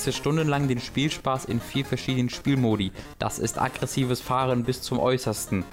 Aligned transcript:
Genieße 0.00 0.12
stundenlang 0.12 0.66
den 0.66 0.80
Spielspaß 0.80 1.44
in 1.44 1.60
vier 1.60 1.84
verschiedenen 1.84 2.30
Spielmodi. 2.30 2.90
Das 3.18 3.38
ist 3.38 3.58
aggressives 3.58 4.20
Fahren 4.20 4.64
bis 4.64 4.80
zum 4.82 4.98
Äußersten. 4.98 5.64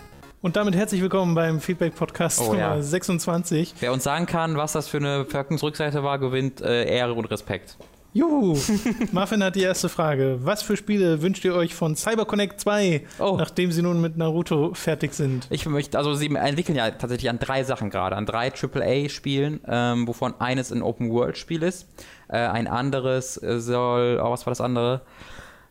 Und 0.41 0.55
damit 0.55 0.75
herzlich 0.75 1.01
willkommen 1.01 1.33
beim 1.35 1.59
Feedback-Podcast 1.59 2.41
Oh, 2.41 2.45
Nummer 2.53 2.57
ja. 2.59 2.81
26. 2.81 3.73
Wer 3.79 3.91
uns 3.91 4.03
sagen 4.03 4.25
kann, 4.27 4.55
was 4.55 4.71
das 4.73 4.87
für 4.87 4.97
eine 4.97 5.25
Verpackungsrückseite 5.25 6.03
war, 6.03 6.19
gewinnt 6.19 6.61
äh, 6.61 6.85
Ehre 6.85 7.13
und 7.13 7.25
Respekt. 7.25 7.77
Juhu! 8.13 8.55
Muffin 9.11 9.43
hat 9.43 9.55
die 9.55 9.63
erste 9.63 9.89
Frage. 9.89 10.39
Was 10.41 10.61
für 10.61 10.77
Spiele 10.77 11.21
wünscht 11.21 11.43
ihr 11.43 11.53
euch 11.55 11.75
von 11.75 11.95
CyberConnect 11.95 12.59
2, 12.61 13.01
Oh. 13.19 13.35
nachdem 13.37 13.71
sie 13.71 13.81
nun 13.81 13.99
mit 13.99 14.15
Naruto 14.17 14.73
fertig 14.73 15.13
sind? 15.13 15.47
Ich 15.49 15.65
möchte, 15.65 15.97
also 15.97 16.13
sie 16.13 16.33
entwickeln 16.33 16.75
ja 16.77 16.89
tatsächlich 16.91 17.29
an 17.29 17.39
drei 17.39 17.63
Sachen 17.63 17.89
gerade, 17.89 18.15
an 18.15 18.25
drei 18.25 18.51
AAA-Spielen, 18.51 19.59
ähm, 19.67 20.07
wovon 20.07 20.35
eines 20.39 20.71
ein 20.71 20.81
Open-World-Spiel 20.83 21.63
ist. 21.63 21.87
Äh, 22.27 22.37
ein 22.37 22.67
anderes 22.67 23.41
äh, 23.41 23.59
soll, 23.59 24.19
oh, 24.23 24.31
was 24.31 24.45
war 24.45 24.51
das 24.51 24.61
andere? 24.61 25.01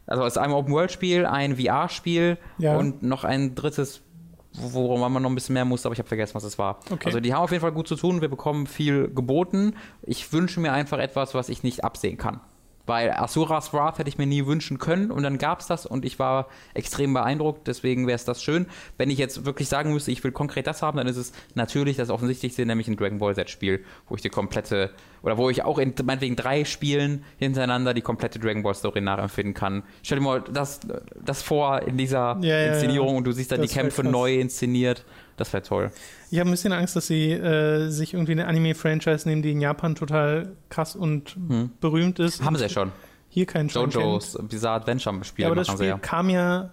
Also 0.08 0.24
es 0.24 0.34
ist 0.34 0.38
ein 0.38 0.52
Open-World-Spiel, 0.52 1.26
ein 1.26 1.56
VR-Spiel 1.56 2.38
Ja. 2.58 2.76
und 2.76 3.02
noch 3.02 3.24
ein 3.24 3.56
drittes, 3.56 4.02
worum 4.58 5.00
man 5.00 5.22
noch 5.22 5.30
ein 5.30 5.34
bisschen 5.34 5.54
mehr 5.54 5.64
muss, 5.64 5.86
aber 5.86 5.92
ich 5.92 5.98
habe 5.98 6.08
vergessen, 6.08 6.34
was 6.34 6.44
es 6.44 6.58
war. 6.58 6.78
Okay. 6.90 7.06
Also 7.06 7.20
die 7.20 7.34
haben 7.34 7.42
auf 7.42 7.50
jeden 7.50 7.60
Fall 7.60 7.72
gut 7.72 7.88
zu 7.88 7.96
tun, 7.96 8.20
wir 8.20 8.28
bekommen 8.28 8.66
viel 8.66 9.08
geboten. 9.08 9.74
Ich 10.02 10.32
wünsche 10.32 10.60
mir 10.60 10.72
einfach 10.72 10.98
etwas, 10.98 11.34
was 11.34 11.48
ich 11.48 11.62
nicht 11.62 11.84
absehen 11.84 12.16
kann. 12.16 12.40
Weil 12.86 13.10
Asuras 13.10 13.72
Wrath 13.72 13.98
hätte 13.98 14.08
ich 14.08 14.16
mir 14.16 14.26
nie 14.26 14.46
wünschen 14.46 14.78
können 14.78 15.10
und 15.10 15.22
dann 15.22 15.38
gab 15.38 15.60
es 15.60 15.66
das 15.66 15.86
und 15.86 16.04
ich 16.04 16.18
war 16.18 16.46
extrem 16.72 17.12
beeindruckt, 17.12 17.66
deswegen 17.66 18.06
wäre 18.06 18.14
es 18.14 18.24
das 18.24 18.42
schön. 18.42 18.66
Wenn 18.96 19.10
ich 19.10 19.18
jetzt 19.18 19.44
wirklich 19.44 19.68
sagen 19.68 19.92
müsste, 19.92 20.12
ich 20.12 20.22
will 20.22 20.32
konkret 20.32 20.66
das 20.66 20.82
haben, 20.82 20.96
dann 20.96 21.06
ist 21.06 21.16
es 21.16 21.32
natürlich 21.54 21.96
das 21.96 22.10
Offensichtlichste, 22.10 22.64
nämlich 22.64 22.88
ein 22.88 22.96
Dragon 22.96 23.18
Ball 23.18 23.34
Z-Spiel, 23.34 23.84
wo 24.08 24.14
ich 24.14 24.22
die 24.22 24.28
komplette, 24.28 24.90
oder 25.22 25.36
wo 25.36 25.50
ich 25.50 25.64
auch 25.64 25.78
in 25.78 25.94
meinetwegen 26.04 26.36
drei 26.36 26.64
Spielen 26.64 27.24
hintereinander 27.38 27.92
die 27.92 28.02
komplette 28.02 28.38
Dragon 28.38 28.62
Ball 28.62 28.74
Story 28.74 29.00
nachempfinden 29.00 29.54
kann. 29.54 29.82
Stell 30.02 30.18
dir 30.18 30.24
mal 30.24 30.42
das, 30.52 30.80
das 31.24 31.42
vor 31.42 31.82
in 31.82 31.96
dieser 31.96 32.38
Ja, 32.40 32.58
ja, 32.58 32.72
Inszenierung 32.72 33.10
ja. 33.10 33.16
und 33.16 33.24
du 33.24 33.32
siehst 33.32 33.50
dann 33.50 33.60
Das 33.60 33.70
die 33.70 33.76
Kämpfe 33.76 34.04
neu 34.04 34.36
inszeniert. 34.36 35.04
Das 35.36 35.52
wäre 35.52 35.62
toll. 35.62 35.90
Ich 36.30 36.38
habe 36.38 36.48
ein 36.48 36.52
bisschen 36.52 36.72
Angst, 36.72 36.96
dass 36.96 37.06
sie 37.06 37.30
äh, 37.32 37.88
sich 37.88 38.14
irgendwie 38.14 38.32
eine 38.32 38.46
Anime-Franchise 38.46 39.28
nehmen, 39.28 39.42
die 39.42 39.52
in 39.52 39.60
Japan 39.60 39.94
total 39.94 40.52
krass 40.70 40.96
und 40.96 41.36
Hm. 41.48 41.70
berühmt 41.80 42.18
ist. 42.18 42.40
Haben 42.42 42.54
und 42.54 42.56
sie 42.56 42.64
ja 42.64 42.68
schon. 42.68 42.92
Hier 43.28 43.44
keinen. 43.46 43.68
JoJo's 43.68 44.38
Bizarre 44.48 44.76
Adventure 44.80 45.22
Spiel 45.24 45.42
Ja, 45.42 45.48
aber 45.48 45.56
das 45.56 45.68
Spiel 45.68 45.86
ja. 45.86 45.98
kam 45.98 46.30
ja. 46.30 46.70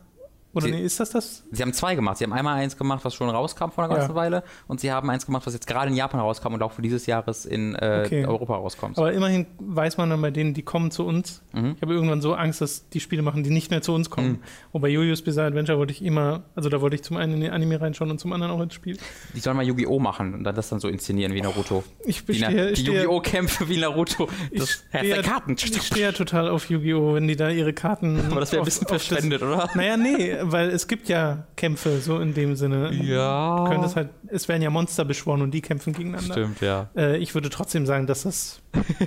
Oder 0.54 0.66
Sie- 0.68 0.72
nee, 0.72 0.82
ist 0.82 1.00
das 1.00 1.10
das? 1.10 1.44
Sie 1.52 1.62
haben 1.64 1.74
zwei 1.74 1.96
gemacht. 1.96 2.18
Sie 2.18 2.24
haben 2.24 2.34
einmal 2.34 2.56
eins 2.56 2.78
gemacht, 2.78 3.04
was 3.04 3.16
schon 3.16 3.30
rauskam 3.30 3.70
vor 3.72 3.84
einer 3.84 3.94
Ja. 3.94 4.00
ganzen 4.02 4.16
Weile. 4.16 4.44
Und 4.68 4.80
sie 4.80 4.92
haben 4.92 5.10
eins 5.10 5.26
gemacht, 5.26 5.46
was 5.48 5.54
jetzt 5.54 5.66
gerade 5.66 5.90
in 5.90 5.96
Japan 5.98 6.20
rauskam 6.20 6.54
und 6.54 6.62
auch 6.62 6.72
für 6.72 6.82
dieses 6.84 7.06
Jahres 7.08 7.46
in 7.46 7.74
äh, 7.76 8.04
Okay. 8.06 8.26
Europa 8.26 8.56
rauskommt. 8.56 8.98
Aber 8.98 9.12
immerhin 9.14 9.48
weiß 9.60 9.98
man 9.98 10.10
dann 10.12 10.22
bei 10.22 10.30
denen, 10.32 10.54
die 10.54 10.62
kommen 10.62 10.92
zu 10.92 11.06
uns. 11.06 11.42
Mhm. 11.54 11.74
Ich 11.76 11.82
habe 11.82 11.94
irgendwann 11.94 12.22
so 12.22 12.36
Angst, 12.36 12.62
dass 12.62 12.88
die 12.90 13.00
Spiele 13.00 13.24
machen, 13.24 13.44
die 13.44 13.50
nicht 13.50 13.72
mehr 13.72 13.82
zu 13.82 13.94
uns 13.94 14.10
kommen. 14.10 14.28
Mhm. 14.30 14.40
Und 14.72 14.82
bei 14.82 14.90
Jojo's 14.90 15.22
Bizarre 15.24 15.48
Adventure 15.48 15.78
wollte 15.80 15.92
ich 15.94 16.04
immer, 16.04 16.44
also 16.56 16.70
da 16.70 16.82
wollte 16.82 16.96
ich 16.96 17.04
zum 17.04 17.18
einen 17.18 17.34
in 17.34 17.42
den 17.42 17.52
Anime 17.52 17.82
reinschauen 17.82 18.12
und 18.12 18.20
zum 18.20 18.32
anderen 18.34 18.54
auch 18.54 18.62
ins 18.62 18.74
Spiel. 18.76 18.98
Die 19.36 19.40
sollen 19.40 19.58
mal 19.58 19.66
Yu-Gi-Oh! 19.66 20.00
machen 20.00 20.34
und 20.36 20.44
dann 20.44 20.54
das 20.56 20.70
dann 20.70 20.80
so 20.80 20.88
inszenieren 20.88 21.34
wie 21.34 21.42
Naruto. 21.42 21.84
Ich 22.06 22.26
Die, 22.26 22.40
Na- 22.40 22.48
bestehe, 22.50 22.66
die 22.68 22.74
ich 22.74 22.80
stehe, 22.80 22.98
Yu-Gi-Oh! 23.04 23.20
Kämpfe 23.22 23.70
wie 23.70 23.78
Naruto. 23.78 24.30
ich 24.52 24.60
Das 24.60 24.84
Herz 24.92 25.06
stehe, 25.08 25.22
Karten. 25.24 25.56
ich 25.58 25.82
stehe 25.82 26.06
ja 26.06 26.12
total 26.12 26.48
auf 26.50 26.70
Yu-Gi-Oh!, 26.70 27.16
wenn 27.16 27.28
die 27.28 27.36
da 27.36 27.50
ihre 27.50 27.74
Karten. 27.74 28.20
Aber 28.30 28.40
das 28.40 28.52
wäre 28.52 28.60
ein 28.60 28.62
auf- 28.62 28.66
bisschen 28.66 28.86
auf 28.88 28.92
das- 28.94 29.06
verschwendet, 29.08 29.42
oder? 29.42 29.68
Naja, 29.74 29.98
nee, 29.98 30.43
weil 30.52 30.70
es 30.70 30.88
gibt 30.88 31.10
ja 31.10 31.46
Kämpfe, 31.56 32.00
so 32.00 32.20
in 32.20 32.34
dem 32.34 32.56
Sinne. 32.56 32.94
Ja. 32.94 33.64
Du 33.64 33.72
könntest 33.72 33.96
halt, 33.96 34.10
es 34.28 34.48
werden 34.48 34.62
ja 34.62 34.70
Monster 34.70 35.06
beschworen 35.06 35.42
und 35.42 35.52
die 35.52 35.62
kämpfen 35.62 35.94
gegeneinander. 35.94 36.34
Stimmt, 36.34 36.62
ja. 36.62 36.90
Äh, 36.96 37.18
ich 37.18 37.34
würde 37.34 37.50
trotzdem 37.50 37.86
sagen, 37.86 38.08
dass 38.08 38.24
das 38.24 38.62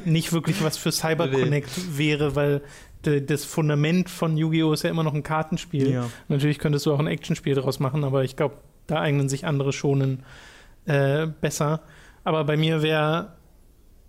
nicht 0.04 0.32
wirklich 0.32 0.62
was 0.62 0.76
für 0.76 0.92
CyberConnect 0.92 1.70
wäre, 1.98 2.36
weil 2.36 2.62
de, 3.04 3.20
das 3.20 3.44
Fundament 3.44 4.10
von 4.10 4.36
Yu-Gi-Oh! 4.36 4.72
ist 4.72 4.82
ja 4.82 4.90
immer 4.90 5.02
noch 5.02 5.14
ein 5.14 5.22
Kartenspiel. 5.22 5.90
Ja. 5.90 6.10
Natürlich 6.28 6.58
könntest 6.58 6.86
du 6.86 6.92
auch 6.92 6.98
ein 6.98 7.06
Actionspiel 7.06 7.54
daraus 7.54 7.80
machen, 7.80 8.04
aber 8.04 8.24
ich 8.24 8.36
glaube, 8.36 8.56
da 8.86 9.00
eignen 9.00 9.28
sich 9.28 9.46
andere 9.46 9.72
schonen 9.72 10.22
äh, 10.86 11.26
besser. 11.26 11.80
Aber 12.24 12.44
bei 12.44 12.56
mir 12.56 12.82
wäre 12.82 13.32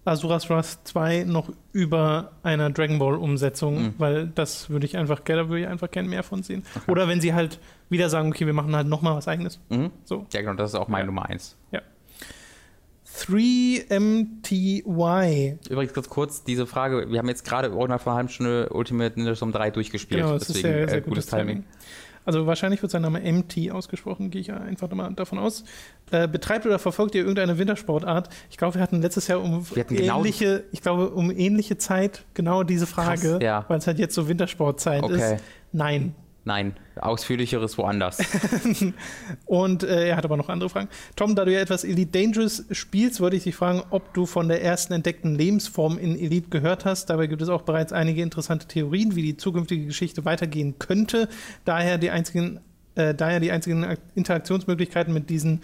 Asuras 0.07 0.49
Wrath 0.49 0.79
2 0.85 1.23
noch 1.25 1.49
über 1.73 2.31
einer 2.43 2.69
Dragon 2.69 2.99
Ball 2.99 3.15
Umsetzung, 3.15 3.81
Mhm. 3.81 3.93
weil 3.97 4.27
das 4.27 4.69
würde 4.69 4.85
ich 4.85 4.97
einfach 4.97 5.23
gerne, 5.23 5.43
da 5.43 5.49
würde 5.49 5.61
ich 5.61 5.67
einfach 5.67 5.91
gerne 5.91 6.07
mehr 6.09 6.23
von 6.23 6.43
sehen. 6.43 6.63
Oder 6.87 7.07
wenn 7.07 7.21
sie 7.21 7.33
halt 7.33 7.59
wieder 7.89 8.09
sagen, 8.09 8.29
okay, 8.29 8.45
wir 8.45 8.53
machen 8.53 8.75
halt 8.75 8.87
nochmal 8.87 9.15
was 9.15 9.27
eigenes. 9.27 9.59
Mhm. 9.69 9.91
So. 10.05 10.25
Ja, 10.33 10.41
genau, 10.41 10.53
das 10.53 10.71
ist 10.71 10.75
auch 10.75 10.87
meine 10.87 11.03
Ja. 11.03 11.07
Nummer 11.07 11.25
eins. 11.29 11.55
3MTY. 13.17 15.57
Übrigens 15.69 15.93
ganz 15.93 16.09
kurz, 16.09 16.43
diese 16.43 16.65
Frage, 16.67 17.09
wir 17.09 17.19
haben 17.19 17.29
jetzt 17.29 17.45
gerade 17.45 17.71
vor 17.71 17.85
einer 17.85 18.03
halben 18.05 18.29
Stunde 18.29 18.69
Ultimate 18.69 19.17
Ninja 19.17 19.35
Storm 19.35 19.51
3 19.51 19.71
durchgespielt. 19.71 20.21
Genau, 20.21 20.33
das 20.33 20.43
ist 20.43 20.49
deswegen 20.57 20.73
sehr, 20.73 20.89
sehr 20.89 20.97
äh, 20.99 21.01
gutes 21.01 21.25
Timing. 21.27 21.63
Also 22.27 22.45
wahrscheinlich 22.45 22.81
wird 22.81 22.91
sein 22.91 23.03
Name 23.03 23.21
MT 23.21 23.71
ausgesprochen, 23.71 24.29
gehe 24.31 24.41
ich 24.41 24.51
einfach 24.51 24.91
mal 24.91 25.13
davon 25.13 25.39
aus. 25.39 25.63
Äh, 26.11 26.27
betreibt 26.27 26.65
oder 26.65 26.77
verfolgt 26.77 27.15
ihr 27.15 27.21
irgendeine 27.21 27.57
Wintersportart? 27.57 28.27
Ich 28.49 28.57
glaube, 28.57 28.75
wir 28.75 28.81
hatten 28.81 29.01
letztes 29.01 29.27
Jahr 29.27 29.41
um 29.41 29.65
genau- 29.87 30.19
ähnliche, 30.19 30.65
ich 30.73 30.81
glaube, 30.81 31.09
um 31.11 31.31
ähnliche 31.31 31.77
Zeit 31.77 32.25
genau 32.33 32.63
diese 32.63 32.85
Frage, 32.85 33.31
Krass, 33.31 33.41
ja. 33.41 33.63
weil 33.69 33.77
es 33.77 33.87
halt 33.87 33.97
jetzt 33.97 34.13
so 34.13 34.27
Wintersportzeit 34.27 35.03
Okay. 35.03 35.35
ist. 35.35 35.43
Nein. 35.71 36.15
Nein, 36.47 36.77
ausführlicheres 36.95 37.77
woanders. 37.77 38.19
Und 39.45 39.83
äh, 39.83 40.07
er 40.07 40.15
hat 40.15 40.23
aber 40.23 40.37
noch 40.37 40.47
andere 40.47 40.69
Fragen. 40.69 40.87
Tom, 41.17 41.35
da 41.35 41.43
du 41.43 41.51
ja 41.51 41.59
etwas 41.59 41.83
Elite 41.83 42.17
Dangerous 42.17 42.63
spielst, 42.71 43.19
wollte 43.19 43.35
ich 43.35 43.43
dich 43.43 43.53
fragen, 43.53 43.83
ob 43.89 44.13
du 44.13 44.25
von 44.25 44.47
der 44.47 44.63
ersten 44.63 44.93
entdeckten 44.93 45.35
Lebensform 45.35 45.97
in 45.97 46.17
Elite 46.17 46.47
gehört 46.47 46.85
hast. 46.85 47.09
Dabei 47.09 47.27
gibt 47.27 47.41
es 47.41 47.49
auch 47.49 47.63
bereits 47.63 47.91
einige 47.91 48.21
interessante 48.21 48.65
Theorien, 48.65 49.17
wie 49.17 49.23
die 49.23 49.35
zukünftige 49.35 49.87
Geschichte 49.87 50.23
weitergehen 50.23 50.79
könnte. 50.79 51.27
Daher 51.65 51.97
die 51.97 52.11
einzigen, 52.11 52.61
äh, 52.95 53.13
daher 53.13 53.41
die 53.41 53.51
einzigen 53.51 53.83
Ak- 53.83 53.99
Interaktionsmöglichkeiten 54.15 55.13
mit 55.13 55.29
diesen 55.29 55.59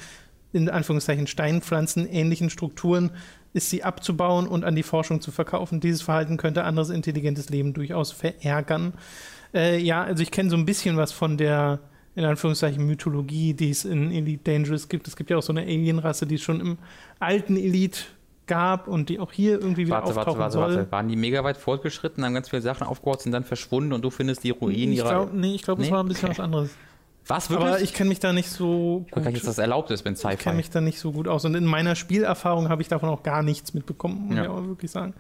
in 0.51 0.67
Anführungszeichen 0.67 1.27
Steinpflanzen 1.27 2.05
ähnlichen 2.11 2.49
Strukturen 2.49 3.11
ist 3.53 3.69
sie 3.69 3.85
abzubauen 3.85 4.47
und 4.47 4.65
an 4.65 4.75
die 4.75 4.83
Forschung 4.83 5.21
zu 5.21 5.31
verkaufen. 5.31 5.79
Dieses 5.79 6.01
Verhalten 6.01 6.35
könnte 6.35 6.65
anderes 6.65 6.89
intelligentes 6.89 7.49
Leben 7.49 7.73
durchaus 7.73 8.11
verärgern. 8.11 8.93
Äh, 9.53 9.77
ja, 9.79 10.03
also 10.03 10.23
ich 10.23 10.31
kenne 10.31 10.49
so 10.49 10.57
ein 10.57 10.65
bisschen 10.65 10.97
was 10.97 11.11
von 11.11 11.37
der, 11.37 11.79
in 12.15 12.25
Anführungszeichen, 12.25 12.85
Mythologie, 12.85 13.53
die 13.53 13.69
es 13.69 13.85
in 13.85 14.11
Elite 14.11 14.43
Dangerous 14.51 14.89
gibt. 14.89 15.07
Es 15.07 15.15
gibt 15.15 15.29
ja 15.29 15.37
auch 15.37 15.43
so 15.43 15.53
eine 15.53 15.61
Alienrasse, 15.61 16.25
die 16.25 16.35
es 16.35 16.41
schon 16.41 16.59
im 16.59 16.77
alten 17.19 17.55
Elite 17.57 17.99
gab 18.45 18.87
und 18.87 19.07
die 19.09 19.19
auch 19.19 19.31
hier 19.31 19.53
irgendwie 19.53 19.85
wieder 19.85 19.95
Warte, 19.97 20.07
warte, 20.15 20.19
auftauchen 20.31 20.39
warte, 20.39 20.53
soll. 20.53 20.75
warte. 20.77 20.91
Waren 20.91 21.07
die 21.07 21.15
mega 21.15 21.43
weit 21.43 21.55
fortgeschritten, 21.57 22.25
haben 22.25 22.33
ganz 22.33 22.49
viele 22.49 22.61
Sachen 22.61 22.85
aufgebaut, 22.85 23.21
sind 23.21 23.31
dann 23.31 23.43
verschwunden 23.45 23.93
und 23.93 24.01
du 24.03 24.09
findest 24.09 24.43
die 24.43 24.49
Ruinen 24.49 24.91
Ich 24.91 24.97
ihrer. 24.97 25.09
glaub, 25.09 25.33
nee, 25.33 25.55
ich 25.55 25.61
glaube, 25.61 25.81
es 25.81 25.87
Nee? 25.87 25.93
war 25.93 26.03
ein 26.03 26.07
bisschen 26.07 26.29
Okay. 26.29 26.37
was 26.39 26.43
anderes. 26.43 26.69
Was, 27.25 27.49
wirklich? 27.49 27.69
Aber 27.69 27.79
ich 27.81 27.93
kenne 27.93 28.09
mich 28.09 28.19
da 28.19 28.33
nicht 28.33 28.49
so 28.49 29.05
ich 29.07 29.13
gut. 29.13 29.25
dass 29.25 29.43
das 29.43 29.57
erlaubt 29.57 29.91
ist, 29.91 30.03
wenn 30.03 30.13
Ich 30.15 30.21
kenne 30.21 30.35
Sci-Fi. 30.35 30.53
mich 30.55 30.69
da 30.71 30.81
nicht 30.81 30.99
so 30.99 31.13
gut 31.13 31.29
aus. 31.29 31.45
Und 31.45 31.55
in 31.55 31.63
meiner 31.63 31.95
Spielerfahrung 31.95 32.67
habe 32.67 32.81
ich 32.81 32.89
davon 32.89 33.07
auch 33.07 33.23
gar 33.23 33.43
nichts 33.43 33.73
mitbekommen, 33.73 34.27
muss 34.27 34.35
Ja. 34.35 34.43
ich 34.43 34.49
auch 34.49 34.65
wirklich 34.67 34.91
sagen. 34.91 35.13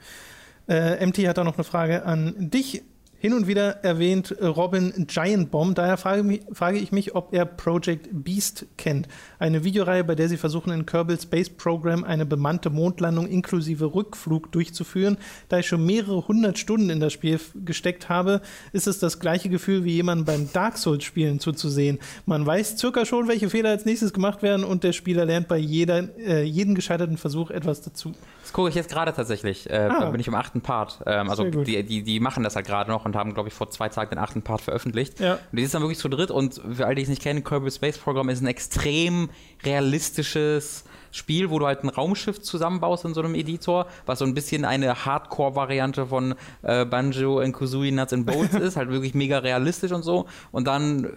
Äh, 0.67 1.05
MT 1.05 1.19
hat 1.29 1.37
da 1.37 1.45
noch 1.45 1.55
eine 1.55 1.63
Frage 1.63 2.05
an 2.05 2.35
dich. 2.37 2.83
Hin 3.23 3.31
und 3.31 3.47
wieder 3.47 3.85
erwähnt 3.85 4.31
äh, 4.31 4.47
Robin 4.47 4.91
Giant 5.07 5.49
Bomb. 5.49 5.75
Daher 5.75 5.95
frage, 5.95 6.41
frage 6.51 6.77
ich 6.77 6.91
mich, 6.91 7.15
ob 7.15 7.33
er 7.33 7.45
Project 7.45 8.09
Beast 8.11 8.65
kennt. 8.77 9.07
Eine 9.39 9.63
Videoreihe, 9.63 10.03
bei 10.03 10.13
der 10.13 10.27
sie 10.27 10.35
versuchen, 10.35 10.73
in 10.73 10.85
Kerbal 10.85 11.17
Space 11.17 11.49
Program 11.49 12.03
eine 12.03 12.25
bemannte 12.25 12.69
Mondlandung 12.69 13.25
inklusive 13.27 13.95
Rückflug 13.95 14.51
durchzuführen. 14.51 15.15
Da 15.47 15.59
ich 15.59 15.67
schon 15.67 15.85
mehrere 15.85 16.27
hundert 16.27 16.59
Stunden 16.59 16.89
in 16.89 16.99
das 16.99 17.13
Spiel 17.13 17.39
gesteckt 17.63 18.09
habe, 18.09 18.41
ist 18.73 18.87
es 18.87 18.99
das 18.99 19.21
gleiche 19.21 19.47
Gefühl, 19.47 19.85
wie 19.85 19.93
jemandem 19.93 20.25
beim 20.25 20.51
Dark 20.51 20.77
Souls-Spielen 20.77 21.39
zuzusehen. 21.39 21.99
Man 22.25 22.45
weiß 22.45 22.77
circa 22.77 23.05
schon, 23.05 23.29
welche 23.29 23.49
Fehler 23.49 23.69
als 23.69 23.85
nächstes 23.85 24.11
gemacht 24.11 24.43
werden 24.43 24.65
und 24.65 24.83
der 24.83 24.91
Spieler 24.91 25.23
lernt 25.23 25.47
bei 25.47 25.59
jeder, 25.59 26.09
äh, 26.17 26.43
jedem 26.43 26.75
gescheiterten 26.75 27.15
Versuch 27.15 27.51
etwas 27.51 27.79
dazu. 27.79 28.11
Das 28.43 28.53
gucke 28.53 28.69
ich 28.69 28.75
jetzt 28.75 28.91
gerade 28.91 29.11
tatsächlich. 29.13 29.69
Äh, 29.69 29.89
Ah. 29.89 29.99
Da 30.01 30.09
bin 30.11 30.19
ich 30.19 30.27
im 30.27 30.35
achten 30.35 30.61
Part. 30.61 30.99
Ähm, 31.05 31.29
also 31.29 31.43
die, 31.49 31.83
die, 31.83 32.03
die 32.03 32.19
machen 32.19 32.43
das 32.43 32.55
halt 32.55 32.67
gerade 32.67 32.89
noch 32.91 33.05
und 33.05 33.15
haben, 33.15 33.33
glaube 33.33 33.49
ich, 33.49 33.55
vor 33.55 33.69
zwei 33.71 33.89
Tagen 33.89 34.11
den 34.11 34.19
achten 34.19 34.41
Part 34.43 34.61
veröffentlicht. 34.61 35.19
Ja. 35.19 35.33
Und 35.33 35.57
die 35.57 35.63
ist 35.63 35.73
dann 35.73 35.81
wirklich 35.81 35.97
zu 35.97 36.09
dritt 36.09 36.29
und 36.29 36.61
für 36.73 36.85
alle, 36.85 36.95
die 36.95 37.01
es 37.03 37.09
nicht 37.09 37.21
kennen, 37.21 37.43
Kerbal 37.43 37.71
Space 37.71 37.97
Program 37.97 38.29
ist 38.29 38.41
ein 38.41 38.47
extrem 38.47 39.29
realistisches 39.63 40.83
Spiel, 41.11 41.49
wo 41.51 41.59
du 41.59 41.67
halt 41.67 41.83
ein 41.83 41.89
Raumschiff 41.89 42.41
zusammenbaust 42.41 43.05
in 43.05 43.13
so 43.13 43.21
einem 43.21 43.35
Editor, 43.35 43.85
was 44.05 44.19
so 44.19 44.25
ein 44.25 44.33
bisschen 44.33 44.65
eine 44.65 45.05
Hardcore-Variante 45.05 46.07
von 46.07 46.33
äh, 46.63 46.85
Banjo 46.85 47.39
and 47.39 47.55
Kazooie 47.55 47.91
Nuts 47.91 48.13
and 48.13 48.25
Bolts 48.25 48.55
ist, 48.59 48.75
halt 48.77 48.89
wirklich 48.89 49.13
mega 49.13 49.37
realistisch 49.37 49.91
und 49.91 50.03
so. 50.03 50.25
Und 50.51 50.65
dann 50.67 51.07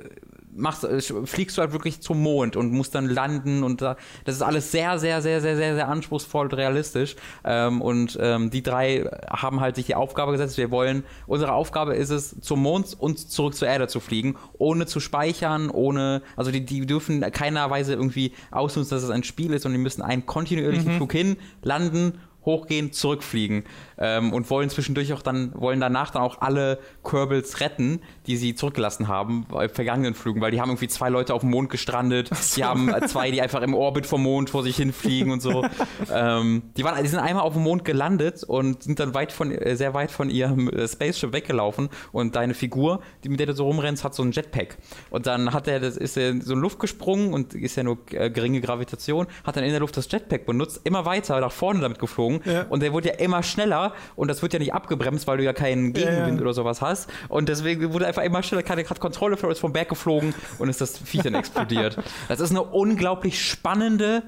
machst, 0.57 0.85
äh, 0.85 1.01
fliegst 1.01 1.57
du 1.57 1.63
halt 1.63 1.73
wirklich 1.73 2.01
zum 2.01 2.23
Mond 2.23 2.57
und 2.57 2.73
musst 2.73 2.95
dann 2.95 3.07
landen 3.07 3.63
und 3.63 3.83
da, 3.83 3.97
das 4.25 4.37
ist 4.37 4.43
alles 4.43 4.73
sehr, 4.73 4.99
sehr, 4.99 5.23
sehr, 5.23 5.41
sehr, 5.41 5.57
sehr, 5.57 5.75
sehr 5.75 5.89
anspruchsvoll 5.89 6.47
und 6.47 6.55
realistisch. 6.55 7.17
Ähm, 7.45 7.81
und 7.83 8.19
ähm, 8.21 8.51
die 8.51 8.63
drei 8.63 9.09
haben 9.29 9.61
halt 9.61 9.77
sich 9.77 9.87
die 9.87 9.95
Aufgabe 9.95 10.33
gesetzt, 10.33 10.59
wir 10.59 10.71
wollen, 10.71 11.05
unsere 11.27 11.53
Aufgabe 11.53 11.95
ist 11.95 12.11
es, 12.11 12.41
zum 12.41 12.63
Mond 12.63 12.97
und 12.99 13.19
zurück 13.19 13.55
zur 13.55 13.69
Erde 13.69 13.89
zu 13.89 14.01
fliegen, 14.01 14.37
ohne 14.59 14.87
zu 14.87 15.01
speichern, 15.01 15.71
ohne, 15.71 16.23
also 16.37 16.51
die, 16.51 16.65
die 16.65 16.87
dürfen 16.87 17.21
keiner 17.33 17.71
Weise 17.71 17.95
irgendwie 17.95 18.33
ausnutzen, 18.51 18.97
dass 18.97 19.03
es 19.03 19.11
ein 19.11 19.25
Spiel 19.25 19.53
ist 19.53 19.67
und 19.67 19.73
die 19.73 19.79
müssen 19.79 20.03
einen 20.03 20.27
kontinuierlichen 20.27 20.93
mhm. 20.93 20.97
Flug 20.97 21.13
hin, 21.13 21.37
landen 21.63 22.15
hochgehen, 22.47 22.93
zurückfliegen 22.93 23.65
ähm, 23.99 24.33
und 24.33 24.49
wollen 24.49 24.71
zwischendurch 24.71 25.13
auch 25.13 25.23
dann, 25.23 25.53
wollen 25.55 25.81
danach 25.81 26.11
dann 26.11 26.23
auch 26.23 26.41
alle 26.41 26.79
Kerbals 27.05 27.61
retten, 27.61 28.01
die 28.27 28.37
sie 28.37 28.55
zurückgelassen 28.55 29.09
haben 29.09 29.47
bei 29.51 29.69
vergangenen 29.69 30.15
Flügen, 30.15 30.41
weil 30.41 30.53
die 30.53 30.61
haben 30.61 30.71
irgendwie 30.71 30.89
zwei 30.89 31.09
Leute 31.09 31.35
auf 31.35 31.41
dem 31.41 31.51
Mond 31.51 31.71
gestrandet, 31.71 32.31
so. 32.35 32.57
die 32.57 32.65
haben 32.65 32.89
äh, 32.89 33.07
zwei, 33.07 33.31
die 33.31 33.43
einfach 33.43 33.63
im 33.63 33.75
Orbit 33.75 34.07
vom 34.07 34.23
Mond 34.23 34.49
vor 34.49 34.63
sich 34.63 34.77
hinfliegen 34.77 35.33
und 35.33 35.43
so. 35.43 35.65
ähm, 36.13 36.63
die, 36.77 36.85
waren, 36.85 37.03
die 37.03 37.09
sind 37.09 37.19
einmal 37.19 37.43
auf 37.43 37.55
dem 37.55 37.63
Mond 37.63 37.85
gelandet 37.85 38.45
und 38.45 38.85
sind 38.85 39.01
dann 39.01 39.13
weit 39.15 39.33
von, 39.33 39.51
äh, 39.51 39.77
sehr 39.77 39.93
weit 39.93 40.11
von 40.11 40.31
ihrem 40.31 40.69
äh, 40.69 40.87
Spaceship 40.87 41.33
weggelaufen 41.33 41.89
und 42.13 42.37
deine 42.37 42.55
Figur, 42.55 43.01
die, 43.25 43.29
mit 43.29 43.41
der 43.41 43.49
du 43.49 43.55
so 43.55 43.65
rumrennst, 43.67 44.05
hat 44.05 44.15
so 44.15 44.23
ein 44.23 44.31
Jetpack. 44.31 44.79
Und 45.11 45.27
dann 45.27 45.53
hat 45.53 45.67
er, 45.67 45.81
das 45.81 45.97
ist 45.97 46.17
er 46.17 46.41
so 46.41 46.55
in 46.55 46.61
Luft 46.61 46.79
gesprungen 46.79 47.35
und 47.35 47.55
ist 47.55 47.77
ja 47.77 47.83
nur 47.83 47.99
äh, 48.13 48.31
geringe 48.31 48.61
Gravitation, 48.61 49.27
hat 49.45 49.57
dann 49.57 49.65
in 49.65 49.71
der 49.71 49.81
Luft 49.81 49.97
das 49.97 50.11
Jetpack 50.11 50.47
benutzt, 50.47 50.81
immer 50.85 51.05
weiter 51.05 51.41
nach 51.41 51.53
vorne 51.53 51.81
damit 51.81 51.99
geflogen 51.99 52.36
ja. 52.45 52.67
und 52.69 52.83
der 52.83 52.93
wurde 52.93 53.09
ja 53.09 53.15
immer 53.15 53.43
schneller. 53.43 53.93
Und 54.15 54.29
das 54.29 54.43
wird 54.43 54.53
ja 54.53 54.59
nicht 54.59 54.75
abgebremst, 54.75 55.27
weil 55.27 55.39
du 55.39 55.45
ja 55.45 55.53
keinen 55.53 55.93
Gegenwind 55.93 56.39
ja, 56.39 56.43
oder 56.43 56.55
sowas 56.55 56.81
hast. 56.81 57.11
Und 57.29 57.49
deswegen 57.49 57.93
wurde 57.93 58.07
einfach 58.07 58.23
immer 58.23 58.43
schneller, 58.43 58.63
keine 58.63 58.85
Kontrolle, 58.85 59.37
ist 59.37 59.61
vom 59.61 59.73
Berg 59.73 59.89
geflogen 59.89 60.35
und 60.59 60.69
ist 60.69 60.81
das 60.81 60.99
Viech 60.99 61.23
dann 61.23 61.35
explodiert. 61.47 61.99
Das 62.29 62.41
ist 62.41 62.51
eine 62.51 62.63
unglaublich 62.63 63.45
spannende 63.45 64.23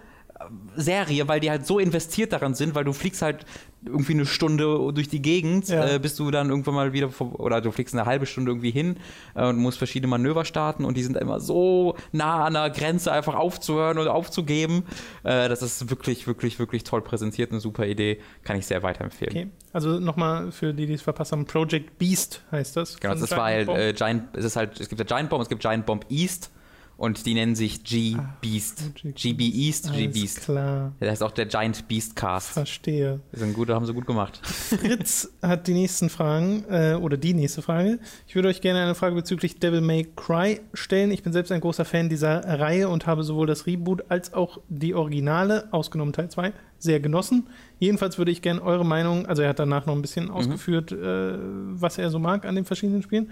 Serie, 0.77 1.27
weil 1.29 1.41
die 1.41 1.51
halt 1.51 1.67
so 1.67 1.79
investiert 1.79 2.33
daran 2.33 2.55
sind, 2.55 2.75
weil 2.75 2.85
du 2.85 2.93
fliegst 2.93 3.23
halt 3.23 3.45
irgendwie 3.85 4.13
eine 4.13 4.27
Stunde 4.27 4.93
durch 4.93 5.09
die 5.09 5.23
Gegend, 5.23 5.69
ja. 5.69 5.95
äh, 5.95 5.99
bis 5.99 6.17
du 6.17 6.31
dann 6.31 6.51
irgendwann 6.51 6.75
mal 6.75 6.93
wieder, 6.93 7.11
oder 7.21 7.61
du 7.61 7.71
fliegst 7.71 7.95
eine 7.95 8.07
halbe 8.07 8.27
Stunde 8.27 8.51
irgendwie 8.51 8.71
hin 8.71 8.97
äh, 9.35 9.47
und 9.47 9.57
musst 9.57 9.79
verschiedene 9.79 10.09
Manöver 10.09 10.45
starten 10.45 10.85
und 10.85 10.97
die 10.97 11.03
sind 11.03 11.17
immer 11.17 11.41
so 11.41 11.97
nah 12.13 12.45
an 12.45 12.55
der 12.55 12.71
Grenze, 12.71 13.13
einfach 13.13 13.35
aufzuhören 13.35 13.99
und 13.99 14.09
aufzugeben. 14.09 14.85
Äh, 15.23 15.49
das 15.49 15.63
ist 15.63 15.91
wirklich, 15.91 16.27
wirklich, 16.27 16.59
wirklich 16.59 16.85
toll 16.85 17.03
präsentiert, 17.03 17.51
eine 17.51 17.61
super 17.61 17.87
Idee, 17.87 18.21
kann 18.45 18.57
ich 18.57 18.67
sehr 18.67 18.83
weiterempfehlen. 18.83 19.37
Okay, 19.37 19.49
also 19.73 19.99
nochmal 19.99 20.53
für 20.53 20.73
die, 20.73 20.87
die 20.87 20.95
es 20.95 21.03
verpasst 21.03 21.33
haben, 21.33 21.45
Project 21.45 21.99
Beast 21.99 22.43
heißt 22.53 22.77
das. 22.77 22.99
Genau, 22.99 23.15
das 23.15 23.23
ist, 23.23 23.37
weil 23.37 23.69
äh, 23.69 23.93
Giant, 23.93 24.37
es 24.37 24.45
ist 24.45 24.57
halt, 24.57 24.81
es 24.81 24.89
gibt 24.89 25.01
ja 25.01 25.05
Giant 25.05 25.31
Bomb, 25.31 25.43
es 25.43 25.49
gibt 25.49 25.63
Giant 25.63 25.87
Bomb 25.87 26.05
East 26.09 26.51
und 26.99 27.27
die 27.27 27.35
nennen 27.35 27.55
sich 27.55 27.85
G-Beast. 27.85 28.83
Ah, 28.85 29.09
GB 29.15 29.45
East, 29.45 29.93
G-Beast. 29.93 30.43
klar. 30.43 30.93
Das 30.99 31.11
heißt 31.11 31.23
auch 31.23 31.31
der 31.31 31.47
Giant 31.47 31.87
Beast 31.87 32.17
Cast. 32.17 32.51
Verstehe. 32.51 33.21
Die 33.33 33.39
sind 33.39 33.55
gut, 33.55 33.71
haben 33.71 33.87
sie 33.87 33.95
gut 33.95 34.05
gemacht. 34.05 34.41
Fritz 34.45 35.33
hat 35.41 35.69
die 35.69 35.75
nächsten 35.75 36.11
Fragen, 36.11 36.65
äh, 36.69 36.95
oder 37.01 37.17
die 37.17 37.35
nächste 37.35 37.63
Frage. 37.63 38.01
Ich 38.27 38.35
würde 38.35 38.49
euch 38.49 38.61
gerne 38.61 38.83
eine 38.83 38.97
Frage 38.97 39.15
bezüglich 39.15 39.61
Devil 39.61 39.81
May 39.81 40.09
Cry 40.17 40.61
stellen. 40.75 41.13
Ich 41.13 41.23
bin 41.23 41.33
selbst 41.33 41.53
ein 41.53 41.61
großer 41.61 41.85
Fan 41.85 42.09
dieser 42.09 42.41
Reihe 42.45 42.89
und 42.89 43.07
habe 43.07 43.23
sowohl 43.23 43.47
das 43.47 43.67
Reboot 43.67 44.05
als 44.09 44.35
auch 44.35 44.59
die 44.69 44.95
Originale, 44.95 45.69
ausgenommen 45.71 46.13
Teil 46.13 46.31
2, 46.31 46.53
sehr 46.81 46.99
genossen. 46.99 47.47
Jedenfalls 47.79 48.19
würde 48.19 48.33
ich 48.33 48.43
gerne 48.43 48.61
eure 48.61 48.85
Meinung, 48.85 49.25
also 49.27 49.43
er 49.43 49.51
hat 49.51 49.61
danach 49.61 49.87
noch 49.87 49.95
ein 49.95 50.03
bisschen 50.03 50.25
mhm. 50.25 50.31
ausgeführt, 50.33 50.91
äh, 50.91 50.97
was 50.99 51.97
er 51.97 52.11
so 52.11 52.19
mag 52.19 52.45
an 52.45 52.57
den 52.57 52.65
verschiedenen 52.65 53.03
Spielen. 53.03 53.31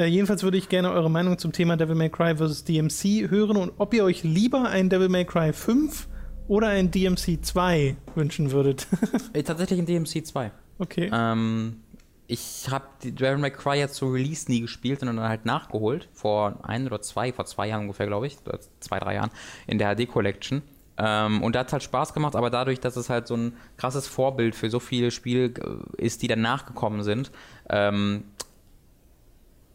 Äh, 0.00 0.06
jedenfalls 0.06 0.42
würde 0.42 0.56
ich 0.56 0.70
gerne 0.70 0.90
eure 0.90 1.10
Meinung 1.10 1.36
zum 1.36 1.52
Thema 1.52 1.76
Devil 1.76 1.94
May 1.94 2.08
Cry 2.08 2.34
vs. 2.34 2.64
DMC 2.64 3.28
hören 3.28 3.58
und 3.58 3.72
ob 3.76 3.92
ihr 3.92 4.02
euch 4.02 4.24
lieber 4.24 4.66
ein 4.66 4.88
Devil 4.88 5.10
May 5.10 5.26
Cry 5.26 5.52
5 5.52 6.08
oder 6.48 6.68
ein 6.68 6.90
DMC 6.90 7.44
2 7.44 7.96
wünschen 8.14 8.50
würdet. 8.50 8.86
Äh, 9.34 9.42
tatsächlich 9.42 9.78
ein 9.78 9.84
DMC 9.84 10.26
2. 10.26 10.50
Okay. 10.78 11.10
Ähm, 11.12 11.82
ich 12.26 12.68
habe 12.70 12.86
Devil 13.04 13.36
May 13.36 13.50
Cry 13.50 13.76
jetzt 13.76 13.96
zu 13.96 14.08
Release 14.08 14.50
nie 14.50 14.62
gespielt, 14.62 15.00
sondern 15.00 15.18
dann 15.18 15.28
halt 15.28 15.44
nachgeholt. 15.44 16.08
Vor 16.14 16.58
ein 16.62 16.86
oder 16.86 17.02
zwei, 17.02 17.32
vor 17.34 17.44
zwei 17.44 17.68
Jahren 17.68 17.82
ungefähr, 17.82 18.06
glaube 18.06 18.26
ich. 18.26 18.38
Zwei, 18.80 18.98
drei 19.00 19.14
Jahren 19.16 19.30
in 19.66 19.78
der 19.78 19.94
HD 19.94 20.08
Collection. 20.08 20.62
Ähm, 20.96 21.42
und 21.42 21.54
da 21.54 21.60
hat 21.60 21.66
es 21.66 21.72
halt 21.74 21.82
Spaß 21.82 22.14
gemacht, 22.14 22.36
aber 22.36 22.48
dadurch, 22.48 22.80
dass 22.80 22.96
es 22.96 23.10
halt 23.10 23.26
so 23.26 23.36
ein 23.36 23.52
krasses 23.76 24.06
Vorbild 24.06 24.54
für 24.54 24.70
so 24.70 24.80
viele 24.80 25.10
Spiele 25.10 25.46
äh, 25.46 26.04
ist, 26.04 26.22
die 26.22 26.28
dann 26.28 26.40
nachgekommen 26.40 27.02
sind, 27.02 27.30
ähm, 27.68 28.24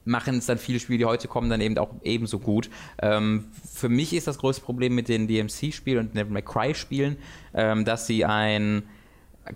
machen 0.06 0.38
es 0.38 0.46
dann 0.46 0.58
viele 0.58 0.80
Spiele, 0.80 1.00
die 1.00 1.06
heute 1.06 1.28
kommen, 1.28 1.50
dann 1.50 1.62
eben 1.62 1.78
auch 1.78 1.94
ebenso 2.04 2.40
gut. 2.40 2.70
Ähm, 3.02 3.48
für 3.74 3.90
mich 3.90 4.14
ist 4.14 4.28
das 4.28 4.38
größte 4.38 4.64
Problem 4.64 4.96
mit 4.96 5.10
den 5.10 5.28
DMC-Spielen 5.28 6.08
und 6.08 6.16
Devil 6.16 6.32
May 6.32 6.42
Cry-Spielen, 6.44 7.18
ähm, 7.54 7.84
dass 7.84 8.08
sie 8.08 8.24
ein 8.24 8.84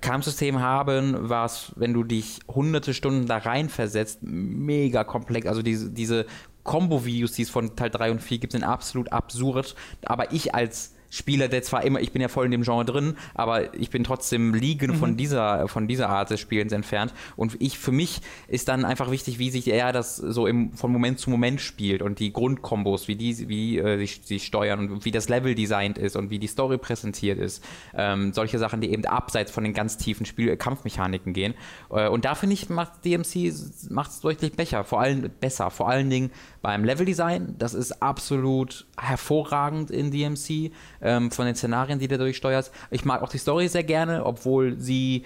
Kampfsystem 0.01 0.59
haben, 0.59 1.29
was, 1.29 1.73
wenn 1.75 1.93
du 1.93 2.03
dich 2.03 2.39
hunderte 2.47 2.93
Stunden 2.93 3.25
da 3.25 3.37
rein 3.37 3.69
versetzt, 3.69 4.19
mega 4.21 5.03
komplex, 5.03 5.47
also 5.47 5.61
diese, 5.61 5.89
diese 5.89 6.25
Combo-Videos, 6.63 7.31
die 7.31 7.43
es 7.43 7.49
von 7.49 7.75
Teil 7.75 7.89
3 7.89 8.11
und 8.11 8.21
4 8.21 8.37
gibt, 8.39 8.53
sind 8.53 8.63
absolut 8.63 9.11
absurd, 9.11 9.75
aber 10.03 10.31
ich 10.31 10.53
als 10.53 10.93
Spieler, 11.09 11.47
der 11.47 11.63
zwar 11.63 11.83
immer, 11.83 11.99
ich 11.99 12.11
bin 12.11 12.21
ja 12.21 12.27
voll 12.27 12.45
in 12.45 12.51
dem 12.51 12.63
Genre 12.63 12.85
drin, 12.85 13.15
aber 13.33 13.73
ich 13.73 13.89
bin 13.89 14.03
trotzdem 14.03 14.53
liegen 14.53 14.91
mhm. 14.91 14.95
von 14.95 15.17
dieser, 15.17 15.67
von 15.67 15.87
dieser 15.87 16.09
Art 16.09 16.29
des 16.29 16.39
Spielens 16.39 16.71
entfernt. 16.71 17.13
Und 17.35 17.55
ich, 17.59 17.79
für 17.79 17.91
mich 17.91 18.21
ist 18.47 18.67
dann 18.67 18.85
einfach 18.85 19.11
wichtig, 19.11 19.39
wie 19.39 19.49
sich 19.49 19.67
er 19.67 19.91
das 19.91 20.15
so 20.15 20.47
im, 20.47 20.73
von 20.73 20.91
Moment 20.91 21.19
zu 21.19 21.29
Moment 21.29 21.61
spielt 21.61 22.01
und 22.01 22.19
die 22.19 22.31
Grundkombos, 22.31 23.07
wie 23.07 23.15
die, 23.15 23.49
wie 23.49 23.79
äh, 23.79 23.97
sich, 23.97 24.21
sich 24.23 24.45
steuern 24.45 24.89
und 24.89 25.05
wie 25.05 25.11
das 25.11 25.29
Level 25.29 25.55
designt 25.55 25.97
ist 25.97 26.15
und 26.15 26.29
wie 26.29 26.39
die 26.39 26.47
Story 26.47 26.77
präsentiert 26.77 27.39
ist. 27.39 27.63
Ähm, 27.95 28.33
solche 28.33 28.59
Sachen, 28.59 28.81
die 28.81 28.91
eben 28.91 29.05
abseits 29.05 29.51
von 29.51 29.63
den 29.63 29.73
ganz 29.73 29.97
tiefen 29.97 30.25
Spiel 30.25 30.55
Kampfmechaniken 30.57 31.33
gehen. 31.33 31.53
Äh, 31.91 32.07
und 32.07 32.25
da 32.25 32.35
finde 32.35 32.53
ich, 32.53 32.69
macht 32.69 33.03
DMC 33.05 33.53
macht 33.89 34.11
es 34.11 34.21
deutlich 34.21 34.53
besser, 34.53 34.83
vor 34.83 35.01
allem 35.01 35.29
besser. 35.39 35.71
Vor 35.71 35.89
allen 35.89 36.09
Dingen 36.09 36.31
beim 36.61 36.83
Leveldesign. 36.83 37.55
Das 37.57 37.73
ist 37.73 38.01
absolut 38.01 38.85
hervorragend 38.97 39.91
in 39.91 40.11
DMC 40.11 40.71
ähm, 41.01 41.31
von 41.31 41.45
den 41.45 41.55
Szenarien, 41.55 41.99
die 41.99 42.07
du 42.07 42.17
durchsteuerst. 42.17 42.71
Ich 42.91 43.05
mag 43.05 43.21
auch 43.21 43.29
die 43.29 43.37
Story 43.37 43.67
sehr 43.67 43.83
gerne, 43.83 44.25
obwohl 44.25 44.77
sie 44.79 45.23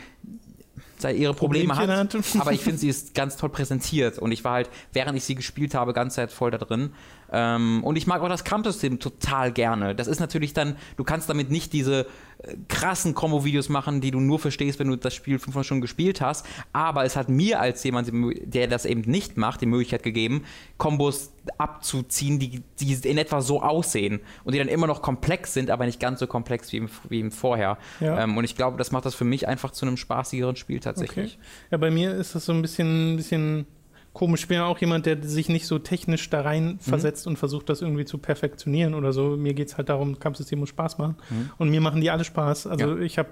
ihre 1.12 1.34
Probleme 1.34 1.76
hat. 1.76 1.90
hat. 1.90 2.16
aber 2.40 2.54
ich 2.54 2.62
finde, 2.62 2.78
sie 2.78 2.88
ist 2.88 3.14
ganz 3.14 3.36
toll 3.36 3.50
präsentiert 3.50 4.20
und 4.20 4.32
ich 4.32 4.44
war 4.44 4.54
halt, 4.54 4.70
während 4.94 5.18
ich 5.18 5.26
sie 5.26 5.36
gespielt 5.36 5.76
habe, 5.76 5.92
ganz 5.92 6.16
Zeit 6.16 6.32
voll 6.32 6.52
da 6.52 6.58
drin. 6.58 6.92
Ähm, 7.34 7.84
und 7.84 7.96
ich 7.96 8.06
mag 8.06 8.22
auch 8.22 8.30
das 8.30 8.44
Kampfsystem 8.44 9.00
total 9.00 9.52
gerne. 9.52 9.96
Das 9.96 10.08
ist 10.08 10.20
natürlich 10.20 10.54
dann, 10.54 10.78
du 10.98 11.04
kannst 11.04 11.28
damit 11.30 11.50
nicht 11.50 11.74
diese 11.74 12.06
äh, 12.38 12.56
krassen 12.70 13.16
Combo-Videos 13.16 13.70
machen, 13.70 14.02
die 14.02 14.12
du 14.12 14.20
nur 14.20 14.38
verstehst, 14.38 14.78
wenn 14.78 14.88
du 14.88 14.96
das 14.96 15.16
Spiel 15.16 15.40
fünfmal 15.40 15.64
schon 15.64 15.82
gespielt 15.82 16.22
hast. 16.22 16.46
Aber 16.74 17.06
es 17.06 17.16
hat 17.16 17.30
mir 17.30 17.60
als 17.60 17.84
jemand, 17.84 18.12
der 18.14 18.68
das 18.68 18.86
eben 18.86 19.02
nicht 19.02 19.36
macht, 19.36 19.62
die 19.62 19.66
Möglichkeit 19.66 20.04
gegeben, 20.04 20.44
Kombos 20.78 21.34
abzuziehen, 21.58 22.38
die, 22.38 22.62
die 22.80 22.94
in 23.10 23.18
etwa 23.18 23.42
so 23.42 23.64
aussehen 23.64 24.20
und 24.44 24.54
die 24.54 24.60
dann 24.60 24.68
immer 24.68 24.86
noch 24.86 25.02
komplex 25.02 25.54
sind, 25.54 25.72
aber 25.72 25.88
nicht 25.88 26.00
ganz 26.00 26.20
so 26.20 26.28
komplex 26.28 26.72
wie 26.72 26.78
im, 26.78 26.90
wie 27.10 27.20
im 27.20 27.32
vorher. 27.32 27.80
Ja. 28.00 28.24
Ähm, 28.24 28.38
und 28.38 28.44
ich 28.44 28.56
glaube, 28.56 28.78
das 28.78 28.92
macht 28.92 29.06
das 29.06 29.16
für 29.16 29.26
mich 29.26 29.48
einfach 29.48 29.72
zu 29.72 29.88
einem 29.88 29.98
spaßigeren 29.98 30.56
Spiel 30.56 30.80
tatsächlich. 30.80 31.38
Okay. 31.40 31.68
Ja, 31.72 31.78
bei 31.80 31.90
mir 31.90 32.14
ist 32.14 32.36
das 32.36 32.46
so 32.46 32.54
ein 32.54 32.62
bisschen, 32.62 33.18
bisschen 33.18 33.66
komisch. 34.14 34.42
Ich 34.42 34.48
bin 34.48 34.56
ja 34.56 34.66
auch 34.66 34.78
jemand, 34.78 35.06
der 35.06 35.22
sich 35.24 35.50
nicht 35.50 35.66
so 35.66 35.80
technisch 35.80 36.30
da 36.30 36.42
rein 36.42 36.74
mhm. 36.74 36.80
versetzt 36.80 37.28
und 37.28 37.38
versucht, 37.38 37.70
das 37.70 37.82
irgendwie 37.82 38.06
zu 38.06 38.18
perfektionieren 38.18 38.94
oder 38.94 39.12
so. 39.12 39.36
Mir 39.36 39.54
geht 39.54 39.70
es 39.70 39.78
halt 39.78 39.90
darum, 39.90 40.20
Kampfsystem 40.20 40.60
muss 40.60 40.70
Spaß 40.70 40.98
machen. 41.00 41.18
Mhm. 41.30 41.50
Und 41.58 41.70
mir 41.70 41.82
machen 41.82 42.02
die 42.02 42.12
alle 42.12 42.24
Spaß. 42.24 42.68
Also 42.68 42.96
ja. 42.96 43.02
ich 43.02 43.18
habe 43.18 43.30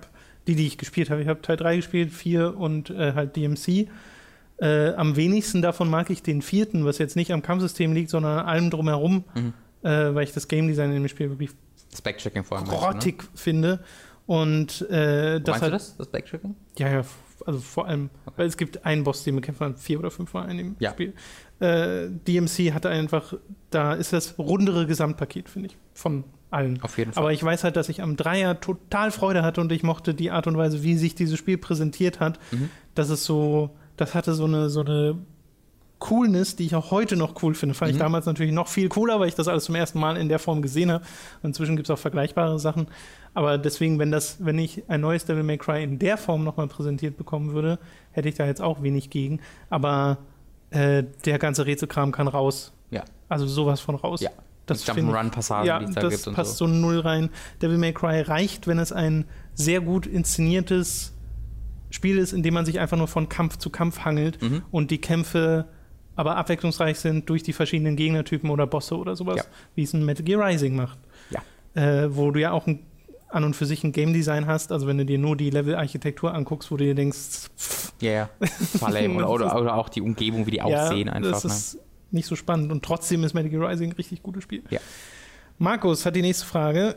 die, 0.47 0.55
die 0.55 0.67
ich 0.67 0.77
gespielt 0.77 1.09
habe, 1.09 1.21
ich 1.21 1.27
habe 1.27 1.41
Teil 1.41 1.57
3 1.57 1.75
gespielt, 1.77 2.11
4 2.11 2.57
und 2.57 2.89
äh, 2.89 3.13
halt 3.13 3.35
DMC. 3.35 3.87
Äh, 4.57 4.93
am 4.93 5.15
wenigsten 5.15 5.61
davon 5.61 5.89
mag 5.89 6.09
ich 6.09 6.23
den 6.23 6.41
vierten, 6.41 6.85
was 6.85 6.97
jetzt 6.97 7.15
nicht 7.15 7.31
am 7.31 7.41
Kampfsystem 7.41 7.93
liegt, 7.93 8.09
sondern 8.09 8.39
an 8.39 8.45
allem 8.45 8.69
drumherum, 8.69 9.23
mhm. 9.33 9.53
äh, 9.83 10.13
weil 10.15 10.23
ich 10.23 10.33
das 10.33 10.47
Game 10.47 10.67
Design 10.67 10.89
in 10.91 11.03
dem 11.03 11.07
Spiel 11.07 11.29
wirklich 11.29 11.51
allem 12.57 12.67
grottig 12.67 13.23
ne? 13.23 13.29
finde. 13.35 13.79
Und 14.25 14.81
äh, 14.89 15.39
das 15.41 15.47
Meinst 15.47 15.61
halt, 15.61 15.63
du 15.63 15.69
das, 15.71 15.97
das 15.97 16.07
Backtracking? 16.07 16.55
Ja, 16.77 16.89
ja, 16.89 17.03
also 17.45 17.59
vor 17.59 17.87
allem, 17.87 18.09
okay. 18.25 18.33
weil 18.37 18.47
es 18.47 18.57
gibt 18.57 18.85
einen 18.85 19.03
Boss, 19.03 19.23
den 19.23 19.35
bekämpft 19.35 19.61
man 19.61 19.75
vier 19.75 19.99
oder 19.99 20.11
fünf 20.11 20.33
Mal 20.33 20.49
in 20.49 20.57
dem 20.57 20.75
ja. 20.79 20.91
Spiel. 20.91 21.13
Äh, 21.59 22.09
DMC 22.09 22.73
hatte 22.73 22.89
einfach, 22.89 23.33
da 23.69 23.93
ist 23.93 24.13
das 24.13 24.37
rundere 24.37 24.87
Gesamtpaket, 24.87 25.49
finde 25.49 25.69
ich, 25.69 25.77
von 25.93 26.23
allen. 26.49 26.81
Auf 26.81 26.97
jeden 26.97 27.13
Fall. 27.13 27.23
Aber 27.23 27.33
ich 27.33 27.43
weiß 27.43 27.63
halt, 27.63 27.75
dass 27.75 27.89
ich 27.89 28.01
am 28.01 28.15
Dreier 28.15 28.59
total 28.59 29.11
Freude 29.11 29.43
hatte 29.43 29.61
und 29.61 29.71
ich 29.71 29.83
mochte 29.83 30.13
die 30.13 30.31
Art 30.31 30.47
und 30.47 30.57
Weise, 30.57 30.83
wie 30.83 30.95
sich 30.95 31.15
dieses 31.15 31.37
Spiel 31.39 31.57
präsentiert 31.57 32.19
hat. 32.19 32.39
Mhm. 32.51 32.69
Das 32.95 33.09
ist 33.09 33.25
so, 33.25 33.71
das 33.97 34.13
hatte 34.13 34.33
so 34.33 34.45
eine, 34.45 34.69
so 34.69 34.81
eine 34.81 35.17
Coolness, 35.99 36.55
die 36.55 36.65
ich 36.65 36.75
auch 36.75 36.91
heute 36.91 37.15
noch 37.15 37.41
cool 37.43 37.53
finde. 37.53 37.75
Fand 37.75 37.91
mhm. 37.91 37.97
ich 37.97 38.01
damals 38.01 38.25
natürlich 38.25 38.51
noch 38.51 38.67
viel 38.67 38.89
cooler, 38.89 39.19
weil 39.19 39.29
ich 39.29 39.35
das 39.35 39.47
alles 39.47 39.65
zum 39.65 39.75
ersten 39.75 39.99
Mal 39.99 40.17
in 40.17 40.27
der 40.27 40.39
Form 40.39 40.61
gesehen 40.61 40.91
habe. 40.91 41.05
Inzwischen 41.43 41.75
gibt 41.77 41.87
es 41.87 41.91
auch 41.91 41.99
vergleichbare 41.99 42.59
Sachen. 42.59 42.87
Aber 43.33 43.57
deswegen, 43.57 43.97
wenn 43.99 44.11
das, 44.11 44.37
wenn 44.43 44.59
ich 44.59 44.83
ein 44.89 45.01
neues 45.01 45.25
Devil 45.25 45.43
May 45.43 45.57
Cry 45.57 45.83
in 45.83 45.99
der 45.99 46.17
Form 46.17 46.43
nochmal 46.43 46.67
präsentiert 46.67 47.17
bekommen 47.17 47.53
würde, 47.53 47.79
hätte 48.11 48.27
ich 48.29 48.35
da 48.35 48.45
jetzt 48.45 48.61
auch 48.61 48.83
wenig 48.83 49.09
gegen. 49.09 49.39
Aber 49.69 50.17
äh, 50.71 51.03
der 51.25 51.39
ganze 51.39 51.65
Rätselkram 51.65 52.11
kann 52.11 52.27
raus. 52.27 52.73
Ja. 52.89 53.03
Also 53.29 53.47
sowas 53.47 53.79
von 53.79 53.95
raus. 53.95 54.19
Ja, 54.21 54.31
Das 54.65 54.85
Jump'n'Run-Passagen, 54.85 55.65
ja, 55.65 55.79
die 55.79 55.85
es 55.85 55.95
da 55.95 56.01
das 56.01 56.13
gibt 56.15 56.27
und 56.27 56.33
passt 56.35 56.57
so. 56.57 56.67
so 56.67 56.73
null 56.73 56.99
rein. 56.99 57.29
Devil 57.61 57.77
May 57.77 57.93
Cry 57.93 58.21
reicht, 58.21 58.67
wenn 58.67 58.79
es 58.79 58.91
ein 58.91 59.25
sehr 59.53 59.79
gut 59.79 60.05
inszeniertes 60.07 61.13
Spiel 61.89 62.17
ist, 62.17 62.33
in 62.33 62.43
dem 62.43 62.53
man 62.53 62.65
sich 62.65 62.79
einfach 62.79 62.97
nur 62.97 63.07
von 63.07 63.29
Kampf 63.29 63.57
zu 63.57 63.69
Kampf 63.69 63.99
hangelt 64.05 64.41
Mhm. 64.41 64.63
und 64.71 64.91
die 64.91 64.99
Kämpfe 64.99 65.65
aber 66.17 66.35
abwechslungsreich 66.35 66.99
sind 66.99 67.29
durch 67.29 67.43
die 67.43 67.53
verschiedenen 67.53 67.95
Gegnertypen 67.95 68.49
oder 68.49 68.67
Bosse 68.67 68.97
oder 68.97 69.15
sowas, 69.15 69.37
Ja. 69.37 69.43
wie 69.75 69.83
es 69.83 69.93
ein 69.93 70.03
Metal 70.05 70.23
Gear 70.25 70.45
Rising 70.45 70.75
macht. 70.75 70.97
Ja. 71.29 71.41
Äh, 71.81 72.13
wo 72.15 72.31
du 72.31 72.39
ja 72.41 72.51
auch 72.51 72.67
ein, 72.67 72.79
an 73.33 73.43
und 73.43 73.55
für 73.55 73.65
sich 73.65 73.83
ein 73.83 73.91
Game 73.91 74.13
Design 74.13 74.47
hast, 74.47 74.71
also 74.71 74.87
wenn 74.87 74.97
du 74.97 75.05
dir 75.05 75.17
nur 75.17 75.35
die 75.35 75.49
Level-Architektur 75.49 76.33
anguckst, 76.33 76.71
wo 76.71 76.77
du 76.77 76.83
dir 76.85 76.95
denkst, 76.95 77.49
Ja, 77.99 78.29
lame. 78.81 79.15
Oder, 79.27 79.29
oder, 79.29 79.59
oder 79.61 79.75
auch 79.75 79.89
die 79.89 80.01
Umgebung, 80.01 80.45
wie 80.45 80.51
die 80.51 80.61
aussehen 80.61 81.07
ja, 81.07 81.13
einfach. 81.13 81.31
das 81.31 81.43
Ne? 81.43 81.51
ist 81.51 81.77
nicht 82.11 82.25
so 82.25 82.35
spannend 82.35 82.71
und 82.71 82.83
trotzdem 82.83 83.23
ist 83.23 83.33
Gear 83.33 83.69
Rising 83.69 83.91
ein 83.91 83.95
richtig 83.95 84.21
gutes 84.23 84.43
Spiel. 84.43 84.63
Ja. 84.69 84.79
Markus 85.57 86.05
hat 86.05 86.15
die 86.15 86.21
nächste 86.21 86.45
Frage. 86.45 86.95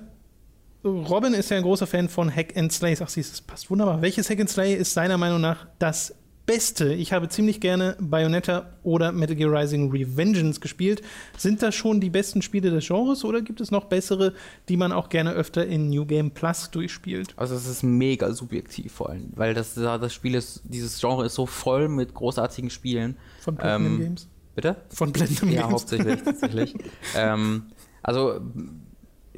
Robin 0.84 1.32
ist 1.34 1.50
ja 1.50 1.56
ein 1.56 1.62
großer 1.62 1.86
Fan 1.86 2.08
von 2.08 2.34
Hack 2.34 2.56
and 2.56 2.72
Slay. 2.72 2.96
Ach, 3.00 3.08
siehst 3.08 3.30
du, 3.30 3.32
das 3.32 3.40
passt 3.40 3.70
wunderbar. 3.70 4.02
Welches 4.02 4.28
Hack 4.28 4.40
and 4.40 4.50
Slay 4.50 4.74
ist 4.74 4.92
seiner 4.92 5.16
Meinung 5.16 5.40
nach 5.40 5.66
das 5.78 6.14
Beste? 6.46 6.92
Ich 6.92 7.12
habe 7.12 7.28
ziemlich 7.28 7.60
gerne 7.60 7.96
Bayonetta 8.00 8.74
oder 8.82 9.12
Metal 9.12 9.34
Gear 9.34 9.50
Rising 9.50 9.90
Revengeance 9.90 10.60
gespielt. 10.60 11.00
Sind 11.38 11.62
das 11.62 11.74
schon 11.74 12.00
die 12.00 12.10
besten 12.10 12.42
Spiele 12.42 12.70
des 12.70 12.86
Genres 12.86 13.24
oder 13.24 13.40
gibt 13.40 13.60
es 13.60 13.70
noch 13.70 13.84
bessere, 13.84 14.34
die 14.68 14.76
man 14.76 14.92
auch 14.92 15.08
gerne 15.08 15.32
öfter 15.32 15.66
in 15.66 15.88
New 15.88 16.04
Game 16.04 16.32
Plus 16.32 16.70
durchspielt? 16.70 17.32
Also 17.36 17.54
es 17.54 17.66
ist 17.66 17.82
mega 17.82 18.32
subjektiv 18.32 18.92
vor 18.92 19.10
allem, 19.10 19.30
weil 19.36 19.54
das, 19.54 19.74
das 19.74 20.12
Spiel 20.12 20.34
ist, 20.34 20.62
dieses 20.64 21.00
Genre 21.00 21.24
ist 21.24 21.34
so 21.34 21.46
voll 21.46 21.88
mit 21.88 22.12
großartigen 22.12 22.68
Spielen. 22.70 23.16
Von 23.40 23.56
Platinum 23.56 23.92
Ähm, 23.94 24.00
Games? 24.00 24.28
Bitte? 24.54 24.76
Von 24.90 25.12
Platinum 25.12 25.50
Ja, 25.52 25.62
Games? 25.62 25.72
hauptsächlich, 25.72 26.22
tatsächlich. 26.22 26.74
ähm, 27.16 27.64
also 28.02 28.40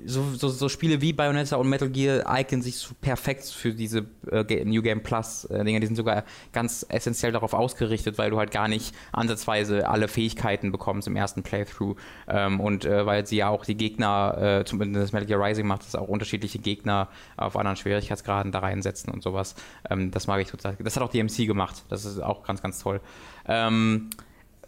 so, 0.04 0.34
so, 0.34 0.48
so 0.48 0.68
Spiele 0.68 1.00
wie 1.00 1.12
Bayonetta 1.12 1.56
und 1.56 1.68
Metal 1.68 1.88
Gear 1.88 2.26
eignen 2.26 2.60
sich 2.60 2.86
perfekt 3.00 3.44
für 3.44 3.72
diese 3.72 4.06
äh, 4.30 4.64
New 4.64 4.82
Game 4.82 5.02
Plus 5.02 5.44
äh, 5.46 5.64
Dinger. 5.64 5.80
Die 5.80 5.86
sind 5.86 5.96
sogar 5.96 6.24
ganz 6.52 6.84
essentiell 6.88 7.32
darauf 7.32 7.54
ausgerichtet, 7.54 8.18
weil 8.18 8.30
du 8.30 8.38
halt 8.38 8.50
gar 8.50 8.68
nicht 8.68 8.94
ansatzweise 9.12 9.88
alle 9.88 10.08
Fähigkeiten 10.08 10.70
bekommst 10.70 11.08
im 11.08 11.16
ersten 11.16 11.42
Playthrough. 11.42 11.96
Ähm, 12.28 12.60
und 12.60 12.84
äh, 12.84 13.06
weil 13.06 13.26
sie 13.26 13.36
ja 13.36 13.48
auch 13.48 13.64
die 13.64 13.76
Gegner, 13.76 14.60
äh, 14.60 14.64
zumindest 14.64 15.12
Metal 15.12 15.26
Gear 15.26 15.42
Rising 15.42 15.66
macht 15.66 15.82
das 15.82 15.94
auch 15.94 16.08
unterschiedliche 16.08 16.58
Gegner 16.58 17.08
auf 17.36 17.56
anderen 17.56 17.76
Schwierigkeitsgraden 17.76 18.52
da 18.52 18.58
reinsetzen 18.58 19.12
und 19.12 19.22
sowas. 19.22 19.54
Ähm, 19.88 20.10
das 20.10 20.26
mag 20.26 20.40
ich 20.40 20.48
total. 20.48 20.76
Das 20.78 20.96
hat 20.96 21.02
auch 21.02 21.10
DMC 21.10 21.46
gemacht. 21.46 21.84
Das 21.88 22.04
ist 22.04 22.20
auch 22.20 22.44
ganz, 22.44 22.60
ganz 22.60 22.80
toll. 22.80 23.00
Ähm, 23.46 24.10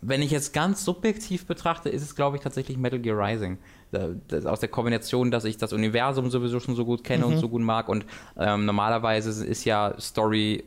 wenn 0.00 0.22
ich 0.22 0.30
jetzt 0.30 0.52
ganz 0.52 0.84
subjektiv 0.84 1.46
betrachte, 1.46 1.88
ist 1.88 2.02
es, 2.02 2.14
glaube 2.14 2.36
ich, 2.36 2.42
tatsächlich 2.42 2.76
Metal 2.76 3.00
Gear 3.00 3.18
Rising. 3.18 3.58
Da- 3.90 4.10
Das, 4.28 4.44
aus 4.46 4.60
der 4.60 4.68
Kombination, 4.68 5.30
dass 5.30 5.44
ich 5.44 5.56
das 5.56 5.72
Universum 5.72 6.30
sowieso 6.30 6.60
schon 6.60 6.74
so 6.76 6.84
gut 6.84 7.04
kenne 7.04 7.24
und 7.26 7.38
so 7.38 7.48
gut 7.48 7.62
mag. 7.62 7.88
Und 7.88 8.04
ähm, 8.38 8.64
normalerweise 8.66 9.44
ist 9.44 9.64
ja 9.64 9.94
Story 9.98 10.64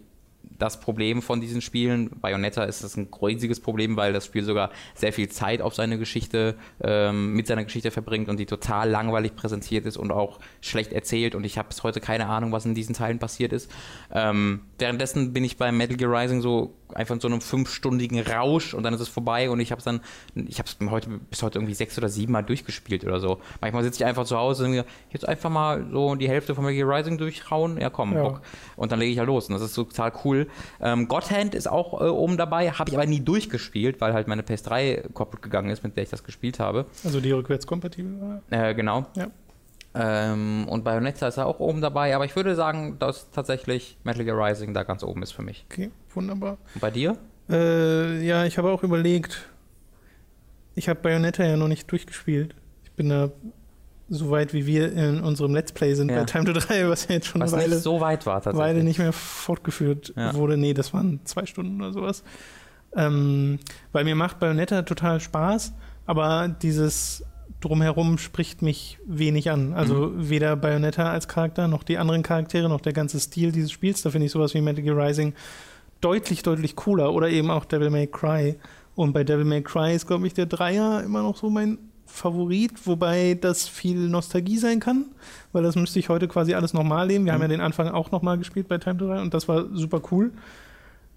das 0.57 0.79
Problem 0.79 1.21
von 1.21 1.41
diesen 1.41 1.61
Spielen. 1.61 2.09
Bayonetta 2.21 2.63
ist 2.63 2.83
das 2.83 2.97
ein 2.97 3.07
riesiges 3.21 3.59
Problem, 3.59 3.97
weil 3.97 4.13
das 4.13 4.25
Spiel 4.25 4.43
sogar 4.43 4.71
sehr 4.95 5.13
viel 5.13 5.29
Zeit 5.29 5.61
auf 5.61 5.75
seine 5.75 5.97
Geschichte, 5.97 6.55
ähm, 6.81 7.33
mit 7.33 7.47
seiner 7.47 7.63
Geschichte 7.63 7.91
verbringt 7.91 8.29
und 8.29 8.39
die 8.39 8.45
total 8.45 8.89
langweilig 8.89 9.35
präsentiert 9.35 9.85
ist 9.85 9.97
und 9.97 10.11
auch 10.11 10.39
schlecht 10.61 10.93
erzählt 10.93 11.35
und 11.35 11.43
ich 11.45 11.57
habe 11.57 11.69
bis 11.69 11.83
heute 11.83 11.99
keine 11.99 12.27
Ahnung, 12.27 12.51
was 12.51 12.65
in 12.65 12.75
diesen 12.75 12.95
Teilen 12.95 13.19
passiert 13.19 13.53
ist. 13.53 13.71
Ähm, 14.13 14.61
währenddessen 14.77 15.33
bin 15.33 15.43
ich 15.43 15.57
bei 15.57 15.71
Metal 15.71 15.97
Gear 15.97 16.11
Rising 16.11 16.41
so 16.41 16.75
einfach 16.93 17.15
in 17.15 17.21
so 17.21 17.27
einem 17.27 17.41
fünfstündigen 17.41 18.19
Rausch 18.19 18.73
und 18.73 18.83
dann 18.83 18.93
ist 18.93 19.01
es 19.01 19.07
vorbei 19.07 19.49
und 19.49 19.59
ich 19.59 19.71
habe 19.71 19.79
es 19.79 19.85
dann, 19.85 20.01
ich 20.35 20.59
habe 20.59 20.67
es 20.67 20.77
heute 20.89 21.09
bis 21.09 21.41
heute 21.41 21.59
irgendwie 21.59 21.73
sechs 21.73 21.97
oder 21.97 22.09
sieben 22.09 22.33
Mal 22.33 22.41
durchgespielt 22.41 23.05
oder 23.05 23.19
so. 23.19 23.39
Manchmal 23.61 23.83
sitze 23.83 24.03
ich 24.03 24.05
einfach 24.05 24.25
zu 24.25 24.37
Hause 24.37 24.65
und 24.65 24.71
mir 24.71 24.85
jetzt 25.11 25.27
einfach 25.27 25.49
mal 25.49 25.85
so 25.91 26.15
die 26.15 26.27
Hälfte 26.27 26.55
von 26.55 26.65
Metal 26.65 26.75
Gear 26.85 26.97
Rising 26.97 27.17
durchrauen, 27.17 27.79
ja 27.79 27.89
komm, 27.89 28.13
Ja. 28.13 28.23
Bock. 28.23 28.41
Und 28.75 28.91
dann 28.91 28.99
lege 28.99 29.11
ich 29.11 29.19
halt 29.19 29.27
los 29.27 29.47
und 29.47 29.53
das 29.53 29.61
ist 29.61 29.73
so 29.73 29.83
total 29.83 30.11
cool. 30.25 30.40
Ähm, 30.81 31.07
God 31.07 31.31
Hand 31.31 31.55
ist 31.55 31.69
auch 31.69 32.01
äh, 32.01 32.05
oben 32.05 32.37
dabei, 32.37 32.71
habe 32.71 32.89
ich 32.89 32.97
aber 32.97 33.05
nie 33.05 33.19
durchgespielt, 33.19 34.01
weil 34.01 34.13
halt 34.13 34.27
meine 34.27 34.41
PS3 34.41 35.13
kaputt 35.13 35.41
gegangen 35.41 35.69
ist, 35.69 35.83
mit 35.83 35.95
der 35.95 36.03
ich 36.03 36.09
das 36.09 36.23
gespielt 36.23 36.59
habe. 36.59 36.85
Also 37.03 37.19
die 37.21 37.31
rückwärtskompatibel 37.31 38.21
war. 38.21 38.41
Äh, 38.49 38.73
genau. 38.75 39.05
Ja. 39.15 39.27
Ähm, 39.93 40.67
und 40.69 40.83
Bayonetta 40.83 41.27
ist 41.27 41.37
ja 41.37 41.45
auch 41.45 41.59
oben 41.59 41.81
dabei, 41.81 42.15
aber 42.15 42.25
ich 42.25 42.35
würde 42.35 42.55
sagen, 42.55 42.97
dass 42.99 43.29
tatsächlich 43.31 43.97
Metal 44.03 44.23
Gear 44.23 44.37
Rising 44.37 44.73
da 44.73 44.83
ganz 44.83 45.03
oben 45.03 45.21
ist 45.21 45.31
für 45.31 45.41
mich. 45.41 45.65
Okay, 45.69 45.91
wunderbar. 46.13 46.57
Und 46.73 46.81
bei 46.81 46.91
dir? 46.91 47.17
Äh, 47.49 48.25
ja, 48.25 48.45
ich 48.45 48.57
habe 48.57 48.71
auch 48.71 48.83
überlegt, 48.83 49.49
ich 50.75 50.87
habe 50.87 51.01
Bayonetta 51.01 51.43
ja 51.43 51.57
noch 51.57 51.67
nicht 51.67 51.91
durchgespielt. 51.91 52.55
Ich 52.85 52.91
bin 52.91 53.09
da 53.09 53.31
so 54.13 54.29
weit, 54.29 54.53
wie 54.53 54.65
wir 54.67 54.91
in 54.91 55.21
unserem 55.21 55.55
Let's 55.55 55.71
Play 55.71 55.93
sind 55.95 56.09
Ja. 56.11 56.19
bei 56.19 56.25
Time 56.25 56.43
to 56.45 56.51
3, 56.53 56.87
was 56.89 57.07
ja 57.07 57.15
jetzt 57.15 57.27
schon 57.27 57.39
Was 57.41 57.53
eine 57.53 57.63
Weile, 57.63 57.75
nicht 57.75 57.83
so 57.83 58.01
weit 58.01 58.25
war 58.25 58.41
tatsächlich. 58.41 58.59
Weile 58.59 58.83
nicht 58.83 58.99
mehr 58.99 59.13
fortgeführt 59.13 60.13
Ja. 60.17 60.33
wurde. 60.35 60.57
Nee, 60.57 60.73
das 60.73 60.93
waren 60.93 61.21
zwei 61.23 61.45
Stunden 61.45 61.81
oder 61.81 61.93
sowas. 61.93 62.23
Ähm, 62.95 63.59
weil 63.93 64.03
mir 64.03 64.15
macht 64.15 64.39
Bayonetta 64.39 64.81
total 64.81 65.19
Spaß, 65.21 65.73
aber 66.05 66.49
dieses 66.61 67.23
Drumherum 67.61 68.17
spricht 68.17 68.61
mich 68.61 68.97
wenig 69.05 69.49
an. 69.49 69.73
Also 69.73 70.07
Mhm. 70.07 70.29
weder 70.29 70.55
Bayonetta 70.57 71.09
als 71.09 71.27
Charakter, 71.27 71.67
noch 71.69 71.83
die 71.83 71.97
anderen 71.97 72.23
Charaktere, 72.23 72.67
noch 72.67 72.81
der 72.81 72.91
ganze 72.93 73.19
Stil 73.19 73.51
dieses 73.51 73.71
Spiels. 73.71 74.01
Da 74.01 74.09
finde 74.09 74.25
ich 74.25 74.31
sowas 74.33 74.53
wie 74.53 74.61
Metal 74.61 74.83
Gear 74.83 74.97
Rising 74.97 75.33
deutlich, 76.01 76.43
deutlich 76.43 76.75
cooler. 76.75 77.13
Oder 77.13 77.29
eben 77.29 77.49
auch 77.51 77.63
Devil 77.65 77.91
May 77.91 78.07
Cry. 78.07 78.55
Und 78.95 79.13
bei 79.13 79.23
Devil 79.23 79.45
May 79.45 79.61
Cry 79.61 79.95
ist, 79.95 80.07
glaube 80.07 80.27
ich, 80.27 80.33
der 80.33 80.47
Dreier 80.47 81.01
immer 81.03 81.21
noch 81.21 81.37
so 81.37 81.49
mein 81.49 81.77
Favorit, 82.11 82.71
wobei 82.85 83.37
das 83.39 83.67
viel 83.67 83.97
Nostalgie 84.09 84.57
sein 84.57 84.79
kann, 84.79 85.05
weil 85.51 85.63
das 85.63 85.75
müsste 85.75 85.99
ich 85.99 86.09
heute 86.09 86.27
quasi 86.27 86.53
alles 86.53 86.73
nochmal 86.73 87.07
leben. 87.07 87.25
Wir 87.25 87.33
haben 87.33 87.39
Mhm. 87.39 87.43
ja 87.43 87.47
den 87.49 87.61
Anfang 87.61 87.87
auch 87.89 88.11
nochmal 88.11 88.37
gespielt 88.37 88.67
bei 88.67 88.77
Time 88.77 88.97
to 88.97 89.07
3 89.07 89.21
und 89.21 89.33
das 89.33 89.47
war 89.47 89.65
super 89.73 90.01
cool. 90.11 90.31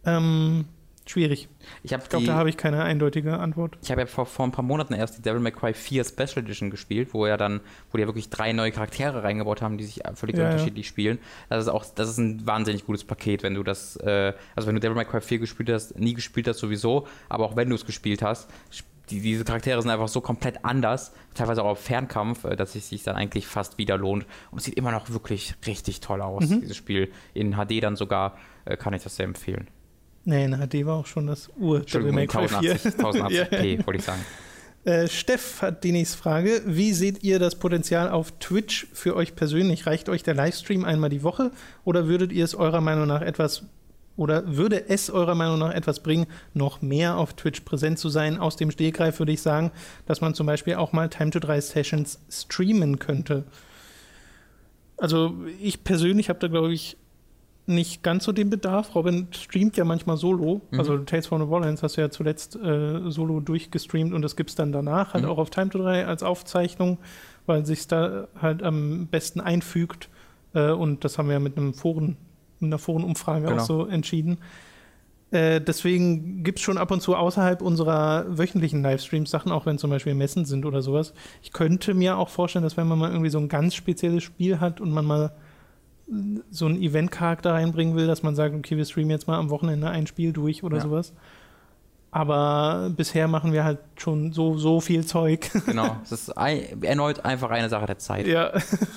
Ähm, 0.07 0.67
schwierig. 1.07 1.49
Ich 1.83 1.93
Ich 1.93 2.09
glaube, 2.09 2.27
da 2.27 2.35
habe 2.35 2.49
ich 2.49 2.57
keine 2.57 2.83
eindeutige 2.83 3.39
Antwort. 3.39 3.77
Ich 3.83 3.91
habe 3.91 4.03
ja 4.03 4.07
vor, 4.07 4.27
vor 4.27 4.47
ein 4.47 4.53
paar 4.53 4.65
Monaten 4.65 4.95
erst 4.95 5.19
die 5.19 5.23
Devil 5.23 5.41
May 5.41 5.53
Cry 5.53 5.75
4 5.75 6.05
Special 6.05 6.39
Edition 6.45 6.71
gespielt, 6.71 7.13
wo 7.13 7.27
ja 7.27 7.37
dann, 7.37 7.61
wo 7.91 7.97
die 7.99 8.03
ja 8.03 8.07
wirklich 8.09 8.31
drei 8.31 8.53
neue 8.53 8.71
Charaktere 8.71 9.23
reingebaut 9.23 9.61
haben, 9.63 9.77
die 9.79 9.85
sich 9.85 10.01
völlig 10.15 10.37
Ja, 10.37 10.45
ja. 10.45 10.51
unterschiedlich 10.51 10.87
spielen. 10.89 11.19
Das 11.49 11.63
ist 11.65 11.69
auch, 11.69 11.85
das 11.95 12.09
ist 12.11 12.19
ein 12.19 12.47
wahnsinnig 12.47 12.87
gutes 12.87 13.05
Paket, 13.05 13.43
wenn 13.43 13.55
du 13.55 13.63
das, 13.63 13.97
äh, 13.97 14.33
also 14.57 14.67
wenn 14.69 14.75
du 14.75 14.81
Devil 14.81 14.97
May 14.97 15.05
Cry 15.05 15.21
4 15.21 15.39
gespielt 15.39 15.71
hast, 15.71 15.99
nie 15.99 16.15
gespielt 16.15 16.49
hast 16.49 16.59
sowieso, 16.59 17.07
aber 17.29 17.45
auch 17.45 17.57
wenn 17.57 17.69
du 17.69 17.75
es 17.75 17.85
gespielt 17.87 18.23
hast, 18.23 18.49
die, 19.11 19.21
diese 19.21 19.45
Charaktere 19.45 19.81
sind 19.83 19.91
einfach 19.91 20.09
so 20.09 20.21
komplett 20.21 20.65
anders, 20.65 21.13
teilweise 21.35 21.63
auch 21.63 21.71
auf 21.71 21.81
Fernkampf, 21.81 22.45
äh, 22.45 22.57
dass 22.57 22.75
es 22.75 22.89
sich 22.89 23.03
dann 23.03 23.17
eigentlich 23.17 23.47
fast 23.47 23.79
wieder 23.79 23.97
lohnt. 23.99 24.27
Und 24.51 24.59
es 24.59 24.65
sieht 24.65 24.75
immer 24.75 24.93
noch 24.93 25.11
wirklich 25.11 25.55
richtig 25.67 26.01
toll 26.01 26.23
aus, 26.23 26.49
Mhm. 26.49 26.61
dieses 26.63 26.77
Spiel. 26.77 27.11
In 27.35 27.53
HD 27.57 27.81
dann 27.83 27.97
sogar 27.97 28.39
äh, 28.65 28.77
kann 28.77 28.95
ich 28.95 29.03
das 29.03 29.17
sehr 29.17 29.25
empfehlen. 29.27 29.69
Nee, 30.25 30.45
in 30.47 30.53
HD 30.57 30.87
war 30.87 30.97
auch 30.97 31.07
schon 31.07 31.27
das 31.27 31.51
Ur 31.59 31.79
Entschuldigung, 31.81 32.15
May 32.15 32.27
Cry 32.27 32.49
4. 32.49 32.57
1080, 32.59 32.95
1080p, 32.95 33.87
wollte 33.87 33.99
ich 33.99 34.05
sagen. 34.05 34.25
Äh, 34.85 35.09
Steff 35.09 35.63
hat 35.63 35.83
die 35.85 35.93
nächste 35.93 36.17
Frage. 36.19 36.63
Wie 36.67 36.93
seht 36.93 37.23
ihr 37.23 37.39
das 37.39 37.57
Potenzial 37.57 38.11
auf 38.11 38.33
Twitch 38.39 38.87
für 38.93 39.17
euch 39.17 39.35
persönlich? 39.35 39.87
Reicht 39.87 40.09
euch 40.11 40.23
der 40.23 40.35
Livestream 40.35 40.85
einmal 40.85 41.09
die 41.11 41.23
Woche 41.23 41.53
oder 41.85 42.07
würdet 42.07 42.33
ihr 42.33 42.45
es 42.45 42.55
eurer 42.55 42.81
Meinung 42.83 43.07
nach 43.07 43.23
etwas 43.23 43.65
oder 44.17 44.57
würde 44.57 44.89
es 44.89 45.11
eurer 45.11 45.35
Meinung 45.35 45.59
nach 45.59 45.73
etwas 45.73 46.01
bringen, 46.01 46.27
noch 46.53 46.83
mehr 46.83 47.17
auf 47.17 47.35
Twitch 47.35 47.61
präsent 47.61 47.99
zu 47.99 48.09
sein? 48.09 48.39
Aus 48.39 48.57
dem 48.57 48.71
Stegreif 48.71 49.19
würde 49.19 49.33
ich 49.33 49.43
sagen, 49.43 49.73
dass 50.07 50.21
man 50.21 50.35
zum 50.35 50.47
Beispiel 50.47 50.75
auch 50.77 50.93
mal 50.93 51.09
Time 51.09 51.31
to 51.31 51.41
3 51.41 51.61
Sessions 51.61 52.21
streamen 52.31 52.99
könnte. 52.99 53.45
Also 54.97 55.35
ich 55.61 55.85
persönlich 55.85 56.29
habe 56.29 56.39
da, 56.39 56.49
glaube 56.49 56.73
ich, 56.73 56.97
nicht 57.67 58.03
ganz 58.03 58.25
so 58.25 58.33
den 58.33 58.51
Bedarf. 58.51 58.95
Robin 58.95 59.27
streamt 59.33 59.77
ja 59.77 59.85
manchmal 59.85 60.17
solo. 60.19 60.61
Mhm. 60.71 60.79
Also 60.79 60.99
Tales 60.99 61.27
from 61.27 61.41
the 61.41 61.47
Borderlands 61.47 61.83
hast 61.83 61.97
du 61.97 62.03
ja 62.03 62.11
zuletzt 62.11 62.57
äh, 62.57 63.11
solo 63.11 63.41
durchgestreamt 63.41 64.13
und 64.13 64.23
das 64.23 64.37
gibt 64.37 64.51
es 64.51 64.57
dann 64.57 64.71
danach 64.71 65.15
halt 65.15 65.25
Mhm. 65.25 65.31
auch 65.31 65.39
auf 65.39 65.51
Time 65.51 65.71
to 65.71 65.79
3 65.79 66.07
als 66.07 66.23
Aufzeichnung, 66.23 66.99
weil 67.47 67.65
sich 67.65 67.87
da 67.89 68.29
halt 68.41 68.63
am 68.63 69.07
besten 69.07 69.41
einfügt. 69.41 70.11
Äh, 70.55 70.71
und 70.73 71.05
das 71.05 71.17
haben 71.19 71.29
wir 71.29 71.33
ja 71.35 71.41
mit 71.41 71.57
einem 71.57 71.73
Foren, 71.75 72.17
mit 72.61 72.69
einer 72.69 72.79
Forenumfrage 72.79 73.47
Genau. 73.47 73.63
auch 73.63 73.67
so 73.67 73.87
entschieden. 73.87 74.39
Äh, 75.31 75.61
deswegen 75.61 76.45
gibt 76.45 76.59
es 76.59 76.65
schon 76.65 76.79
ab 76.79 76.91
und 76.91 77.01
zu 77.01 77.17
außerhalb 77.17 77.61
unserer 77.63 78.25
wöchentlichen 78.39 78.83
Livestreams 78.83 79.31
Sachen, 79.31 79.51
auch 79.51 79.67
wenn 79.67 79.79
zum 79.79 79.91
Beispiel 79.91 80.15
Messen 80.15 80.45
sind 80.45 80.65
oder 80.65 80.81
sowas. 80.83 81.13
Ich 81.43 81.53
könnte 81.53 81.93
mir 81.95 82.19
auch 82.19 82.29
vorstellen, 82.29 82.63
dass 82.63 82.77
wenn 82.77 82.87
man 82.87 82.99
mal 82.99 83.11
irgendwie 83.11 83.31
so 83.31 83.39
ein 83.39 83.49
ganz 83.49 83.75
spezielles 83.75 84.23
Spiel 84.23 84.61
hat 84.61 84.81
und 84.81 84.91
man 84.93 85.05
mal 85.05 85.33
so 86.51 86.67
einen 86.67 86.81
Event-Charakter 86.81 87.55
reinbringen 87.55 87.97
will, 87.97 88.07
dass 88.07 88.23
man 88.23 88.35
sagt, 88.35 88.55
okay, 88.55 88.77
wir 88.77 88.85
streamen 88.85 89.11
jetzt 89.11 89.27
mal 89.27 89.39
am 89.39 89.49
Wochenende 89.51 89.89
ein 89.89 90.07
Spiel 90.07 90.33
durch 90.35 90.63
oder 90.63 90.77
Ja. 90.77 90.83
sowas. 90.83 91.15
Aber 92.11 92.93
bisher 92.97 93.27
machen 93.27 93.53
wir 93.53 93.65
halt 93.65 93.79
schon 93.97 94.33
so, 94.33 94.57
so 94.57 94.81
viel 94.81 95.05
Zeug. 95.05 95.51
Genau, 95.67 95.97
es 96.05 96.13
ist 96.13 96.39
ein, 96.39 96.83
erneut 96.83 97.25
einfach 97.25 97.51
eine 97.51 97.69
Sache 97.69 97.87
der 97.87 97.99
Zeit. 97.99 98.27
Ja. 98.29 98.53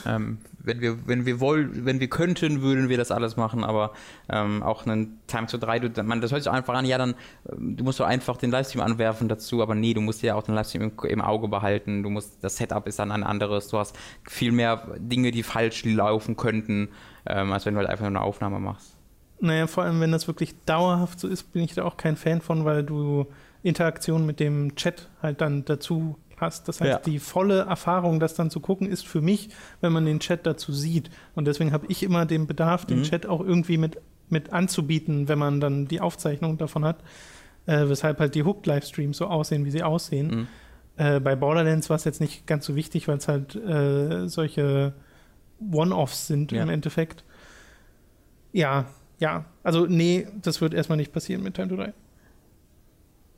Ähm, 0.06 0.38
wenn 0.68 0.82
wir, 0.82 1.08
wenn 1.08 1.26
wir 1.26 1.40
wollen, 1.40 1.86
wenn 1.86 2.00
wir 2.00 2.10
könnten, 2.10 2.62
würden 2.62 2.90
wir 2.90 2.98
das 2.98 3.12
alles 3.12 3.38
machen, 3.38 3.64
aber 3.64 3.94
ähm, 4.30 4.62
auch 4.62 4.86
einen 4.86 5.20
Time 5.28 5.48
to 5.48 5.58
3, 5.58 5.80
du, 5.80 6.04
man, 6.04 6.22
das 6.22 6.32
hört 6.32 6.44
sich 6.44 6.52
einfach 6.52 6.76
an, 6.76 6.86
ja, 6.86 6.98
dann 6.98 7.16
ähm, 7.52 7.76
du 7.76 7.84
musst 7.84 8.00
doch 8.00 8.06
einfach 8.06 8.38
den 8.38 8.52
Livestream 8.52 8.82
anwerfen 8.82 9.28
dazu, 9.28 9.62
aber 9.62 9.76
nee, 9.76 9.94
du 9.94 10.02
musst 10.02 10.22
ja 10.22 10.36
auch 10.36 10.44
den 10.44 10.56
Livestream 10.56 10.84
im, 10.84 11.10
im, 11.10 11.22
Auge 11.22 11.48
behalten, 11.48 12.04
du 12.04 12.10
musst, 12.10 12.44
das 12.44 12.58
Setup 12.58 12.86
ist 12.88 13.00
dann 13.00 13.12
ein 13.12 13.24
anderes, 13.24 13.70
du 13.70 13.80
hast 13.80 13.98
viel 14.28 14.52
mehr 14.52 14.96
Dinge, 15.00 15.32
die 15.32 15.44
falsch 15.44 15.86
laufen 15.86 16.38
könnten, 16.38 16.90
ähm, 17.26 17.52
als 17.52 17.66
wenn 17.66 17.74
du 17.74 17.80
halt 17.80 17.90
einfach 17.90 18.04
nur 18.04 18.20
eine 18.20 18.22
Aufnahme 18.22 18.60
machst. 18.60 18.96
Naja, 19.40 19.68
vor 19.68 19.84
allem, 19.84 20.02
wenn 20.02 20.12
das 20.12 20.28
wirklich 20.28 20.56
dauerhaft 20.66 21.20
so 21.20 21.28
ist, 21.28 21.54
bin 21.54 21.64
ich 21.64 21.76
da 21.76 21.84
auch 21.84 21.98
kein 21.98 22.16
Fan 22.16 22.42
von, 22.42 22.66
weil 22.66 22.84
du 22.84 23.28
Interaktion 23.62 24.26
mit 24.26 24.40
dem 24.40 24.76
Chat 24.76 25.10
halt 25.22 25.42
dann 25.42 25.66
dazu 25.66 26.18
hast. 26.42 26.68
Das 26.68 26.82
heißt, 26.82 26.92
ja. 26.92 27.00
die 27.00 27.20
volle 27.20 27.60
Erfahrung, 27.62 28.20
das 28.20 28.36
dann 28.36 28.50
zu 28.50 28.60
gucken, 28.60 28.88
ist 28.88 29.08
für 29.08 29.22
mich, 29.22 29.50
wenn 29.82 29.94
man 29.94 30.06
den 30.06 30.20
Chat 30.20 30.46
dazu 30.46 30.72
sieht. 30.72 31.10
Und 31.36 31.46
deswegen 31.46 31.72
habe 31.72 31.86
ich 31.90 32.04
immer 32.04 32.26
den 32.26 32.48
Bedarf, 32.48 32.86
den 32.86 33.00
mhm. 33.00 33.04
Chat 33.04 33.26
auch 33.26 33.42
irgendwie 33.42 33.78
mit, 33.78 33.98
mit 34.30 34.54
anzubieten, 34.54 35.28
wenn 35.28 35.40
man 35.40 35.60
dann 35.60 35.88
die 35.88 36.02
Aufzeichnung 36.02 36.58
davon 36.58 36.86
hat. 36.86 37.04
Äh, 37.66 37.90
weshalb 37.90 38.20
halt 38.20 38.34
die 38.34 38.44
Hooked-Livestreams 38.44 39.18
so 39.18 39.28
aussehen, 39.28 39.66
wie 39.66 39.72
sie 39.72 39.84
aussehen. 39.84 40.28
Mhm. 40.28 40.48
Äh, 40.96 41.20
bei 41.20 41.36
Borderlands 41.36 41.90
war 41.90 41.98
es 41.98 42.06
jetzt 42.06 42.22
nicht 42.22 42.48
ganz 42.48 42.66
so 42.66 42.76
wichtig, 42.76 43.08
weil 43.08 43.18
es 43.18 43.28
halt 43.28 43.56
äh, 43.56 44.28
solche 44.28 44.94
One-Offs 45.72 46.28
sind 46.28 46.52
ja. 46.52 46.64
im 46.64 46.70
Endeffekt. 46.70 47.24
Ja, 48.54 48.86
ja, 49.20 49.46
also 49.64 49.86
nee, 49.86 50.28
das 50.42 50.62
wird 50.62 50.74
erstmal 50.74 50.98
nicht 50.98 51.12
passieren 51.12 51.44
mit 51.44 51.56
Time 51.56 51.68
to 51.68 51.76
Die. 51.76 51.92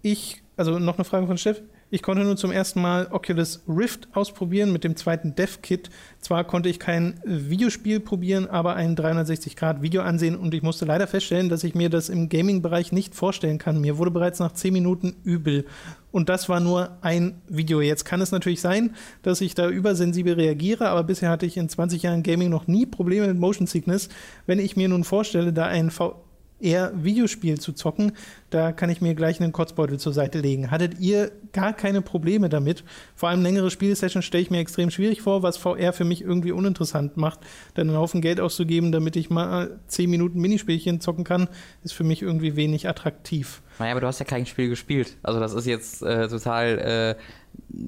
Ich, 0.01 0.44
also 0.58 0.79
noch 0.79 0.98
eine 0.98 1.06
Frage 1.06 1.27
von 1.27 1.38
Steff. 1.38 1.62
Ich 1.91 2.03
konnte 2.03 2.24
nur 2.24 2.38
zum 2.38 2.51
ersten 2.51 2.81
Mal 2.81 3.08
Oculus 3.10 3.63
Rift 3.67 4.10
ausprobieren 4.13 4.72
mit 4.72 4.84
dem 4.84 4.96
zweiten 4.96 5.34
Dev-Kit. 5.34 5.89
Zwar 6.19 6.43
konnte 6.43 6.69
ich 6.69 6.77
kein 6.77 7.19
Videospiel 7.25 8.00
probieren, 8.00 8.46
aber 8.46 8.75
ein 8.75 8.96
360-Grad-Video 8.96 10.03
ansehen 10.03 10.36
und 10.36 10.53
ich 10.53 10.62
musste 10.62 10.86
leider 10.86 11.08
feststellen, 11.08 11.50
dass 11.50 11.63
ich 11.63 11.74
mir 11.74 11.89
das 11.89 12.10
im 12.10 12.29
Gaming-Bereich 12.29 12.91
nicht 12.91 13.15
vorstellen 13.15 13.58
kann. 13.58 13.81
Mir 13.81 13.98
wurde 13.98 14.12
bereits 14.12 14.38
nach 14.38 14.51
10 14.51 14.72
Minuten 14.72 15.15
übel. 15.24 15.65
Und 16.12 16.29
das 16.29 16.48
war 16.48 16.60
nur 16.60 16.98
ein 17.01 17.41
Video. 17.48 17.81
Jetzt 17.81 18.05
kann 18.05 18.22
es 18.22 18.31
natürlich 18.31 18.62
sein, 18.62 18.96
dass 19.24 19.41
ich 19.41 19.55
da 19.55 19.67
übersensibel 19.67 20.34
reagiere, 20.34 20.89
aber 20.89 21.03
bisher 21.03 21.31
hatte 21.31 21.48
ich 21.48 21.58
in 21.58 21.69
20 21.69 22.03
Jahren 22.03 22.22
Gaming 22.22 22.50
noch 22.50 22.67
nie 22.67 22.86
Probleme 22.86 23.27
mit 23.27 23.39
Motion 23.39 23.65
Sickness. 23.65 24.10
Wenn 24.46 24.60
ich 24.60 24.77
mir 24.77 24.89
nun 24.89 25.03
vorstelle, 25.03 25.53
da 25.53 25.65
ein 25.65 25.89
v 25.89 26.24
eher 26.60 26.92
Videospiel 26.96 27.60
zu 27.60 27.74
zocken, 27.74 28.13
da 28.50 28.72
kann 28.72 28.89
ich 28.89 29.01
mir 29.01 29.16
gleich 29.16 29.39
einen 29.39 29.51
Kotzbeutel 29.51 30.00
zur 30.00 30.13
Seite 30.13 30.39
legen. 30.39 30.72
Hattet 30.72 31.00
ihr 31.00 31.32
gar 31.54 31.74
keine 31.74 32.01
Probleme 32.01 32.50
damit? 32.50 32.84
Vor 33.16 33.30
allem 33.30 33.42
längere 33.42 33.72
Spielsessions 33.72 34.25
stelle 34.25 34.44
ich 34.44 34.51
mir 34.51 34.60
extrem 34.60 34.89
schwierig 34.92 35.22
vor, 35.22 35.44
was 35.44 35.58
VR 35.58 35.94
für 35.94 36.06
mich 36.06 36.22
irgendwie 36.22 36.51
uninteressant 36.51 37.18
macht. 37.18 37.39
Dann 37.75 37.89
einen 37.89 37.98
Haufen 37.98 38.22
Geld 38.22 38.39
auszugeben, 38.39 38.92
damit 38.92 39.16
ich 39.16 39.30
mal 39.30 39.80
10 39.88 40.10
Minuten 40.10 40.39
Minispielchen 40.39 41.01
zocken 41.01 41.24
kann, 41.24 41.48
ist 41.84 41.94
für 41.94 42.04
mich 42.04 42.22
irgendwie 42.22 42.56
wenig 42.56 42.88
attraktiv. 42.88 43.62
Naja, 43.80 43.92
aber 43.92 44.01
du 44.01 44.08
hast 44.08 44.20
ja 44.20 44.25
kein 44.25 44.46
Spiel 44.46 44.68
gespielt. 44.68 45.18
Also 45.24 45.39
das 45.39 45.54
ist 45.54 45.66
jetzt 45.66 46.01
äh, 46.01 46.28
total 46.28 47.16
äh, 47.16 47.16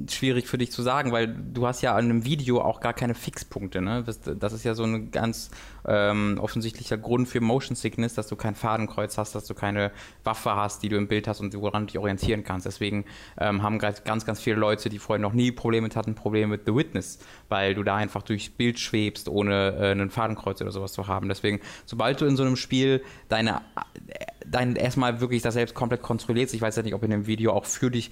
schwierig 0.09 0.47
für 0.47 0.57
dich 0.57 0.71
zu 0.71 0.81
sagen, 0.81 1.11
weil 1.11 1.27
du 1.27 1.67
hast 1.67 1.81
ja 1.81 1.95
an 1.95 2.05
einem 2.05 2.25
Video 2.25 2.61
auch 2.61 2.79
gar 2.79 2.93
keine 2.93 3.13
Fixpunkte. 3.13 3.81
Ne? 3.81 4.03
Das, 4.03 4.53
ist 4.53 4.63
ja 4.63 4.73
so 4.73 4.83
ein 4.83 5.11
ganz 5.11 5.51
ähm, 5.87 6.37
offensichtlicher 6.39 6.97
Grund 6.97 7.27
für 7.27 7.41
Motion 7.41 7.75
Sickness, 7.75 8.13
dass 8.13 8.27
du 8.27 8.35
kein 8.35 8.55
Fadenkreuz 8.55 9.17
hast, 9.17 9.35
dass 9.35 9.45
du 9.45 9.53
keine 9.53 9.91
Waffe 10.23 10.55
hast, 10.55 10.83
die 10.83 10.89
du 10.89 10.97
im 10.97 11.07
Bild 11.07 11.27
hast 11.27 11.39
und 11.39 11.53
woran 11.55 11.83
du 11.83 11.87
dich 11.87 11.97
orientieren 11.97 12.43
kannst. 12.43 12.65
Deswegen 12.65 13.05
ähm, 13.39 13.63
haben 13.63 13.79
ganz, 13.79 14.25
ganz 14.25 14.41
viele 14.41 14.55
Leute, 14.55 14.89
die 14.89 14.99
vorher 14.99 15.21
noch 15.21 15.33
nie 15.33 15.51
Probleme 15.51 15.89
hatten, 15.95 16.15
Probleme 16.15 16.47
mit 16.47 16.65
The 16.65 16.75
Witness, 16.75 17.19
weil 17.49 17.73
du 17.75 17.83
da 17.83 17.95
einfach 17.95 18.21
durchs 18.21 18.49
Bild 18.49 18.79
schwebst, 18.79 19.27
ohne 19.27 19.75
äh, 19.79 19.91
einen 19.91 20.09
Fadenkreuz 20.09 20.61
oder 20.61 20.71
sowas 20.71 20.93
zu 20.93 21.07
haben. 21.07 21.27
Deswegen, 21.27 21.59
sobald 21.85 22.21
du 22.21 22.25
in 22.25 22.35
so 22.35 22.43
einem 22.43 22.55
Spiel 22.55 23.03
deine, 23.29 23.61
dein 24.45 24.75
erstmal 24.75 25.21
wirklich 25.21 25.41
das 25.41 25.53
selbst 25.55 25.75
komplett 25.75 26.01
kontrollierst, 26.01 26.53
ich 26.53 26.61
weiß 26.61 26.75
ja 26.75 26.83
nicht, 26.83 26.93
ob 26.93 27.03
in 27.03 27.11
dem 27.11 27.27
Video 27.27 27.53
auch 27.53 27.65
für 27.65 27.91
dich, 27.91 28.11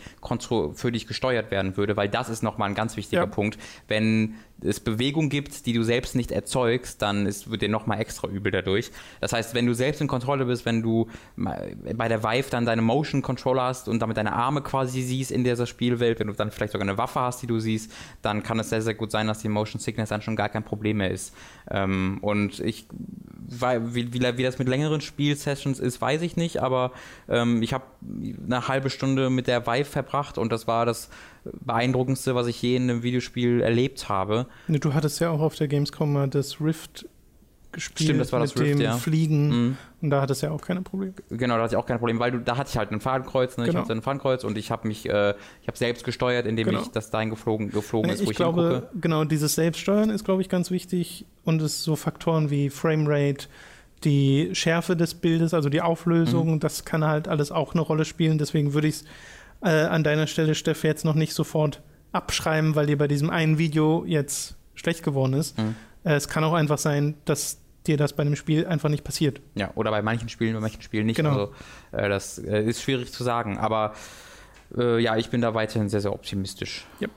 für 0.73 0.91
dich 0.91 1.07
gesteuert 1.07 1.51
werden 1.51 1.77
würde, 1.77 1.95
weil 1.95 2.09
das 2.09 2.29
ist 2.29 2.43
nochmal 2.43 2.69
ein 2.69 2.75
ganz 2.75 2.97
wichtiger 2.97 3.23
ja. 3.23 3.27
Punkt. 3.27 3.57
Wenn 3.87 4.35
es 4.61 4.79
Bewegung 4.79 5.29
gibt, 5.29 5.65
die 5.65 5.73
du 5.73 5.83
selbst 5.83 6.15
nicht 6.15 6.31
erzeugst, 6.31 7.01
dann 7.01 7.25
ist, 7.25 7.49
wird 7.49 7.61
dir 7.61 7.69
nochmal 7.69 7.99
extra 7.99 8.27
übel 8.27 8.51
dadurch. 8.51 8.91
Das 9.21 9.33
heißt, 9.33 9.53
wenn 9.53 9.65
du 9.65 9.73
selbst 9.73 10.01
in 10.01 10.07
Kontrolle 10.07 10.45
bist, 10.45 10.65
wenn 10.65 10.81
du 10.81 11.07
bei 11.35 12.07
der 12.07 12.23
Vive 12.23 12.49
dann 12.49 12.65
deine 12.65 12.81
Motion 12.81 13.21
Controller 13.21 13.63
hast 13.63 13.87
und 13.87 13.99
damit 13.99 14.17
deine 14.17 14.33
Arme 14.33 14.61
quasi 14.61 15.01
siehst 15.01 15.31
in 15.31 15.43
dieser 15.43 15.65
Spielwelt, 15.65 16.19
wenn 16.19 16.27
du 16.27 16.33
dann 16.33 16.51
vielleicht 16.51 16.73
sogar 16.73 16.87
eine 16.87 16.97
Waffe 16.97 17.19
hast, 17.19 17.41
die 17.41 17.47
du 17.47 17.59
siehst, 17.59 17.91
dann 18.21 18.43
kann 18.43 18.59
es 18.59 18.69
sehr, 18.69 18.81
sehr 18.81 18.93
gut 18.93 19.11
sein, 19.11 19.27
dass 19.27 19.39
die 19.39 19.49
Motion 19.49 19.79
Sickness 19.79 20.09
dann 20.09 20.21
schon 20.21 20.35
gar 20.35 20.49
kein 20.49 20.63
Problem 20.63 20.97
mehr 20.97 21.11
ist. 21.11 21.33
Ähm, 21.69 22.19
und 22.21 22.59
ich, 22.59 22.87
wie, 22.91 24.13
wie, 24.13 24.37
wie, 24.37 24.43
das 24.43 24.59
mit 24.59 24.67
längeren 24.67 25.01
Spielsessions 25.01 25.79
ist, 25.79 26.01
weiß 26.01 26.21
ich 26.21 26.35
nicht, 26.35 26.61
aber 26.61 26.91
ähm, 27.27 27.61
ich 27.61 27.73
habe 27.73 27.85
eine 28.45 28.67
halbe 28.67 28.89
Stunde 28.89 29.29
mit 29.29 29.47
der 29.47 29.65
Vive 29.65 29.85
verbracht 29.85 30.37
und 30.37 30.51
das 30.51 30.67
war 30.67 30.85
das 30.85 31.09
beeindruckendste, 31.61 32.35
was 32.35 32.47
ich 32.47 32.61
je 32.61 32.75
in 32.75 32.83
einem 32.83 33.03
Videospiel 33.03 33.61
erlebt 33.61 34.09
habe. 34.09 34.47
Du 34.67 34.93
hattest 34.93 35.19
ja 35.19 35.29
auch 35.29 35.41
auf 35.41 35.55
der 35.55 35.67
Gamescom 35.67 36.11
mal 36.11 36.27
das 36.27 36.61
Rift 36.61 37.05
gespielt 37.71 38.07
Stimmt, 38.07 38.21
das 38.21 38.31
war 38.31 38.39
das 38.39 38.55
mit 38.55 38.63
Rift, 38.63 38.79
dem 38.79 38.81
ja. 38.81 38.97
Fliegen 38.97 39.49
mhm. 39.49 39.77
und 40.01 40.09
da 40.09 40.21
hattest 40.21 40.41
du 40.41 40.47
ja 40.47 40.51
auch 40.51 40.61
keine 40.61 40.81
Probleme. 40.81 41.13
Genau, 41.29 41.55
da 41.55 41.63
hatte 41.63 41.75
ich 41.75 41.77
auch 41.77 41.85
keine 41.85 41.99
Probleme, 41.99 42.19
weil 42.19 42.31
du, 42.31 42.39
da 42.39 42.57
hatte 42.57 42.69
ich 42.71 42.77
halt 42.77 42.91
ein 42.91 42.99
Fadenkreuz, 42.99 43.57
ne? 43.57 43.65
genau. 43.65 43.77
ich 43.77 43.83
hatte 43.83 43.93
ein 43.93 44.01
Fadenkreuz 44.01 44.43
und 44.43 44.57
ich 44.57 44.71
habe 44.71 44.87
mich, 44.87 45.07
äh, 45.07 45.35
ich 45.61 45.67
habe 45.67 45.77
selbst 45.77 46.03
gesteuert, 46.03 46.47
indem 46.47 46.67
genau. 46.67 46.81
ich 46.81 46.87
das 46.87 47.11
dahin 47.11 47.29
geflogen, 47.29 47.69
geflogen 47.69 48.09
ist, 48.09 48.19
wo 48.19 48.23
ich, 48.23 48.31
ich 48.31 48.35
glaube, 48.35 48.61
hingucke. 48.61 48.89
Genau, 48.99 49.23
dieses 49.23 49.55
Selbststeuern 49.55 50.09
ist, 50.09 50.25
glaube 50.25 50.41
ich, 50.41 50.49
ganz 50.49 50.71
wichtig 50.71 51.25
und 51.43 51.61
es 51.61 51.83
so 51.83 51.95
Faktoren 51.95 52.49
wie 52.49 52.69
Framerate, 52.69 53.47
die 54.03 54.49
Schärfe 54.53 54.95
des 54.95 55.13
Bildes, 55.13 55.53
also 55.53 55.69
die 55.69 55.81
Auflösung, 55.81 56.53
mhm. 56.53 56.59
das 56.59 56.85
kann 56.85 57.05
halt 57.05 57.27
alles 57.27 57.51
auch 57.51 57.73
eine 57.73 57.81
Rolle 57.81 58.05
spielen, 58.05 58.39
deswegen 58.39 58.73
würde 58.73 58.87
ich 58.87 58.95
es 58.95 59.05
äh, 59.61 59.69
an 59.69 60.03
deiner 60.03 60.27
Stelle, 60.27 60.55
Steff, 60.55 60.83
jetzt 60.83 61.05
noch 61.05 61.15
nicht 61.15 61.33
sofort 61.33 61.81
abschreiben, 62.11 62.75
weil 62.75 62.87
dir 62.87 62.97
bei 62.97 63.07
diesem 63.07 63.29
einen 63.29 63.57
Video 63.57 64.03
jetzt 64.05 64.55
schlecht 64.75 65.03
geworden 65.03 65.33
ist. 65.33 65.57
Mhm. 65.57 65.75
Äh, 66.03 66.13
es 66.13 66.27
kann 66.27 66.43
auch 66.43 66.53
einfach 66.53 66.77
sein, 66.77 67.15
dass 67.25 67.59
dir 67.87 67.97
das 67.97 68.13
bei 68.13 68.21
einem 68.21 68.35
Spiel 68.35 68.65
einfach 68.65 68.89
nicht 68.89 69.03
passiert. 69.03 69.41
Ja, 69.55 69.71
oder 69.75 69.91
bei 69.91 70.01
manchen 70.01 70.29
Spielen, 70.29 70.53
bei 70.53 70.59
manchen 70.59 70.81
Spielen 70.81 71.05
nicht. 71.05 71.17
Genau. 71.17 71.29
Also, 71.29 71.53
äh, 71.91 72.09
das 72.09 72.37
äh, 72.37 72.63
ist 72.63 72.81
schwierig 72.81 73.11
zu 73.11 73.23
sagen, 73.23 73.57
aber 73.57 73.93
äh, 74.77 75.01
ja, 75.01 75.17
ich 75.17 75.29
bin 75.29 75.41
da 75.41 75.53
weiterhin 75.53 75.89
sehr, 75.89 76.01
sehr 76.01 76.13
optimistisch. 76.13 76.85
Ja. 76.99 77.07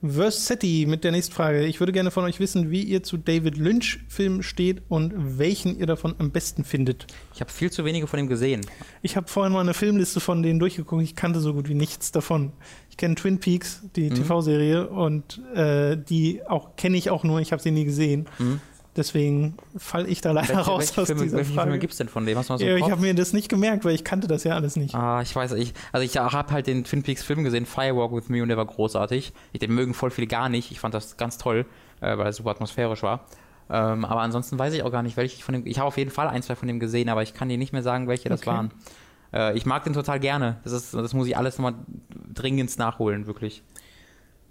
Versetti 0.00 0.86
mit 0.86 1.02
der 1.02 1.10
nächsten 1.10 1.34
Frage. 1.34 1.66
Ich 1.66 1.80
würde 1.80 1.92
gerne 1.92 2.12
von 2.12 2.24
euch 2.24 2.38
wissen, 2.38 2.70
wie 2.70 2.82
ihr 2.82 3.02
zu 3.02 3.16
David 3.16 3.56
Lynch-Filmen 3.56 4.44
steht 4.44 4.82
und 4.88 5.38
welchen 5.38 5.76
ihr 5.78 5.86
davon 5.86 6.14
am 6.18 6.30
besten 6.30 6.64
findet. 6.64 7.06
Ich 7.34 7.40
habe 7.40 7.50
viel 7.50 7.70
zu 7.72 7.84
wenige 7.84 8.06
von 8.06 8.20
ihm 8.20 8.28
gesehen. 8.28 8.64
Ich 9.02 9.16
habe 9.16 9.26
vorhin 9.26 9.52
mal 9.52 9.60
eine 9.60 9.74
Filmliste 9.74 10.20
von 10.20 10.42
denen 10.42 10.60
durchgeguckt. 10.60 11.02
Ich 11.02 11.16
kannte 11.16 11.40
so 11.40 11.52
gut 11.52 11.68
wie 11.68 11.74
nichts 11.74 12.12
davon. 12.12 12.52
Ich 12.90 12.96
kenne 12.96 13.16
Twin 13.16 13.40
Peaks, 13.40 13.82
die 13.96 14.10
mhm. 14.10 14.14
TV-Serie, 14.14 14.88
und 14.88 15.40
äh, 15.54 15.96
die 15.96 16.42
auch 16.46 16.76
kenne 16.76 16.96
ich 16.96 17.10
auch 17.10 17.24
nur. 17.24 17.40
Ich 17.40 17.50
habe 17.50 17.62
sie 17.62 17.72
nie 17.72 17.84
gesehen. 17.84 18.26
Mhm. 18.38 18.60
Deswegen 18.98 19.54
falle 19.76 20.08
ich 20.08 20.20
da 20.20 20.32
leider 20.32 20.48
welche, 20.48 20.60
raus 20.62 20.80
welche 20.80 21.00
aus 21.00 21.06
Filme, 21.06 21.22
dieser 21.22 21.36
welche 21.36 21.52
Frage. 21.52 21.68
Filme 21.68 21.78
gibt 21.78 21.92
es 21.92 21.98
denn 21.98 22.08
von 22.08 22.26
dem? 22.26 22.36
Hast 22.36 22.48
du 22.48 22.54
mal 22.54 22.58
so 22.58 22.64
ja, 22.64 22.76
ich 22.76 22.90
habe 22.90 23.00
mir 23.00 23.14
das 23.14 23.32
nicht 23.32 23.48
gemerkt, 23.48 23.84
weil 23.84 23.94
ich 23.94 24.02
kannte 24.02 24.26
das 24.26 24.42
ja 24.42 24.56
alles 24.56 24.74
nicht. 24.74 24.92
Ah, 24.92 25.22
ich 25.22 25.34
weiß, 25.34 25.52
ich, 25.52 25.72
also 25.92 26.04
ich 26.04 26.16
habe 26.16 26.52
halt 26.52 26.66
den 26.66 26.82
Twin 26.82 27.04
Peaks 27.04 27.22
Film 27.22 27.44
gesehen, 27.44 27.64
Firewalk 27.64 28.12
with 28.12 28.28
Me, 28.28 28.42
und 28.42 28.48
der 28.48 28.56
war 28.56 28.66
großartig. 28.66 29.32
Ich, 29.52 29.60
den 29.60 29.72
mögen 29.72 29.94
voll 29.94 30.10
viele 30.10 30.26
gar 30.26 30.48
nicht. 30.48 30.72
Ich 30.72 30.80
fand 30.80 30.94
das 30.94 31.16
ganz 31.16 31.38
toll, 31.38 31.64
äh, 32.00 32.18
weil 32.18 32.26
er 32.26 32.32
super 32.32 32.50
atmosphärisch 32.50 33.04
war. 33.04 33.26
Ähm, 33.70 34.04
aber 34.04 34.22
ansonsten 34.22 34.58
weiß 34.58 34.74
ich 34.74 34.82
auch 34.82 34.90
gar 34.90 35.04
nicht, 35.04 35.16
welche 35.16 35.36
ich 35.36 35.44
von 35.44 35.52
dem. 35.52 35.64
Ich 35.64 35.78
habe 35.78 35.86
auf 35.86 35.96
jeden 35.96 36.10
Fall 36.10 36.26
ein, 36.26 36.42
zwei 36.42 36.56
von 36.56 36.66
dem 36.66 36.80
gesehen, 36.80 37.08
aber 37.08 37.22
ich 37.22 37.34
kann 37.34 37.48
dir 37.48 37.56
nicht 37.58 37.72
mehr 37.72 37.84
sagen, 37.84 38.08
welche 38.08 38.28
das 38.28 38.40
okay. 38.40 38.50
waren. 38.50 38.70
Äh, 39.32 39.56
ich 39.56 39.64
mag 39.64 39.84
den 39.84 39.92
total 39.92 40.18
gerne. 40.18 40.56
Das, 40.64 40.72
ist, 40.72 40.92
das 40.92 41.14
muss 41.14 41.28
ich 41.28 41.36
alles 41.36 41.56
nochmal 41.56 41.74
dringend 42.34 42.76
nachholen, 42.78 43.28
wirklich. 43.28 43.62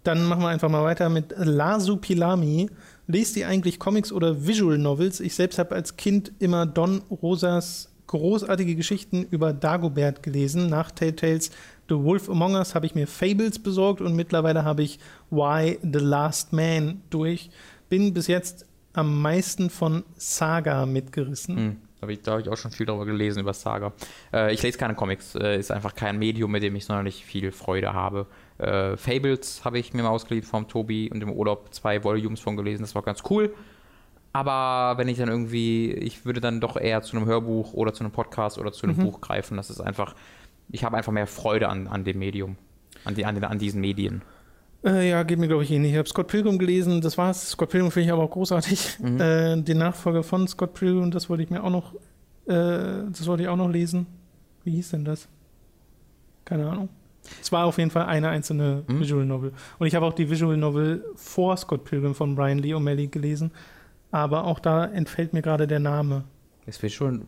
Dann 0.03 0.25
machen 0.25 0.41
wir 0.41 0.47
einfach 0.47 0.69
mal 0.69 0.83
weiter 0.83 1.09
mit 1.09 1.33
Lasu 1.35 1.97
Pilami. 1.97 2.69
Lest 3.09 3.37
ihr 3.37 3.47
eigentlich 3.47 3.79
Comics 3.79 4.11
oder 4.11 4.45
Visual 4.45 4.77
Novels? 4.77 5.21
Ich 5.21 5.33
selbst 5.33 5.57
habe 5.59 5.73
als 5.73 5.95
Kind 5.95 6.33
immer 6.39 6.65
Don 6.65 7.01
Rosas 7.09 7.89
großartige 8.07 8.75
Geschichten 8.75 9.25
über 9.31 9.53
Dagobert 9.53 10.23
gelesen. 10.23 10.69
Nach 10.69 10.91
Telltales 10.91 11.51
The 11.87 11.95
Wolf 11.95 12.29
Among 12.29 12.55
Us 12.55 12.75
habe 12.75 12.85
ich 12.85 12.95
mir 12.95 13.07
Fables 13.07 13.59
besorgt 13.59 14.01
und 14.01 14.15
mittlerweile 14.15 14.65
habe 14.65 14.83
ich 14.83 14.99
Why 15.29 15.79
the 15.81 15.99
Last 15.99 16.51
Man 16.51 17.01
durch. 17.09 17.49
Bin 17.87 18.13
bis 18.13 18.27
jetzt 18.27 18.65
am 18.91 19.21
meisten 19.21 19.69
von 19.69 20.03
Saga 20.17 20.85
mitgerissen. 20.85 21.55
Hm. 21.55 21.77
Da 21.95 22.01
habe 22.01 22.13
ich, 22.13 22.19
hab 22.27 22.39
ich, 22.39 22.49
auch 22.49 22.57
schon 22.57 22.71
viel 22.71 22.85
darüber 22.85 23.05
gelesen, 23.05 23.39
über 23.39 23.53
Saga. 23.53 23.93
Äh, 24.33 24.53
ich 24.53 24.61
lese 24.61 24.77
keine 24.77 24.95
Comics, 24.95 25.33
äh, 25.35 25.57
ist 25.57 25.71
einfach 25.71 25.95
kein 25.95 26.19
Medium, 26.19 26.51
mit 26.51 26.61
dem 26.61 26.75
ich 26.75 26.85
sonderlich 26.85 27.23
viel 27.23 27.51
Freude 27.51 27.93
habe. 27.93 28.27
Äh, 28.57 28.97
Fables 28.97 29.63
habe 29.63 29.79
ich 29.79 29.93
mir 29.93 30.03
mal 30.03 30.09
ausgeliehen 30.09 30.45
vom 30.45 30.67
Tobi 30.67 31.09
und 31.11 31.21
im 31.21 31.31
Urlaub 31.31 31.73
zwei 31.73 32.03
Volumes 32.03 32.39
von 32.39 32.57
gelesen, 32.57 32.83
das 32.83 32.95
war 32.95 33.03
ganz 33.03 33.23
cool. 33.29 33.53
Aber 34.33 34.97
wenn 34.97 35.07
ich 35.07 35.17
dann 35.17 35.29
irgendwie, 35.29 35.91
ich 35.91 36.25
würde 36.25 36.41
dann 36.41 36.59
doch 36.59 36.77
eher 36.77 37.01
zu 37.01 37.17
einem 37.17 37.25
Hörbuch 37.25 37.73
oder 37.73 37.93
zu 37.93 38.03
einem 38.03 38.11
Podcast 38.11 38.57
oder 38.57 38.71
zu 38.71 38.85
einem 38.85 38.97
mhm. 38.97 39.03
Buch 39.03 39.21
greifen. 39.21 39.57
Das 39.57 39.69
ist 39.69 39.81
einfach 39.81 40.15
ich 40.69 40.83
habe 40.83 40.97
einfach 40.97 41.11
mehr 41.11 41.27
Freude 41.27 41.69
an, 41.69 41.87
an 41.87 42.03
dem 42.03 42.19
Medium, 42.19 42.57
an, 43.05 43.15
die, 43.15 43.25
an, 43.25 43.35
den, 43.35 43.43
an 43.43 43.59
diesen 43.59 43.81
Medien. 43.81 44.21
Äh, 44.85 45.09
ja, 45.09 45.23
geht 45.23 45.39
mir, 45.39 45.47
glaube 45.47 45.63
ich, 45.63 45.71
ähnlich. 45.71 45.93
Ich 45.93 45.97
habe 45.97 46.07
Scott 46.07 46.27
Pilgrim 46.27 46.59
gelesen, 46.59 47.01
das 47.01 47.17
war's. 47.17 47.49
Scott 47.51 47.69
Pilgrim 47.69 47.91
finde 47.91 48.07
ich 48.07 48.11
aber 48.11 48.23
auch 48.23 48.31
großartig. 48.31 48.99
Mhm. 48.99 49.21
Äh, 49.21 49.61
den 49.61 49.77
Nachfolger 49.77 50.23
von 50.23 50.47
Scott 50.47 50.73
Pilgrim, 50.73 51.11
das 51.11 51.29
wollte 51.29 51.43
ich 51.43 51.49
mir 51.49 51.63
auch 51.63 51.69
noch, 51.69 51.93
äh, 52.45 53.05
das 53.09 53.25
wollte 53.25 53.43
ich 53.43 53.49
auch 53.49 53.55
noch 53.55 53.69
lesen. 53.69 54.05
Wie 54.63 54.71
hieß 54.71 54.91
denn 54.91 55.05
das? 55.05 55.27
Keine 56.45 56.69
Ahnung. 56.69 56.89
Es 57.41 57.51
war 57.51 57.65
auf 57.65 57.77
jeden 57.77 57.91
Fall 57.91 58.05
eine 58.05 58.29
einzelne 58.29 58.83
Mhm. 58.87 58.99
Visual 58.99 59.25
Novel. 59.25 59.53
Und 59.79 59.87
ich 59.87 59.95
habe 59.95 60.05
auch 60.05 60.13
die 60.13 60.29
Visual 60.29 60.57
Novel 60.57 61.03
vor 61.15 61.55
Scott 61.57 61.83
Pilgrim 61.85 62.15
von 62.15 62.35
Brian 62.35 62.59
Lee 62.59 62.73
O'Malley 62.73 63.07
gelesen. 63.09 63.51
Aber 64.11 64.45
auch 64.45 64.59
da 64.59 64.85
entfällt 64.85 65.33
mir 65.33 65.41
gerade 65.41 65.67
der 65.67 65.79
Name. 65.79 66.23
Will 66.65 66.89
schon. 66.89 67.25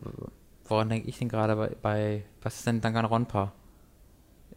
Woran 0.64 0.88
denke 0.88 1.08
ich 1.08 1.18
denn 1.18 1.28
gerade 1.28 1.56
bei, 1.56 1.76
bei. 1.82 2.24
Was 2.42 2.56
ist 2.56 2.66
denn 2.66 2.80
Danganronpa? 2.80 3.52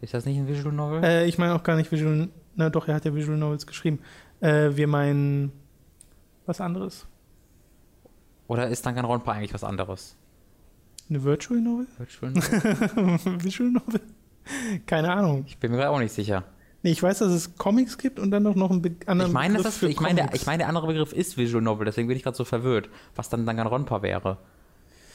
Ist 0.00 0.14
das 0.14 0.26
nicht 0.26 0.36
ein 0.38 0.46
Visual 0.46 0.74
Novel? 0.74 1.02
Äh, 1.02 1.26
ich 1.26 1.38
meine 1.38 1.54
auch 1.54 1.62
gar 1.62 1.76
nicht 1.76 1.90
Visual. 1.90 2.28
Na 2.56 2.70
doch, 2.70 2.86
er 2.88 2.94
hat 2.94 3.04
ja 3.04 3.14
Visual 3.14 3.36
Novels 3.38 3.66
geschrieben. 3.66 3.98
Äh, 4.40 4.70
wir 4.76 4.86
meinen 4.86 5.52
was 6.46 6.60
anderes. 6.60 7.06
Oder 8.46 8.68
ist 8.68 8.84
Danganronpa 8.84 9.32
eigentlich 9.32 9.54
was 9.54 9.64
anderes? 9.64 10.16
Eine 11.08 11.22
Virtual 11.24 11.60
Novel? 11.60 11.86
Virtual 11.98 12.32
Novel? 12.32 13.18
Visual 13.42 13.70
Novel? 13.70 14.00
Keine 14.86 15.12
Ahnung. 15.12 15.44
Ich 15.46 15.58
bin 15.58 15.70
mir 15.70 15.78
gerade 15.78 15.90
auch 15.90 15.98
nicht 15.98 16.12
sicher. 16.12 16.44
Nee, 16.82 16.90
ich 16.90 17.02
weiß, 17.02 17.20
dass 17.20 17.32
es 17.32 17.56
Comics 17.56 17.96
gibt 17.96 18.18
und 18.18 18.30
dann 18.30 18.42
noch, 18.42 18.54
noch 18.54 18.70
einen 18.70 18.82
be 18.82 18.90
anderen 19.06 19.30
Ich 19.30 19.34
meine, 19.34 19.54
Begriff 19.54 19.64
das 19.64 19.74
ist, 19.74 19.80
für 19.80 19.88
ich, 19.88 20.00
meine, 20.00 20.16
der, 20.16 20.34
ich 20.34 20.44
meine, 20.44 20.58
der 20.58 20.68
andere 20.68 20.86
Begriff 20.86 21.12
ist 21.14 21.38
Visual 21.38 21.62
Novel, 21.62 21.86
deswegen 21.86 22.08
bin 22.08 22.16
ich 22.16 22.22
gerade 22.22 22.36
so 22.36 22.44
verwirrt, 22.44 22.90
was 23.16 23.30
dann 23.30 23.46
Danganronpa 23.46 24.02
wäre. 24.02 24.36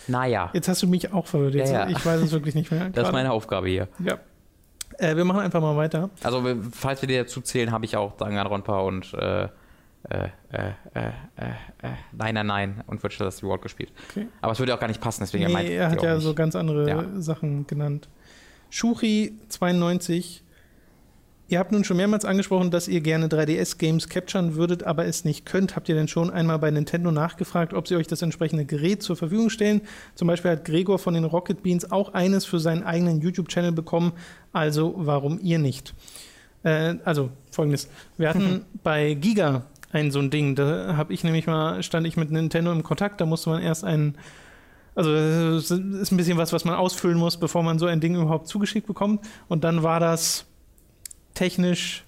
Naja, 0.07 0.49
Jetzt 0.53 0.67
hast 0.67 0.81
du 0.81 0.87
mich 0.87 1.13
auch 1.13 1.27
verwirrt. 1.27 1.53
Jetzt, 1.53 1.71
Ja, 1.71 1.87
ja. 1.87 1.95
Ich 1.95 2.03
weiß 2.03 2.21
es 2.21 2.31
wirklich 2.31 2.55
nicht 2.55 2.71
mehr. 2.71 2.89
das 2.93 3.09
ist 3.09 3.13
meine 3.13 3.31
Aufgabe 3.31 3.67
hier. 3.67 3.87
Ja. 3.99 4.17
Äh, 4.97 5.15
wir 5.15 5.25
machen 5.25 5.41
einfach 5.41 5.61
mal 5.61 5.77
weiter. 5.77 6.09
Also, 6.23 6.43
falls 6.71 7.03
wir 7.03 7.07
dir 7.07 7.23
dazu 7.23 7.41
zählen, 7.41 7.71
habe 7.71 7.85
ich 7.85 7.95
auch 7.95 8.17
Danganronpa 8.17 8.79
und 8.79 9.13
äh, 9.13 9.43
äh, 9.43 9.49
äh, 10.07 10.29
äh, 10.51 10.69
äh, 10.95 11.09
äh, 11.83 11.89
Nein, 12.13 12.33
nein, 12.33 12.47
nein 12.47 12.83
und 12.87 13.03
Virtual 13.03 13.25
Last 13.27 13.43
Reward 13.43 13.61
gespielt. 13.61 13.91
Okay. 14.09 14.27
Aber 14.41 14.53
es 14.53 14.59
würde 14.59 14.73
auch 14.73 14.79
gar 14.79 14.87
nicht 14.87 15.01
passen, 15.01 15.21
deswegen 15.21 15.45
Nee, 15.45 15.75
er 15.75 15.87
ich 15.87 15.91
hat 15.91 15.99
auch 15.99 16.03
ja 16.03 16.19
so 16.19 16.33
ganz 16.33 16.55
andere 16.55 16.89
Ja. 16.89 17.05
Sachen 17.21 17.67
genannt. 17.67 18.07
Shuri92. 18.71 20.41
Ihr 21.47 21.57
habt 21.57 21.71
nun 21.71 21.83
schon 21.83 21.97
mehrmals 21.97 22.25
angesprochen, 22.25 22.69
dass 22.69 22.87
ihr 22.87 23.01
gerne 23.01 23.27
3DS-Games 23.27 24.07
capturen 24.07 24.53
würdet, 24.53 24.83
aber 24.83 25.05
es 25.05 25.25
nicht 25.25 25.47
könnt. 25.47 25.75
Habt 25.75 25.89
ihr 25.89 25.95
denn 25.95 26.07
schon 26.07 26.29
einmal 26.29 26.59
bei 26.59 26.69
Nintendo 26.69 27.09
nachgefragt, 27.09 27.73
ob 27.73 27.87
sie 27.87 27.95
euch 27.95 28.05
das 28.05 28.21
entsprechende 28.21 28.65
Gerät 28.65 29.01
zur 29.01 29.15
Verfügung 29.15 29.49
stellen? 29.49 29.81
Zum 30.13 30.27
Beispiel 30.27 30.51
hat 30.51 30.65
Gregor 30.65 30.99
von 30.99 31.15
den 31.15 31.23
Rocket 31.23 31.63
Beans 31.63 31.91
auch 31.91 32.13
eines 32.13 32.45
für 32.45 32.59
seinen 32.59 32.83
eigenen 32.83 33.19
YouTube-Channel 33.21 33.71
bekommen. 33.71 34.13
Also 34.53 34.93
warum 34.95 35.39
ihr 35.41 35.57
nicht? 35.57 35.95
Äh, 36.61 36.95
also 37.03 37.31
folgendes. 37.49 37.89
Wir 38.17 38.29
hatten 38.29 38.65
bei 38.83 39.15
Giga 39.15 39.65
ein 39.91 40.11
so 40.11 40.19
ein 40.19 40.29
Ding. 40.29 40.53
Da 40.53 40.95
habe 40.97 41.13
ich 41.13 41.23
nämlich 41.23 41.47
mal, 41.47 41.81
stand 41.83 42.05
ich 42.05 42.15
mit 42.15 42.29
Nintendo 42.29 42.71
im 42.71 42.83
Kontakt, 42.83 43.21
da 43.21 43.25
musste 43.25 43.49
man 43.49 43.61
erst 43.61 43.83
einen 43.83 44.15
also 44.99 45.13
es 45.13 45.71
ist 45.71 46.11
ein 46.11 46.17
bisschen 46.17 46.37
was, 46.37 46.51
was 46.51 46.65
man 46.65 46.75
ausfüllen 46.75 47.17
muss, 47.17 47.37
bevor 47.37 47.63
man 47.63 47.79
so 47.79 47.85
ein 47.85 48.01
Ding 48.01 48.15
überhaupt 48.15 48.49
zugeschickt 48.49 48.85
bekommt. 48.85 49.25
Und 49.47 49.63
dann 49.63 49.81
war 49.81 50.01
das 50.01 50.45
technisch 51.33 52.03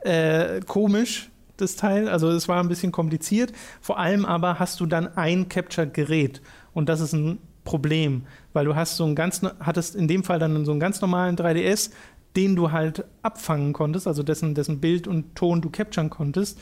äh, 0.00 0.60
komisch, 0.60 1.30
das 1.56 1.76
Teil. 1.76 2.06
Also 2.06 2.28
es 2.28 2.46
war 2.46 2.62
ein 2.62 2.68
bisschen 2.68 2.92
kompliziert. 2.92 3.54
Vor 3.80 3.98
allem 3.98 4.26
aber 4.26 4.58
hast 4.58 4.78
du 4.78 4.84
dann 4.84 5.16
ein 5.16 5.48
Capture-Gerät. 5.48 6.42
Und 6.74 6.90
das 6.90 7.00
ist 7.00 7.14
ein 7.14 7.38
Problem, 7.64 8.26
weil 8.52 8.66
du 8.66 8.76
hast 8.76 8.98
so 8.98 9.06
ein 9.06 9.14
ganz, 9.14 9.40
hattest 9.60 9.96
in 9.96 10.06
dem 10.06 10.22
Fall 10.22 10.38
dann 10.38 10.66
so 10.66 10.72
einen 10.72 10.80
ganz 10.80 11.00
normalen 11.00 11.34
3DS, 11.34 11.92
den 12.36 12.56
du 12.56 12.72
halt 12.72 13.04
abfangen 13.22 13.72
konntest, 13.72 14.06
also 14.06 14.22
dessen, 14.22 14.54
dessen 14.54 14.80
Bild 14.80 15.08
und 15.08 15.34
Ton 15.34 15.62
du 15.62 15.70
capturen 15.70 16.10
konntest. 16.10 16.60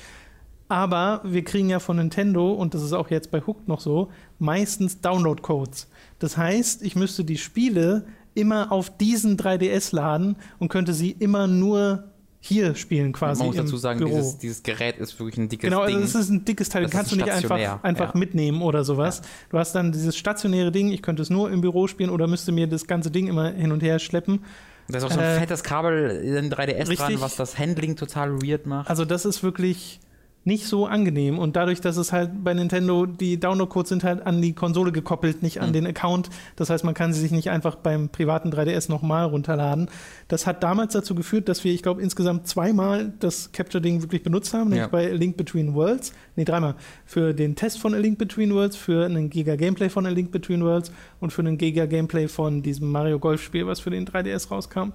Aber 0.69 1.21
wir 1.25 1.45
kriegen 1.45 1.69
ja 1.71 1.79
von 1.79 1.97
Nintendo, 1.97 2.53
und 2.53 2.75
das 2.75 2.83
ist 2.83 2.93
auch 2.93 3.11
jetzt 3.11 3.31
bei 3.31 3.41
Hooked 3.41 3.69
noch 3.69 3.81
so, 3.81 4.11
meistens 4.39 5.01
Download-Codes. 5.01 5.89
Das 6.19 6.37
heißt, 6.37 6.83
ich 6.83 6.97
müsste 6.97 7.25
die 7.25 7.39
Spiele 7.39 8.07
immer 8.35 8.73
auf 8.73 8.97
diesen 8.97 9.37
3DS 9.37 9.95
laden 9.95 10.37
und 10.59 10.69
könnte 10.69 10.93
sie 10.93 11.11
immer 11.13 11.47
nur 11.47 12.05
hier 12.41 12.75
spielen 12.75 13.13
quasi. 13.13 13.41
Man 13.41 13.49
muss 13.49 13.57
dazu 13.57 13.77
sagen, 13.77 14.05
dieses, 14.05 14.39
dieses 14.39 14.63
Gerät 14.63 14.99
ist 14.99 15.19
wirklich 15.19 15.39
ein 15.39 15.49
dickes 15.49 15.69
Genau, 15.69 15.81
also 15.83 15.97
Ding. 15.97 16.05
es 16.05 16.15
ist 16.15 16.31
ein 16.31 16.45
dickes 16.45 16.69
Teil, 16.69 16.83
Das 16.83 16.93
kannst 16.93 17.13
du 17.13 17.17
nicht 17.17 17.31
einfach, 17.31 17.83
einfach 17.83 18.15
ja. 18.15 18.19
mitnehmen 18.19 18.63
oder 18.63 18.85
sowas. 18.85 19.23
Du 19.51 19.59
hast 19.59 19.73
dann 19.73 19.91
dieses 19.91 20.17
stationäre 20.17 20.71
Ding, 20.71 20.93
ich 20.93 21.03
könnte 21.03 21.23
es 21.23 21.31
nur 21.31 21.51
im 21.51 21.61
Büro 21.61 21.87
spielen 21.89 22.11
oder 22.11 22.27
müsste 22.27 22.53
mir 22.53 22.67
das 22.67 22.87
ganze 22.87 23.11
Ding 23.11 23.27
immer 23.27 23.51
hin 23.51 23.73
und 23.73 23.83
her 23.83 23.99
schleppen. 23.99 24.45
da 24.89 24.99
ist 24.99 25.05
auch 25.05 25.11
so 25.11 25.19
ein 25.19 25.25
äh, 25.25 25.41
fettes 25.41 25.65
Kabel 25.65 26.11
in 26.11 26.53
3DS 26.53 26.75
dran, 26.75 26.87
richtig. 26.87 27.21
was 27.21 27.37
das 27.37 27.59
Handling 27.59 27.97
total 27.97 28.41
weird 28.43 28.67
macht. 28.67 28.89
Also 28.89 29.05
das 29.05 29.25
ist 29.25 29.43
wirklich 29.43 29.99
nicht 30.47 30.67
so 30.67 30.87
angenehm 30.87 31.39
und 31.39 31.57
dadurch, 31.57 31.81
dass 31.81 31.97
es 31.97 32.13
halt 32.13 32.45
bei 32.45 32.55
Nintendo, 32.55 33.05
die 33.05 33.39
Download-Codes 33.39 33.89
sind 33.89 34.05
halt 34.05 34.25
an 34.25 34.41
die 34.41 34.53
Konsole 34.53 34.93
gekoppelt, 34.93 35.43
nicht 35.43 35.61
an 35.61 35.71
Mhm. 35.71 35.73
den 35.75 35.87
Account. 35.89 36.31
Das 36.55 36.71
heißt, 36.71 36.85
man 36.85 36.95
kann 36.95 37.13
sie 37.13 37.21
sich 37.21 37.33
nicht 37.33 37.51
einfach 37.51 37.75
beim 37.75 38.09
privaten 38.09 38.51
3DS 38.51 38.89
nochmal 38.89 39.27
runterladen. 39.27 39.89
Das 40.29 40.47
hat 40.47 40.63
damals 40.63 40.93
dazu 40.93 41.15
geführt, 41.17 41.49
dass 41.49 41.65
wir, 41.65 41.75
ich 41.75 41.83
glaube, 41.83 42.01
insgesamt 42.01 42.47
zweimal 42.47 43.13
das 43.19 43.51
Capture-Ding 43.51 44.03
wirklich 44.03 44.23
benutzt 44.23 44.55
haben, 44.55 44.69
nämlich 44.71 44.79
Ja. 44.83 44.87
bei 44.87 45.11
A 45.11 45.15
Link 45.15 45.37
Between 45.37 45.75
Worlds. 45.75 46.13
Nee, 46.37 46.45
dreimal. 46.45 46.77
Für 47.05 47.35
den 47.35 47.57
Test 47.57 47.81
von 47.81 47.93
A 47.93 47.99
Link 47.99 48.17
Between 48.19 48.55
Worlds, 48.55 48.77
für 48.77 49.05
einen 49.05 49.29
Giga-Gameplay 49.31 49.89
von 49.89 50.07
A 50.07 50.11
Link 50.11 50.31
Between 50.31 50.63
Worlds 50.65 50.93
und 51.21 51.33
für 51.33 51.43
einen 51.43 51.59
Giga-Gameplay 51.59 52.29
von 52.29 52.63
diesem 52.63 52.91
Mario 52.93 53.19
Golf-Spiel, 53.19 53.67
was 53.67 53.81
für 53.81 53.91
den 53.91 54.07
3DS 54.07 54.51
rauskam. 54.51 54.93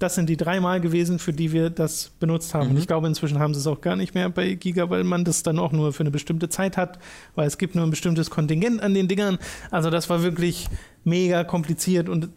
Das 0.00 0.14
sind 0.16 0.28
die 0.30 0.36
dreimal 0.36 0.80
gewesen, 0.80 1.18
für 1.18 1.32
die 1.32 1.52
wir 1.52 1.70
das 1.70 2.10
benutzt 2.18 2.54
haben. 2.54 2.66
Mhm. 2.68 2.70
Und 2.72 2.78
ich 2.78 2.86
glaube, 2.88 3.06
inzwischen 3.06 3.38
haben 3.38 3.54
sie 3.54 3.60
es 3.60 3.66
auch 3.66 3.80
gar 3.80 3.96
nicht 3.96 4.14
mehr 4.14 4.28
bei 4.30 4.54
Giga, 4.54 4.90
weil 4.90 5.04
man 5.04 5.24
das 5.24 5.42
dann 5.42 5.58
auch 5.58 5.72
nur 5.72 5.92
für 5.92 6.00
eine 6.00 6.10
bestimmte 6.10 6.48
Zeit 6.48 6.76
hat, 6.76 6.98
weil 7.34 7.46
es 7.46 7.58
gibt 7.58 7.74
nur 7.74 7.84
ein 7.84 7.90
bestimmtes 7.90 8.30
Kontingent 8.30 8.82
an 8.82 8.94
den 8.94 9.08
Dingern. 9.08 9.38
Also 9.70 9.90
das 9.90 10.10
war 10.10 10.22
wirklich 10.22 10.68
mega 11.04 11.44
kompliziert 11.44 12.08
und 12.08 12.30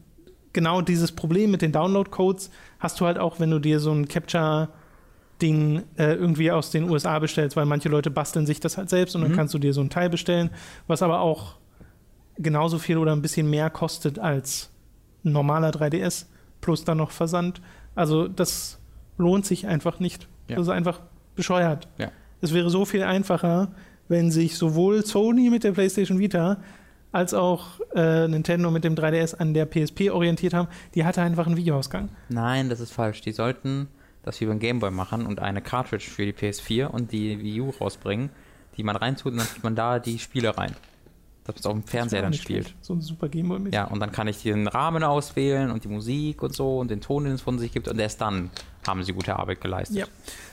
genau 0.51 0.81
dieses 0.81 1.13
Problem 1.13 1.51
mit 1.51 1.61
den 1.61 1.71
Download-Codes 1.71 2.51
hast 2.79 2.99
du 2.99 3.05
halt 3.05 3.17
auch, 3.17 3.39
wenn 3.39 3.49
du 3.49 3.59
dir 3.59 3.79
so 3.79 3.91
ein 3.91 4.07
Capture 4.07 4.67
Ding 5.41 5.83
äh, 5.97 6.13
irgendwie 6.13 6.51
aus 6.51 6.69
den 6.69 6.89
USA 6.89 7.17
bestellst, 7.19 7.55
weil 7.55 7.65
manche 7.65 7.89
Leute 7.89 8.11
basteln 8.11 8.45
sich 8.45 8.59
das 8.59 8.77
halt 8.77 8.89
selbst 8.89 9.15
und 9.15 9.21
dann 9.23 9.31
Mhm. 9.31 9.35
kannst 9.35 9.53
du 9.53 9.57
dir 9.57 9.73
so 9.73 9.81
ein 9.81 9.89
Teil 9.89 10.09
bestellen, 10.09 10.49
was 10.87 11.01
aber 11.01 11.21
auch 11.21 11.55
genauso 12.37 12.77
viel 12.77 12.97
oder 12.97 13.13
ein 13.13 13.21
bisschen 13.21 13.49
mehr 13.49 13.69
kostet 13.69 14.19
als 14.19 14.69
ein 15.25 15.31
normaler 15.31 15.71
3DS 15.71 16.25
plus 16.63 16.83
dann 16.83 16.97
noch 16.97 17.11
Versand. 17.11 17.61
Also 17.93 18.27
das 18.27 18.79
lohnt 19.19 19.45
sich 19.45 19.67
einfach 19.67 19.99
nicht. 19.99 20.27
Ja. 20.47 20.55
Das 20.55 20.65
ist 20.65 20.73
einfach 20.73 21.01
bescheuert. 21.35 21.87
Ja. 21.99 22.11
Es 22.41 22.53
wäre 22.53 22.71
so 22.71 22.85
viel 22.85 23.03
einfacher, 23.03 23.71
wenn 24.07 24.31
sich 24.31 24.57
sowohl 24.57 25.05
Sony 25.05 25.51
mit 25.51 25.63
der 25.63 25.73
PlayStation 25.73 26.17
Vita 26.17 26.57
als 27.11 27.35
auch 27.35 27.79
äh, 27.95 28.27
Nintendo 28.27 28.71
mit 28.71 28.83
dem 28.83 28.95
3DS 28.95 29.35
an 29.35 29.53
der 29.53 29.67
PSP 29.67 30.09
orientiert 30.09 30.55
haben. 30.55 30.67
Die 30.95 31.05
hatte 31.05 31.21
einfach 31.21 31.45
einen 31.45 31.57
Videoausgang. 31.57 32.09
Nein, 32.29 32.69
das 32.69 32.79
ist 32.79 32.91
falsch. 32.91 33.21
Die 33.21 33.31
sollten 33.31 33.87
das 34.23 34.41
wie 34.41 34.45
beim 34.45 34.59
Gameboy 34.59 34.89
machen 34.89 35.25
und 35.25 35.39
eine 35.39 35.61
Cartridge 35.61 36.09
für 36.09 36.25
die 36.25 36.33
PS4 36.33 36.87
und 36.87 37.11
die 37.11 37.39
Wii 37.39 37.61
U 37.61 37.69
rausbringen, 37.69 38.29
die 38.77 38.83
man 38.83 38.95
reintut 38.95 39.33
und 39.33 39.37
dann 39.37 39.47
tut 39.47 39.63
man 39.63 39.75
da 39.75 39.99
die 39.99 40.17
Spiele 40.17 40.57
rein. 40.57 40.75
Dass 41.45 41.55
man 41.55 41.59
es 41.59 41.65
auf 41.65 41.73
dem 41.73 41.83
Fernseher 41.83 42.21
dann 42.21 42.33
spielt. 42.33 42.65
schlecht. 42.69 42.85
So 42.85 42.93
ein 42.93 43.01
super 43.01 43.27
Gameboy 43.27 43.59
mit. 43.59 43.73
Ja, 43.73 43.85
und 43.85 43.99
dann 43.99 44.11
kann 44.13 44.27
ich 44.27 44.41
den 44.43 44.67
Rahmen 44.67 45.03
auswählen 45.03 45.71
und 45.71 45.83
die 45.83 45.89
Musik 45.89 46.41
und 46.41 46.55
so 46.55 46.79
und 46.79 46.89
den 46.89 47.01
Ton, 47.01 47.25
den 47.25 47.33
es 47.33 47.41
von 47.41 47.59
sich 47.59 47.71
gibt 47.73 47.87
und 47.89 47.99
erst 47.99 48.21
dann 48.21 48.49
haben 48.87 49.03
sie 49.03 49.11
gute 49.13 49.35
Arbeit 49.37 49.59
geleistet. 49.61 49.97
Ja. 49.97 50.05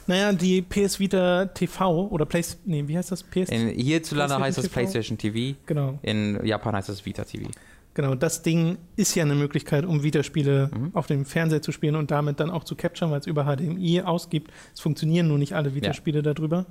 Naja, 0.08 0.32
die 0.32 0.62
PS 0.62 0.98
Vita 0.98 1.46
TV 1.46 2.08
oder 2.08 2.26
Play, 2.26 2.42
nee, 2.64 2.82
wie 2.88 2.96
heißt 2.98 3.12
das? 3.12 3.22
PS, 3.22 3.50
In, 3.50 3.68
hierzulande 3.68 4.36
heißt 4.38 4.58
es 4.58 4.68
PlayStation 4.68 5.16
PlayStation 5.16 5.52
TV, 5.54 5.58
genau, 5.66 5.98
in 6.02 6.44
Japan 6.44 6.74
heißt 6.74 6.88
es 6.88 7.04
Vita 7.06 7.22
TV. 7.24 7.48
genau. 7.94 8.14
Das 8.16 8.42
Ding 8.42 8.78
ist 8.96 9.14
ja 9.14 9.22
eine 9.24 9.34
Möglichkeit, 9.36 9.84
um 9.84 10.02
Vita-Spiele 10.02 10.70
Mhm. 10.74 10.90
auf 10.94 11.06
dem 11.06 11.24
Fernseher 11.24 11.62
zu 11.62 11.70
spielen 11.70 11.94
und 11.96 12.10
damit 12.10 12.40
dann 12.40 12.50
auch 12.50 12.64
zu 12.64 12.74
capturen, 12.74 13.12
weil 13.12 13.20
es 13.20 13.26
über 13.28 13.44
HDMI 13.44 14.02
ausgibt. 14.02 14.50
Es 14.74 14.80
funktionieren 14.80 15.28
nur 15.28 15.38
nicht 15.38 15.52
alle 15.54 15.72
Vita-Spiele 15.74 16.22
darüber. 16.22 16.66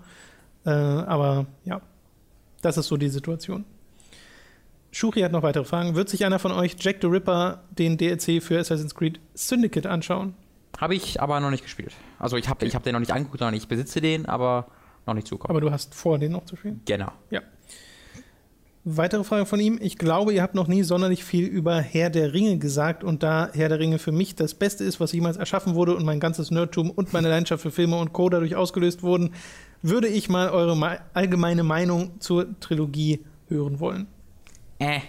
Äh, 0.66 0.70
aber 0.72 1.46
ja, 1.64 1.80
das 2.62 2.78
ist 2.78 2.88
so 2.88 2.98
die 2.98 3.08
Situation. 3.10 3.64
Shuri 4.91 5.21
hat 5.21 5.32
noch 5.32 5.43
weitere 5.43 5.65
Fragen. 5.65 5.95
Wird 5.95 6.10
sich 6.10 6.25
einer 6.25 6.39
von 6.39 6.52
euch 6.52 6.75
Jack 6.80 6.97
the 7.02 7.08
Ripper, 7.08 7.62
den 7.78 7.97
DLC 7.97 8.41
für 8.41 8.60
Assassin's 8.60 8.95
Creed 8.95 9.19
Syndicate, 9.36 9.86
anschauen? 9.86 10.34
Habe 10.80 10.95
ich 10.95 11.21
aber 11.21 11.39
noch 11.39 11.52
nicht 11.52 11.63
gespielt. 11.63 11.91
Also 12.17 12.38
ich 12.38 12.49
habe 12.49 12.65
ich 12.65 12.73
hab 12.75 12.84
den 12.84 12.93
noch 12.93 12.99
nicht 12.99 13.12
angeguckt, 13.12 13.39
sondern 13.39 13.54
ich 13.56 13.67
besitze 13.67 14.02
den, 14.02 14.25
aber 14.25 14.67
noch 15.06 15.13
nicht 15.13 15.28
zukommen. 15.28 15.52
Aber 15.52 15.62
du 15.62 15.71
hast 15.71 15.93
vor, 15.93 16.17
den 16.17 16.32
noch 16.32 16.45
zu 16.45 16.56
spielen? 16.56 16.82
Genau. 16.86 17.12
Weitere 18.86 19.23
Frage 19.23 19.45
von 19.45 19.60
ihm. 19.60 19.78
Ich 19.82 19.97
glaube, 19.97 20.34
ihr 20.34 20.41
habt 20.41 20.56
noch 20.56 20.67
nie 20.67 20.84
sonderlich 20.84 21.23
viel 21.23 21.45
über 21.45 21.80
Herr 21.82 22.10
der 22.10 22.34
Ringe 22.34 22.58
gesagt 22.58 23.04
und 23.04 23.21
da 23.23 23.49
Herr 23.54 23.69
der 23.69 23.78
Ringe 23.78 23.99
für 23.99 24.12
mich 24.13 24.36
das 24.36 24.54
Beste 24.56 24.84
ist, 24.86 24.99
was 24.99 25.12
jemals 25.12 25.38
erschaffen 25.38 25.75
wurde 25.75 25.95
und 25.95 26.06
mein 26.06 26.19
ganzes 26.19 26.49
Nerdtum 26.49 26.89
und 26.89 27.12
meine 27.13 27.28
Leidenschaft 27.30 27.62
für 27.62 27.71
Filme 27.71 27.97
und 27.99 28.13
Co. 28.13 28.30
dadurch 28.30 28.56
ausgelöst 28.56 29.04
wurden, 29.04 29.34
würde 29.82 30.08
ich 30.08 30.30
mal 30.30 30.49
eure 30.49 30.78
me- 30.78 30.99
allgemeine 31.13 31.63
Meinung 31.63 32.19
zur 32.19 32.58
Trilogie 32.62 33.19
hören 33.49 33.80
wollen. 33.80 34.08
Äh, 34.80 35.02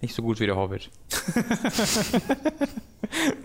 nicht 0.00 0.14
so 0.14 0.22
gut 0.22 0.38
wie 0.40 0.46
der 0.46 0.56
Hobbit. 0.56 0.90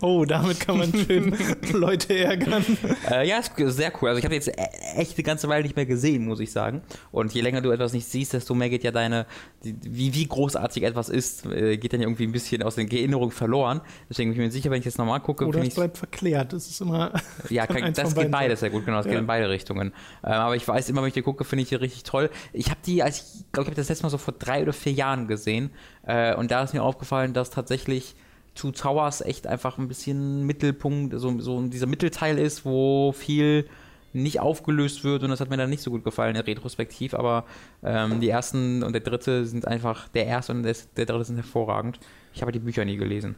Oh, 0.00 0.24
damit 0.24 0.60
kann 0.60 0.78
man 0.78 0.92
schön 0.92 1.34
Leute 1.72 2.18
ärgern. 2.18 2.64
Äh, 3.10 3.26
ja, 3.28 3.38
ist 3.38 3.52
sehr 3.56 3.92
cool. 4.00 4.10
Also 4.10 4.18
ich 4.18 4.24
habe 4.24 4.34
jetzt 4.34 4.48
e- 4.48 4.52
echt 4.96 5.16
eine 5.16 5.22
ganze 5.24 5.48
Weile 5.48 5.62
nicht 5.62 5.76
mehr 5.76 5.86
gesehen, 5.86 6.26
muss 6.26 6.40
ich 6.40 6.52
sagen. 6.52 6.82
Und 7.12 7.32
je 7.32 7.40
länger 7.40 7.60
du 7.62 7.70
etwas 7.70 7.92
nicht 7.92 8.06
siehst, 8.06 8.32
desto 8.34 8.54
mehr 8.54 8.68
geht 8.68 8.84
ja 8.84 8.90
deine, 8.90 9.26
wie, 9.62 10.12
wie 10.12 10.26
großartig 10.26 10.82
etwas 10.82 11.08
ist, 11.08 11.46
äh, 11.46 11.78
geht 11.78 11.92
dann 11.92 12.00
ja 12.00 12.06
irgendwie 12.08 12.24
ein 12.26 12.32
bisschen 12.32 12.62
aus 12.62 12.74
den 12.74 12.90
Erinnerungen 12.90 13.30
verloren. 13.30 13.80
Deswegen 14.10 14.30
bin 14.32 14.40
ich 14.40 14.46
mir 14.46 14.52
sicher, 14.52 14.70
wenn 14.70 14.80
ich 14.80 14.84
jetzt 14.84 14.98
nochmal 14.98 15.20
gucke, 15.20 15.46
Oder 15.46 15.62
es 15.62 15.74
bleibt 15.74 15.96
verklärt. 15.98 16.52
Das 16.52 16.68
ist 16.68 16.80
immer. 16.80 17.12
Ja, 17.50 17.66
kann 17.66 17.92
das 17.92 18.14
geht 18.14 18.30
beides 18.30 18.60
sehr 18.60 18.70
gut, 18.70 18.84
genau, 18.84 18.98
das 18.98 19.06
Ja. 19.06 19.12
geht 19.12 19.20
in 19.20 19.26
beide 19.26 19.48
Richtungen. 19.48 19.92
Ähm, 20.24 20.32
aber 20.32 20.56
ich 20.56 20.66
weiß 20.66 20.88
immer, 20.88 21.02
wenn 21.02 21.08
ich 21.08 21.14
die 21.14 21.22
gucke, 21.22 21.44
finde 21.44 21.62
ich 21.62 21.68
die 21.68 21.74
richtig 21.74 22.02
toll. 22.02 22.30
Ich 22.52 22.70
habe 22.70 22.80
die, 22.84 23.02
als 23.02 23.18
ich 23.18 23.52
glaube, 23.52 23.64
ich 23.64 23.68
habe 23.68 23.76
das 23.76 23.88
letzte 23.88 24.02
Mal 24.04 24.10
so 24.10 24.18
vor 24.18 24.34
drei 24.38 24.62
oder 24.62 24.72
vier 24.72 24.92
Jahren 24.92 25.26
gesehen 25.28 25.70
äh, 26.06 26.34
und 26.34 26.50
da 26.50 26.62
ist 26.62 26.74
mir 26.74 26.82
aufgefallen, 26.82 27.32
dass 27.32 27.50
tatsächlich 27.54 28.14
Two 28.54 28.70
Towers 28.70 29.20
echt 29.20 29.46
einfach 29.46 29.78
ein 29.78 29.88
bisschen 29.88 30.46
Mittelpunkt, 30.46 31.14
so, 31.18 31.40
so 31.40 31.60
dieser 31.62 31.86
Mittelteil 31.86 32.38
ist, 32.38 32.64
wo 32.64 33.12
viel 33.12 33.66
nicht 34.12 34.38
aufgelöst 34.38 35.02
wird 35.02 35.24
und 35.24 35.30
das 35.30 35.40
hat 35.40 35.50
mir 35.50 35.56
dann 35.56 35.70
nicht 35.70 35.82
so 35.82 35.90
gut 35.90 36.04
gefallen, 36.04 36.36
retrospektiv, 36.36 37.14
aber 37.14 37.44
ähm, 37.82 38.20
die 38.20 38.28
ersten 38.28 38.84
und 38.84 38.92
der 38.92 39.00
dritte 39.00 39.44
sind 39.44 39.66
einfach, 39.66 40.08
der 40.08 40.26
erste 40.26 40.52
und 40.52 40.62
der, 40.62 40.76
der 40.96 41.06
dritte 41.06 41.24
sind 41.24 41.36
hervorragend. 41.36 41.98
Ich 42.32 42.42
habe 42.42 42.52
die 42.52 42.60
Bücher 42.60 42.84
nie 42.84 42.96
gelesen. 42.96 43.34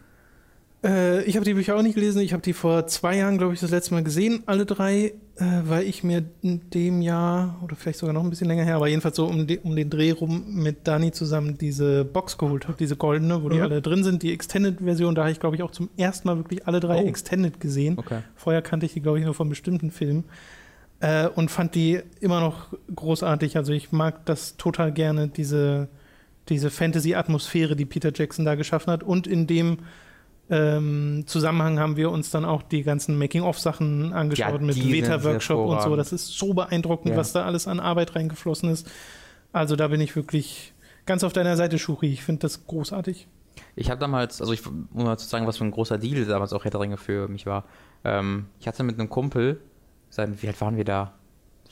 Äh, 0.84 1.24
ich 1.24 1.36
habe 1.36 1.44
die 1.44 1.54
Bücher 1.54 1.76
auch 1.76 1.82
nicht 1.82 1.94
gelesen. 1.94 2.20
Ich 2.20 2.32
habe 2.32 2.42
die 2.42 2.52
vor 2.52 2.86
zwei 2.86 3.16
Jahren, 3.16 3.38
glaube 3.38 3.54
ich, 3.54 3.60
das 3.60 3.70
letzte 3.70 3.94
Mal 3.94 4.04
gesehen, 4.04 4.42
alle 4.46 4.66
drei, 4.66 5.14
äh, 5.36 5.44
weil 5.64 5.84
ich 5.84 6.04
mir 6.04 6.24
in 6.42 6.68
dem 6.70 7.00
Jahr, 7.02 7.58
oder 7.64 7.76
vielleicht 7.76 7.98
sogar 7.98 8.12
noch 8.12 8.22
ein 8.22 8.30
bisschen 8.30 8.46
länger 8.48 8.64
her, 8.64 8.76
aber 8.76 8.88
jedenfalls 8.88 9.16
so 9.16 9.26
um, 9.26 9.46
de, 9.46 9.58
um 9.62 9.74
den 9.74 9.90
Dreh 9.90 10.12
rum 10.12 10.44
mit 10.48 10.86
Dani 10.86 11.12
zusammen 11.12 11.56
diese 11.58 12.04
Box 12.04 12.36
geholt 12.38 12.68
habe, 12.68 12.76
diese 12.78 12.96
goldene, 12.96 13.42
wo 13.42 13.48
die 13.48 13.56
Mhm. 13.56 13.62
alle 13.62 13.82
drin 13.82 14.04
sind. 14.04 14.22
Die 14.22 14.32
Extended-Version, 14.32 15.14
da 15.14 15.22
habe 15.22 15.32
ich, 15.32 15.40
glaube 15.40 15.56
ich, 15.56 15.62
auch 15.62 15.70
zum 15.70 15.88
ersten 15.96 16.28
Mal 16.28 16.36
wirklich 16.36 16.66
alle 16.66 16.80
drei 16.80 17.02
Oh. 17.02 17.06
Extended 17.06 17.58
gesehen. 17.58 17.98
Okay. 17.98 18.20
Vorher 18.34 18.62
kannte 18.62 18.86
ich 18.86 18.92
die, 18.92 19.00
glaube 19.00 19.18
ich, 19.18 19.24
nur 19.24 19.34
von 19.34 19.48
bestimmten 19.48 19.90
Filmen. 19.90 20.24
Äh, 21.00 21.28
und 21.28 21.50
fand 21.50 21.74
die 21.74 22.00
immer 22.20 22.40
noch 22.40 22.68
großartig. 22.94 23.56
Also 23.56 23.72
ich 23.72 23.92
mag 23.92 24.24
das 24.26 24.56
total 24.56 24.92
gerne, 24.92 25.28
diese, 25.28 25.88
diese 26.48 26.70
Fantasy-Atmosphäre, 26.70 27.76
die 27.76 27.84
Peter 27.84 28.12
Jackson 28.14 28.44
da 28.44 28.54
geschaffen 28.54 28.90
hat. 28.92 29.02
Und 29.02 29.26
in 29.26 29.46
dem 29.46 29.78
ähm, 30.48 31.24
Zusammenhang 31.26 31.78
haben 31.78 31.96
wir 31.96 32.10
uns 32.10 32.30
dann 32.30 32.44
auch 32.44 32.62
die 32.62 32.82
ganzen 32.82 33.18
Making-of-Sachen 33.18 34.12
angeschaut 34.12 34.60
Ja, 34.60 34.66
mit 34.66 34.76
Veta-Workshop 34.76 35.68
und 35.68 35.82
so. 35.82 35.96
Das 35.96 36.12
ist 36.12 36.28
so 36.38 36.54
beeindruckend, 36.54 37.12
Ja. 37.12 37.16
was 37.16 37.32
da 37.32 37.44
alles 37.44 37.66
an 37.66 37.80
Arbeit 37.80 38.14
reingeflossen 38.14 38.70
ist. 38.70 38.88
Also 39.52 39.74
da 39.76 39.88
bin 39.88 40.00
ich 40.00 40.14
wirklich 40.14 40.72
ganz 41.04 41.24
auf 41.24 41.32
deiner 41.32 41.56
Seite, 41.56 41.78
Shuri. 41.78 42.12
Ich 42.12 42.22
finde 42.22 42.40
das 42.40 42.66
großartig. 42.66 43.26
Ich 43.74 43.90
habe 43.90 44.00
damals, 44.00 44.40
also 44.40 44.52
ich, 44.52 44.66
um 44.66 44.86
mal 44.92 45.16
zu 45.18 45.26
sagen, 45.26 45.46
was 45.46 45.56
für 45.58 45.64
ein 45.64 45.70
großer 45.70 45.98
Deal 45.98 46.24
damals 46.26 46.52
auch 46.52 46.64
Herr 46.64 46.70
der 46.70 46.80
Ringe 46.80 46.96
für 46.96 47.28
mich 47.28 47.46
war. 47.46 47.64
Ähm, 48.04 48.46
ich 48.60 48.68
hatte 48.68 48.82
mit 48.82 48.98
einem 48.98 49.08
Kumpel, 49.08 49.60
seit, 50.10 50.42
wie 50.42 50.46
alt 50.48 50.60
waren 50.60 50.76
wir 50.76 50.84
da? 50.84 51.14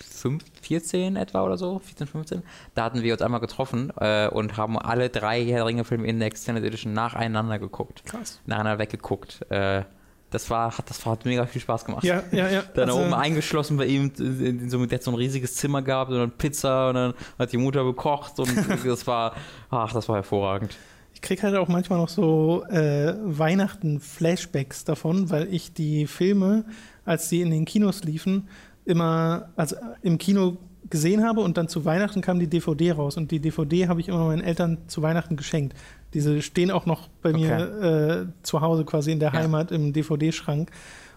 5, 0.03 0.43
14 0.63 1.17
etwa 1.17 1.43
oder 1.43 1.57
so, 1.57 1.79
14, 1.79 2.07
15. 2.07 2.43
Da 2.75 2.85
hatten 2.85 3.03
wir 3.03 3.13
uns 3.13 3.23
einmal 3.23 3.41
getroffen 3.41 3.93
äh, 4.01 4.29
und 4.29 4.57
haben 4.57 4.79
alle 4.79 5.09
drei 5.11 5.45
Herr 5.45 5.59
der 5.59 5.67
Ringe 5.67 5.85
Filme 5.85 6.07
in 6.07 6.19
der 6.19 6.29
Extended 6.29 6.65
Edition 6.65 6.93
nacheinander 6.93 7.59
geguckt. 7.59 8.05
Krass. 8.05 8.41
Nacheinander 8.47 8.79
weggeguckt. 8.79 9.45
Äh, 9.51 9.85
das 10.31 10.51
war, 10.51 10.77
hat, 10.77 10.91
das 10.91 11.05
war, 11.07 11.13
hat 11.13 11.25
mega 11.25 11.47
viel 11.47 11.61
Spaß 11.61 11.85
gemacht. 11.85 12.03
Ja, 12.03 12.25
ja, 12.33 12.49
ja. 12.49 12.63
Dann 12.75 12.89
Also- 12.89 13.01
oben 13.03 13.15
eingeschlossen 13.15 13.77
bei 13.77 13.87
ihm, 13.87 14.11
in 14.19 14.69
so, 14.69 14.85
der 14.85 14.99
hat 14.99 15.05
so 15.05 15.13
ein 15.13 15.17
riesiges 15.17 15.55
Zimmer 15.55 15.81
gehabt 15.81 16.11
und 16.11 16.19
dann 16.19 16.31
Pizza 16.33 16.89
und 16.89 16.95
dann 16.97 17.15
hat 17.39 17.53
die 17.53 17.57
Mutter 17.57 17.85
gekocht 17.85 18.41
und 18.41 18.51
das 18.85 19.07
war, 19.07 19.35
ach, 19.71 19.93
das 19.93 20.09
war 20.09 20.17
hervorragend. 20.17 20.77
Ich 21.13 21.23
kriege 21.23 21.43
halt 21.43 21.55
auch 21.55 21.69
manchmal 21.69 22.01
noch 22.01 22.09
so 22.09 22.65
äh, 22.69 23.15
Weihnachten-Flashbacks 23.23 24.85
davon, 24.85 25.31
weil 25.31 25.53
ich 25.55 25.73
die 25.73 26.07
Filme, 26.07 26.65
als 27.05 27.29
die 27.29 27.41
in 27.41 27.51
den 27.51 27.65
Kinos 27.65 28.03
liefen, 28.05 28.49
immer 28.85 29.49
also 29.57 29.77
im 30.03 30.19
Kino 30.19 30.57
gesehen 30.91 31.25
habe 31.25 31.41
und 31.41 31.57
dann 31.57 31.69
zu 31.69 31.85
Weihnachten 31.85 32.21
kam 32.21 32.39
die 32.39 32.47
DVD 32.47 32.93
raus 32.93 33.17
und 33.17 33.31
die 33.31 33.41
DVD 33.41 33.89
habe 33.89 34.01
ich 34.01 34.09
immer 34.09 34.25
meinen 34.27 34.43
Eltern 34.43 34.79
zu 34.87 35.03
Weihnachten 35.03 35.37
geschenkt. 35.37 35.75
Diese 36.13 36.43
stehen 36.43 36.71
auch 36.71 36.87
noch 36.87 37.09
bei 37.23 37.33
mir 37.33 38.29
äh, 38.29 38.43
zu 38.43 38.61
Hause 38.61 38.85
quasi 38.85 39.11
in 39.11 39.19
der 39.19 39.33
Ja. 39.33 39.41
Heimat 39.41 39.73
im 39.73 39.93
DVD-Schrank. 39.93 40.71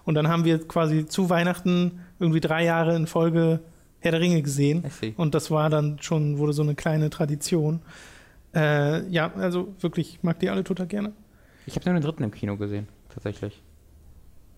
Und 0.06 0.16
dann 0.16 0.30
haben 0.30 0.46
wir 0.46 0.66
quasi 0.66 1.06
zu 1.06 1.30
Weihnachten 1.30 2.00
irgendwie 2.18 2.40
drei 2.40 2.64
Jahre 2.64 2.96
in 2.96 3.08
Folge 3.08 3.60
Herr 4.00 4.12
der 4.12 4.22
Ringe 4.22 4.42
gesehen. 4.42 4.86
Und 5.18 5.36
das 5.36 5.52
war 5.52 5.70
dann 5.70 5.98
schon, 6.02 6.38
wurde 6.38 6.54
so 6.54 6.64
eine 6.64 6.76
kleine 6.76 7.10
Tradition. 7.10 7.82
Äh, 8.56 9.06
ja, 9.10 9.32
also 9.36 9.74
wirklich, 9.82 10.16
ich 10.16 10.24
mag 10.24 10.40
die 10.40 10.50
alle 10.50 10.64
total 10.64 10.88
gerne. 10.88 11.12
Ich 11.66 11.76
habe 11.76 11.90
nur 11.90 12.00
den 12.00 12.04
dritten 12.04 12.24
im 12.24 12.32
Kino 12.32 12.56
gesehen, 12.56 12.88
tatsächlich. 13.10 13.62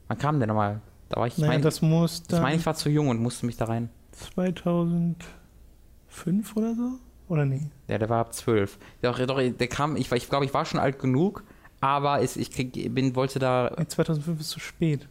Wann 0.08 0.18
kam 0.20 0.40
der 0.40 0.48
nochmal? 0.48 0.82
Da 1.10 1.20
war 1.20 1.28
ich, 1.28 1.34
ich 1.34 1.40
naja, 1.40 1.52
meine, 1.54 1.64
das 1.64 1.82
muss 1.82 2.22
ich, 2.22 2.28
dann 2.28 2.42
mein, 2.42 2.58
ich 2.60 2.66
war 2.66 2.76
zu 2.76 2.90
jung 2.90 3.10
und 3.10 3.22
musste 3.22 3.46
mich 3.46 3.58
da 3.58 3.66
rein. 3.66 3.90
2005 4.12 6.56
oder 6.56 6.76
so? 6.76 6.92
Oder 7.28 7.46
nee? 7.46 7.62
Ja, 7.88 7.98
der 7.98 8.10
war 8.10 8.20
ab 8.20 8.34
zwölf. 8.34 8.78
Doch, 9.02 9.20
doch, 9.26 9.40
der 9.40 9.68
kam, 9.68 9.96
ich, 9.96 10.12
ich 10.12 10.30
glaube, 10.30 10.46
ich 10.46 10.54
war 10.54 10.66
schon 10.66 10.80
alt 10.80 11.00
genug, 11.00 11.44
aber 11.80 12.22
es, 12.22 12.38
ich 12.38 12.52
krieg, 12.52 12.94
bin, 12.94 13.16
wollte 13.16 13.40
da. 13.40 13.72
Nee, 13.78 13.86
2005 13.88 14.40
ist 14.40 14.50
zu 14.50 14.60
spät. 14.60 15.08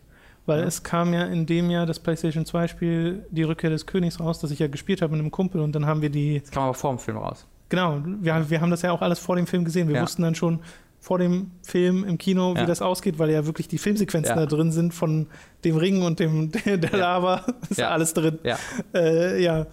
Weil 0.47 0.61
Ja. 0.61 0.67
es 0.67 0.83
kam 0.83 1.13
ja 1.13 1.25
in 1.27 1.47
dem 1.47 1.71
Jahr 1.71 1.87
das 1.87 1.99
PlayStation 2.01 2.45
2 2.47 2.69
Spiel 2.69 3.27
Die 3.31 3.43
Rückkehr 3.43 3.71
des 3.71 3.87
Königs 3.87 4.19
raus, 4.19 4.41
das 4.41 4.51
ich 4.51 4.59
ja 4.59 4.67
gespielt 4.67 5.03
habe 5.03 5.13
mit 5.13 5.21
einem 5.21 5.31
Kumpel 5.31 5.61
und 5.61 5.73
dann 5.73 5.87
haben 5.87 6.03
wir 6.03 6.11
die, 6.11 6.41
Das 6.41 6.51
kam 6.51 6.65
aber 6.65 6.75
vor 6.75 6.91
dem 6.91 6.99
Film 6.99 7.19
raus. 7.19 7.47
genau, 7.69 8.01
wir, 8.21 8.49
wir 8.51 8.61
haben 8.61 8.71
das 8.71 8.83
ja 8.83 8.93
auch 8.93 9.03
alles 9.03 9.19
vor 9.19 9.37
dem 9.37 9.47
Film 9.47 9.65
gesehen. 9.65 9.89
Wir 9.89 9.97
Ja. 9.97 10.03
wussten 10.03 10.23
dann 10.23 10.35
schon 10.35 10.61
vor 11.01 11.19
dem 11.19 11.53
Film 11.63 12.05
im 12.05 12.19
Kino, 12.19 12.55
wie 12.55 12.61
Ja. 12.61 12.67
das 12.67 12.83
ausgeht, 12.83 13.19
weil 13.19 13.31
ja 13.31 13.47
wirklich 13.47 13.69
die 13.69 13.79
Filmsequenzen 13.79 14.35
Ja. 14.37 14.45
da 14.45 14.47
drin 14.47 14.73
sind 14.73 14.93
von 14.95 15.27
dem 15.65 15.77
Ring 15.77 16.03
und 16.03 16.19
dem 16.21 16.51
der, 16.65 16.77
der 16.79 16.91
Ja. 16.91 16.97
Lava. 16.97 17.45
ist 17.71 17.79
ja 17.79 17.91
alles 17.91 18.15
drin. 18.15 18.39
Ja, 18.43 18.59
Äh, 18.95 19.43
ja, 19.43 19.67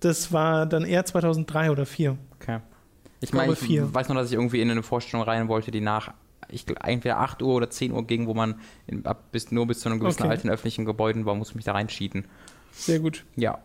das 0.00 0.32
war 0.32 0.66
dann 0.66 0.84
eher 0.84 1.04
2003 1.04 1.70
oder 1.70 1.84
2004. 1.86 2.18
okay. 2.40 2.58
Ich 3.20 3.30
glaube, 3.30 3.46
meine, 3.46 3.52
ich 3.54 3.58
vier. 3.60 3.94
weiß 3.94 4.08
nur, 4.08 4.18
dass 4.18 4.28
ich 4.28 4.34
irgendwie 4.34 4.60
in 4.60 4.70
eine 4.70 4.82
Vorstellung 4.82 5.24
rein 5.24 5.48
wollte, 5.48 5.70
die 5.70 5.80
nach 5.80 6.12
ich, 6.50 6.66
entweder 6.82 7.20
8 7.20 7.40
Uhr 7.42 7.54
oder 7.54 7.70
10 7.70 7.90
Uhr 7.92 8.06
ging, 8.06 8.26
wo 8.26 8.34
man 8.34 8.56
in, 8.86 9.06
ab 9.06 9.32
bis, 9.32 9.50
nur 9.50 9.66
bis 9.66 9.80
zu 9.80 9.88
einem 9.88 9.98
gewissen 9.98 10.22
Okay. 10.22 10.30
alten 10.30 10.50
öffentlichen 10.50 10.84
Gebäuden 10.84 11.24
war, 11.24 11.34
musste 11.34 11.56
mich 11.56 11.64
da 11.64 11.72
reinschieden. 11.72 12.26
Sehr 12.72 12.98
gut. 12.98 13.24
Ja. 13.34 13.58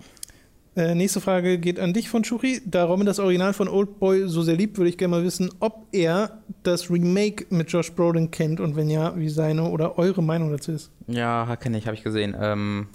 Äh, 0.75 0.95
nächste 0.95 1.19
Frage 1.19 1.57
geht 1.57 1.79
an 1.79 1.93
dich 1.93 2.09
von 2.09 2.23
Shuri. 2.23 2.61
Da 2.65 2.85
Robin 2.85 3.05
das 3.05 3.19
Original 3.19 3.53
von 3.53 3.67
Oldboy 3.67 4.27
so 4.27 4.41
sehr 4.41 4.55
liebt, 4.55 4.77
würde 4.77 4.89
ich 4.89 4.97
gerne 4.97 5.17
mal 5.17 5.23
wissen, 5.23 5.49
ob 5.59 5.87
er 5.91 6.39
das 6.63 6.89
Remake 6.89 7.45
mit 7.49 7.71
Josh 7.71 7.91
Brolin 7.91 8.31
kennt 8.31 8.59
und 8.59 8.75
wenn 8.75 8.89
ja, 8.89 9.17
wie 9.17 9.29
seine 9.29 9.63
oder 9.69 9.97
eure 9.97 10.21
Meinung 10.21 10.51
dazu 10.51 10.71
ist. 10.71 10.91
Ja, 11.07 11.55
kenne 11.55 11.77
ich, 11.77 11.85
habe 11.85 11.95
ich 11.95 12.03
gesehen. 12.03 12.35
Ähm, 12.39 12.87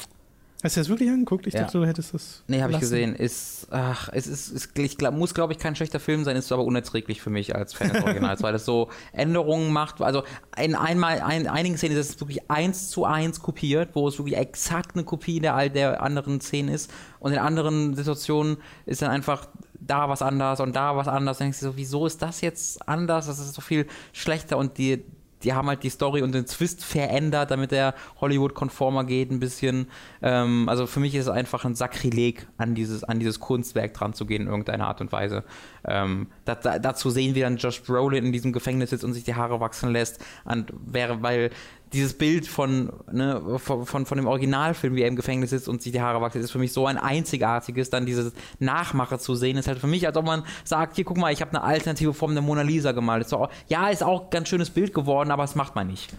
Hast 0.65 0.77
du 0.77 0.81
das 0.81 0.89
wirklich 0.89 1.11
angeguckt? 1.11 1.47
Ich 1.47 1.53
Ja. 1.55 1.61
dachte, 1.65 1.79
du 1.79 1.87
hättest 1.87 2.15
das. 2.15 2.43
Nee, 2.49 2.63
habe 2.63 2.73
ich 2.73 2.81
gesehen. 2.81 3.15
Ist, 3.15 3.69
ach, 3.71 4.09
es 4.13 4.27
ist, 4.27 4.49
ist 4.49 4.77
ich 4.79 4.97
glaub, 4.97 5.15
muss, 5.15 5.35
glaube 5.35 5.53
ich, 5.53 5.59
kein 5.59 5.77
schlechter 5.77 6.01
Film 6.01 6.25
sein, 6.25 6.37
ist 6.37 6.51
aber 6.51 6.65
unerträglich 6.65 7.21
für 7.21 7.29
mich 7.31 7.55
als 7.55 7.75
Fan 7.75 7.91
des 7.93 8.03
Originals, 8.03 8.43
weil 8.43 8.55
es 8.55 8.65
so 8.65 8.89
Änderungen 9.13 9.73
macht. 9.73 10.01
Also 10.01 10.25
in 10.59 10.75
einmal, 10.75 11.21
ein, 11.21 11.47
einigen 11.47 11.77
Szenen 11.77 11.97
ist 11.97 12.09
es 12.11 12.21
wirklich 12.21 12.51
eins 12.51 12.89
zu 12.89 13.05
eins 13.05 13.41
kopiert, 13.41 13.91
wo 13.93 14.09
es 14.09 14.19
wirklich 14.19 14.39
exakt 14.39 14.97
eine 14.97 15.05
Kopie 15.05 15.39
der, 15.39 15.55
all 15.55 15.69
der 15.69 16.03
anderen 16.03 16.41
Szenen 16.41 16.71
ist. 16.75 16.91
Und 17.21 17.33
in 17.33 17.39
anderen 17.39 17.95
Situationen 17.95 18.57
ist 18.87 19.03
dann 19.03 19.11
einfach 19.11 19.47
da 19.79 20.09
was 20.09 20.23
anders 20.23 20.61
und 20.61 20.75
da 20.75 20.97
was 20.97 21.09
anders. 21.09 21.39
Dann 21.39 21.47
denkst 21.49 21.61
du 21.61 21.67
so, 21.67 21.77
wieso 21.77 22.07
ist 22.07 22.23
das 22.23 22.41
jetzt 22.41 22.89
anders? 22.89 23.27
Das 23.27 23.39
ist 23.39 23.53
so 23.53 23.61
viel 23.61 23.87
schlechter 24.15 24.57
und 24.57 24.79
die, 24.79 25.05
die 25.45 25.53
haben 25.53 25.69
halt 25.69 25.83
die 25.83 25.91
Story 25.91 26.23
und 26.23 26.33
den 26.33 26.47
Twist 26.47 26.85
verändert, 26.85 27.51
damit 27.51 27.71
der 27.71 27.95
Hollywood-konformer 28.21 29.05
geht 29.05 29.31
ein 29.31 29.41
bisschen. 29.41 29.89
Ähm, 30.23 30.69
also 30.69 30.87
für 30.87 31.01
mich 31.01 31.15
ist 31.15 31.27
es 31.27 31.31
einfach 31.31 31.65
ein 31.65 31.75
Sakrileg, 31.75 32.47
an 32.57 32.75
dieses, 32.75 33.05
an 33.05 33.19
dieses 33.19 33.41
Kunstwerk 33.41 33.95
dran 33.95 34.15
zu 34.15 34.27
gehen 34.27 34.43
in 34.43 34.49
irgendeiner 34.49 34.87
Art 34.87 35.01
und 35.01 35.13
Weise. 35.13 35.45
Ähm, 35.87 36.29
da, 36.45 36.55
da, 36.55 36.79
dazu 36.79 37.11
sehen 37.11 37.35
wir 37.35 37.45
dann 37.45 37.57
Josh 37.57 37.83
Brolin 37.83 38.25
in 38.25 38.33
diesem 38.33 38.53
Gefängnis 38.53 38.91
sitzt 38.91 39.05
und 39.05 39.13
sich 39.13 39.25
die 39.25 39.35
Haare 39.35 39.61
wachsen 39.61 39.91
lässt. 39.91 40.25
Und 40.45 40.73
wäre, 40.85 41.23
weil 41.23 41.51
dieses 41.93 42.15
Bild 42.15 42.47
von, 42.49 42.93
ne, 43.13 43.41
von, 43.59 43.87
von, 43.87 44.05
von 44.07 44.19
dem 44.19 44.27
Originalfilm, 44.27 44.97
wie 44.97 45.03
er 45.03 45.09
im 45.09 45.15
Gefängnis 45.17 45.51
sitzt 45.51 45.69
und 45.69 45.81
sich 45.81 45.93
die 45.93 46.01
Haare 46.01 46.21
wachsen, 46.21 46.41
ist 46.41 46.51
für 46.51 46.59
mich 46.59 46.73
so 46.73 46.87
ein 46.87 46.99
einzigartiges. 46.99 47.91
Dann 47.91 48.05
dieses 48.05 48.33
Nachmache 48.59 49.19
zu 49.19 49.37
sehen, 49.37 49.57
ist 49.57 49.69
halt 49.69 49.79
für 49.79 49.87
mich, 49.87 50.05
als 50.07 50.17
ob 50.17 50.25
man 50.25 50.43
sagt, 50.65 50.97
hier 50.97 51.05
guck 51.05 51.19
mal, 51.19 51.33
ich 51.33 51.41
habe 51.41 51.53
eine 51.53 51.63
alternative 51.63 52.13
Form 52.13 52.33
der 52.35 52.43
Mona 52.43 52.63
Lisa 52.63 52.93
gemalt. 52.93 53.23
Ist 53.23 53.33
doch, 53.33 53.49
ja, 53.69 53.89
ist 53.91 54.03
auch 54.03 54.25
ein 54.25 54.31
ganz 54.31 54.49
schönes 54.49 54.71
Bild 54.71 54.93
geworden, 54.93 55.31
aber 55.31 55.45
das 55.45 55.55
macht 55.55 55.77
man 55.77 55.87
nicht. 55.87 56.13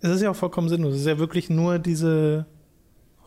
Es 0.00 0.10
ist 0.10 0.20
ja 0.20 0.30
auch 0.30 0.36
vollkommen 0.36 0.68
sinnlos. 0.68 0.94
Es 0.94 1.00
ist 1.00 1.06
ja 1.06 1.18
wirklich 1.18 1.48
nur 1.48 1.78
diese 1.78 2.44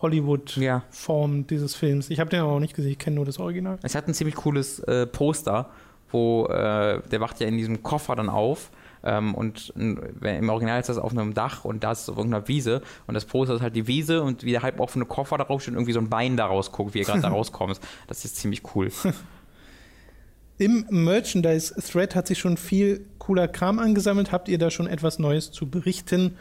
Hollywood-Form 0.01 1.37
Ja. 1.37 1.43
dieses 1.49 1.75
Films. 1.75 2.09
Ich 2.09 2.19
habe 2.19 2.29
den 2.29 2.41
aber 2.41 2.51
auch 2.51 2.59
nicht 2.59 2.75
gesehen, 2.75 2.91
ich 2.91 2.99
kenne 2.99 3.15
nur 3.15 3.25
das 3.25 3.39
Original. 3.39 3.79
Es 3.81 3.95
hat 3.95 4.07
ein 4.07 4.13
ziemlich 4.13 4.35
cooles 4.35 4.79
äh, 4.81 5.07
Poster, 5.07 5.69
wo 6.11 6.45
äh, 6.45 7.01
der 7.09 7.19
wacht 7.19 7.39
ja 7.39 7.47
in 7.47 7.57
diesem 7.57 7.81
Koffer 7.83 8.15
dann 8.15 8.29
auf. 8.29 8.69
Ähm, 9.03 9.35
und 9.35 9.73
im 9.75 10.49
Original 10.49 10.79
ist 10.79 10.89
das 10.89 10.97
auf 10.97 11.11
einem 11.11 11.33
Dach 11.33 11.65
und 11.65 11.83
da 11.83 11.91
ist 11.91 12.01
es 12.01 12.09
auf 12.09 12.17
irgendeiner 12.17 12.47
Wiese. 12.47 12.81
Und 13.05 13.13
das 13.13 13.25
Poster 13.25 13.55
ist 13.55 13.61
halt 13.61 13.75
die 13.75 13.87
Wiese 13.87 14.23
und 14.23 14.43
wie 14.43 14.51
der 14.51 14.63
halb 14.63 14.79
offene 14.79 15.05
Koffer 15.05 15.37
darauf 15.37 15.61
steht 15.61 15.73
und 15.73 15.77
irgendwie 15.77 15.93
so 15.93 15.99
ein 15.99 16.09
Bein 16.09 16.37
da 16.37 16.45
rausguckt, 16.45 16.93
wie 16.93 16.99
er 16.99 17.05
gerade 17.05 17.21
da 17.21 17.27
rauskommt. 17.29 17.79
Das 18.07 18.25
ist 18.25 18.35
ziemlich 18.35 18.63
cool. 18.75 18.91
Im 20.59 20.85
Merchandise-Thread 20.89 22.15
hat 22.15 22.27
sich 22.27 22.39
schon 22.39 22.57
viel 22.57 23.05
cooler 23.19 23.47
Kram 23.47 23.77
angesammelt. 23.77 24.31
Habt 24.31 24.49
ihr 24.49 24.57
da 24.57 24.71
schon 24.71 24.87
etwas 24.87 25.19
Neues 25.19 25.51
zu 25.51 25.69
berichten? 25.69 26.35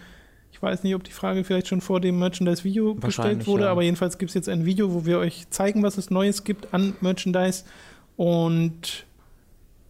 Ich 0.53 0.63
weiß 0.63 0.85
nicht, 0.85 0.95
ob 0.95 1.05
die 1.05 1.13
Frage 1.13 1.45
vielleicht 1.45 1.69
schon 1.69 1.83
vor 1.83 2.01
dem 2.01 2.19
Merchandise-Video 2.19 2.95
gestellt 2.95 3.47
wurde, 3.47 3.65
ja. 3.65 3.71
aber 3.71 3.83
jedenfalls 3.83 4.17
gibt 4.17 4.31
es 4.31 4.35
jetzt 4.35 4.49
ein 4.49 4.65
Video, 4.65 4.95
wo 4.95 5.05
wir 5.05 5.19
euch 5.19 5.51
zeigen, 5.51 5.83
was 5.83 5.99
es 5.99 6.09
Neues 6.09 6.45
gibt 6.45 6.73
an 6.73 6.95
Merchandise. 7.03 7.65
Und 8.17 9.05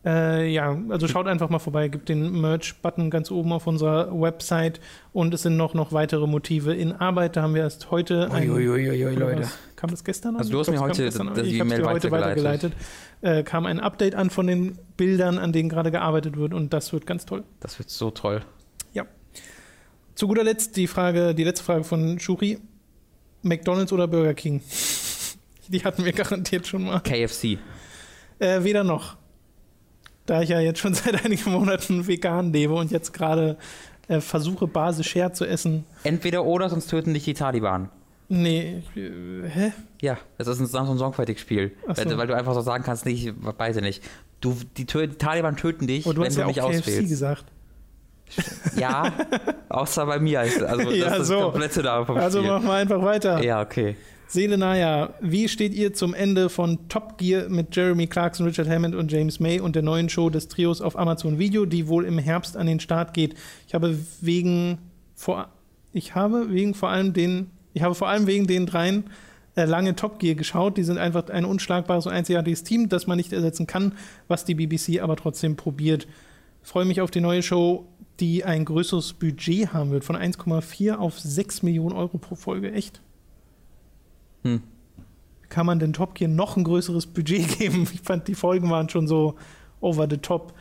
äh, 0.07 0.49
ja, 0.49 0.79
also 0.89 1.09
schaut 1.09 1.27
einfach 1.27 1.51
mal 1.51 1.59
vorbei, 1.59 1.89
gibt 1.89 2.09
den 2.09 2.41
Merch-Button 2.41 3.11
ganz 3.11 3.31
oben 3.31 3.53
auf 3.53 3.67
unserer 3.67 4.19
Website 4.19 4.81
und 5.13 5.35
es 5.35 5.43
sind 5.43 5.57
noch, 5.57 5.75
noch 5.75 5.93
weitere 5.93 6.27
Motive 6.27 6.73
in 6.73 6.93
Arbeit. 6.93 7.37
Da 7.37 7.43
haben 7.43 7.55
wir 7.55 7.63
erst 7.63 7.91
heute. 7.91 8.31
Uiuiuiui, 8.31 9.15
Leute. 9.15 9.43
Was, 9.43 9.59
kam 9.77 9.91
das 9.91 10.05
gestern 10.05 10.37
an? 10.37 10.41
Also, 10.41 10.53
du 10.53 10.61
hast 10.61 10.71
mir 10.71 10.81
heute 10.81 11.05
das, 11.05 11.15
das 11.15 11.47
ich 11.47 11.59
E-Mail 11.59 11.85
heute 11.85 12.11
weitergeleitet. 12.11 12.73
Äh, 13.21 13.43
kam 13.43 13.67
ein 13.67 13.81
Update 13.81 14.15
an 14.15 14.31
von 14.31 14.47
den 14.47 14.79
Bildern, 14.97 15.39
an 15.39 15.53
denen 15.53 15.69
gerade 15.69 15.91
gearbeitet 15.91 16.37
wird 16.37 16.55
und 16.55 16.73
das 16.73 16.93
wird 16.93 17.07
ganz 17.07 17.27
toll. 17.27 17.45
Das 17.61 17.79
wird 17.79 17.91
so 17.91 18.11
toll. 18.11 18.43
Zu 20.17 20.29
guter 20.29 20.45
Letzt 20.45 20.79
die 20.79 20.87
Frage, 20.87 21.35
die 21.35 21.45
letzte 21.45 21.63
Frage 21.63 21.85
von 21.85 22.19
Shuri. 22.19 22.59
McDonalds 23.43 23.93
oder 23.93 24.09
Burger 24.09 24.33
King? 24.33 24.63
Die 25.69 25.85
hatten 25.85 26.07
wir 26.07 26.13
garantiert 26.13 26.67
schon 26.67 26.85
mal. 26.85 27.01
KFC. 27.01 27.59
Äh, 28.39 28.65
weder 28.65 28.83
noch. 28.83 29.19
Da 30.27 30.43
ich 30.43 30.51
ja 30.51 30.61
jetzt 30.61 30.81
schon 30.81 30.95
seit 30.95 31.25
einigen 31.25 31.51
Monaten 31.51 32.07
vegan 32.07 32.53
lebe 32.53 32.75
und 32.75 32.91
jetzt 32.91 33.13
gerade 33.13 33.57
äh, 34.09 34.21
versuche, 34.21 34.67
basisch 34.67 35.17
zu 35.33 35.45
essen. 35.45 35.85
Entweder 36.05 36.45
oder, 36.45 36.69
sonst 36.69 36.89
töten 36.89 37.15
dich 37.15 37.25
die 37.25 37.35
Taliban. 37.35 37.89
Nee, 38.29 38.83
äh, 38.97 39.49
hä? 39.49 39.73
Ja, 40.01 40.19
das 40.37 40.49
ist 40.49 40.59
ein 40.59 40.67
Samsung 40.67 40.99
Songfighting-Spiel. 40.99 41.73
So. 41.87 41.97
Weil, 41.97 42.19
weil, 42.19 42.27
du 42.27 42.37
einfach 42.37 42.55
so 42.55 42.61
sagen 42.61 42.83
kannst, 42.85 43.07
nee, 43.07 43.13
ich 43.13 43.33
weiß 43.37 43.77
nicht. 43.77 44.03
Du, 44.41 44.57
die, 44.77 44.85
die 44.85 45.17
Taliban 45.17 45.57
töten 45.57 45.87
dich, 45.87 46.07
oh, 46.07 46.13
du 46.13 46.23
wenn 46.23 46.33
du 46.33 46.41
ja 46.41 46.47
nicht 46.47 46.59
KFC 46.59 46.81
auswählst. 46.81 47.09
gesagt. 47.09 47.45
Ja, 48.77 49.13
außer 49.69 50.05
bei 50.07 50.19
mir. 50.19 50.41
Also 50.41 50.61
das 50.61 50.97
ja, 50.97 51.15
ist 51.15 51.31
das 51.31 51.41
komplette 51.41 51.83
da 51.83 52.05
vom 52.05 52.17
Also 52.17 52.39
Spiel. 52.39 52.51
machen 52.51 52.67
wir 52.67 52.73
einfach 52.73 53.03
weiter. 53.03 53.43
Ja, 53.43 53.63
okay. 53.63 53.97
Selenaya, 54.29 55.15
wie 55.21 55.49
steht 55.49 55.73
ihr 55.73 55.95
zum 55.95 56.13
Ende 56.13 56.49
von 56.49 56.89
Top 56.89 57.19
Gear 57.19 57.49
mit 57.49 57.75
Jeremy 57.75 58.07
Clarkson, 58.07 58.47
Richard 58.47 58.69
Hammond 58.69 58.95
und 58.95 59.11
James 59.11 59.39
May 59.39 59.61
und 59.61 59.77
der 59.77 59.83
neuen 59.83 60.09
Show 60.09 60.31
des 60.31 60.49
Trios 60.49 60.81
auf 60.81 60.99
Amazon 60.99 61.39
Video, 61.39 61.65
die 61.65 61.87
wohl 61.87 62.05
im 62.05 62.19
Herbst 62.19 62.57
an 62.57 62.67
den 62.67 62.81
Start 62.81 63.15
geht? 63.15 63.35
Ich 63.69 63.75
habe 63.75 63.99
wegen 64.21 64.79
vor 65.15 65.49
ich 65.93 66.15
habe 66.15 66.51
wegen 66.51 66.75
vor 66.75 66.91
allem 66.91 67.13
den 67.13 67.51
ich 67.73 67.83
habe 67.83 67.95
vor 67.95 68.09
allem 68.09 68.27
wegen 68.27 68.47
den 68.47 68.67
dreien 68.67 69.05
äh, 69.55 69.65
lange 69.65 69.95
Top 69.95 70.19
Gear 70.19 70.35
geschaut. 70.35 70.77
Die 70.77 70.83
sind 70.83 70.99
einfach 70.99 71.29
ein 71.29 71.45
unschlagbares 71.45 72.07
und 72.07 72.13
einzigartiges 72.13 72.65
Team, 72.65 72.89
das 72.89 73.07
man 73.07 73.17
nicht 73.19 73.33
ersetzen 73.33 73.67
kann, 73.67 73.93
was 74.29 74.45
die 74.45 74.55
BBC 74.55 75.01
aber 75.01 75.17
trotzdem 75.17 75.57
probiert. 75.57 76.09
Freue 76.63 76.85
mich 76.85 77.01
auf 77.01 77.13
die 77.13 77.21
neue 77.21 77.43
Show 77.43 77.87
die 78.21 78.45
ein 78.45 78.65
größeres 78.65 79.15
Budget 79.15 79.73
haben 79.73 79.91
wird, 79.91 80.05
von 80.05 80.17
1,4 80.17 80.95
auf 80.95 81.19
6 81.19 81.63
Millionen 81.63 81.95
Euro 81.95 82.19
pro 82.19 82.35
Folge. 82.35 82.73
Echt? 82.73 83.01
Hm. 84.43 84.63
Kann 85.49 85.67
man 85.67 85.79
denn 85.79 85.93
Top 85.93 86.15
Gear 86.15 86.31
noch 86.31 86.57
ein 86.57 86.65
größeres 86.65 87.07
Budget 87.07 87.59
geben? 87.59 87.89
Ich 87.93 88.03
fand, 88.03 88.29
die 88.29 88.35
Folgen 88.35 88.71
waren 88.71 88.89
schon 88.89 89.07
so 89.07 89.37
over 89.81 90.07
the 90.09 90.19
top. 90.19 90.55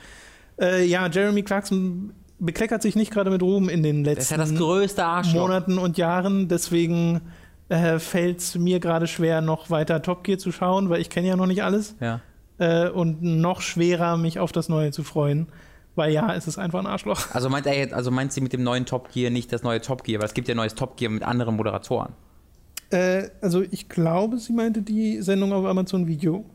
Äh, 0.60 0.86
ja, 0.86 1.08
Jeremy 1.08 1.44
Clarkson 1.44 2.14
bekleckert 2.40 2.82
sich 2.82 2.96
nicht 2.96 3.12
gerade 3.12 3.30
mit 3.30 3.42
Ruhm 3.42 3.70
in 3.70 3.84
den 3.84 4.04
letzten 4.04 4.40
ja 4.40 5.24
Monaten 5.34 5.78
und 5.78 5.98
Jahren. 5.98 6.48
Deswegen 6.48 7.22
äh, 7.70 8.00
fällt 8.00 8.40
es 8.40 8.56
mir 8.56 8.80
gerade 8.80 9.08
schwer, 9.08 9.42
noch 9.42 9.70
weiter 9.70 10.02
Top 10.02 10.24
Gear 10.24 10.38
zu 10.38 10.52
schauen, 10.52 10.90
weil 10.90 11.02
ich 11.02 11.10
kenne 11.10 11.28
ja 11.28 11.36
noch 11.36 11.48
nicht 11.48 11.64
alles. 11.64 11.96
Ja. 12.00 12.22
Äh, 12.58 12.90
und 12.90 13.22
noch 13.22 13.62
schwerer, 13.62 14.18
mich 14.18 14.40
auf 14.40 14.52
das 14.52 14.70
Neue 14.70 14.92
zu 14.92 15.04
freuen. 15.04 15.48
Weil 15.96 16.12
ja, 16.12 16.34
es 16.36 16.46
ist 16.46 16.58
einfach 16.58 16.80
ein 16.80 16.88
Arschloch. 16.88 17.34
Also 17.34 17.50
meint 17.50 17.66
er 17.66 17.78
jetzt, 17.78 17.94
also 17.94 18.12
meint 18.12 18.34
sie 18.34 18.42
mit 18.42 18.52
dem 18.52 18.64
neuen 18.64 18.86
Top 18.86 19.12
Gear 19.14 19.32
nicht 19.32 19.52
das 19.54 19.64
neue 19.64 19.80
Top 19.80 20.04
Gear, 20.04 20.20
weil 20.20 20.28
es 20.28 20.34
gibt 20.34 20.48
ja 20.48 20.56
neues 20.56 20.76
Top 20.76 20.98
Gear 20.98 21.10
mit 21.10 21.24
anderen 21.24 21.56
Moderatoren. 21.56 22.14
Äh, 22.90 23.30
also 23.42 23.62
ich 23.62 23.90
glaube, 23.90 24.38
sie 24.38 24.54
meinte 24.54 24.82
die 24.82 25.22
Sendung 25.22 25.54
auf 25.54 25.66
Amazon 25.66 26.08
Video. 26.08 26.46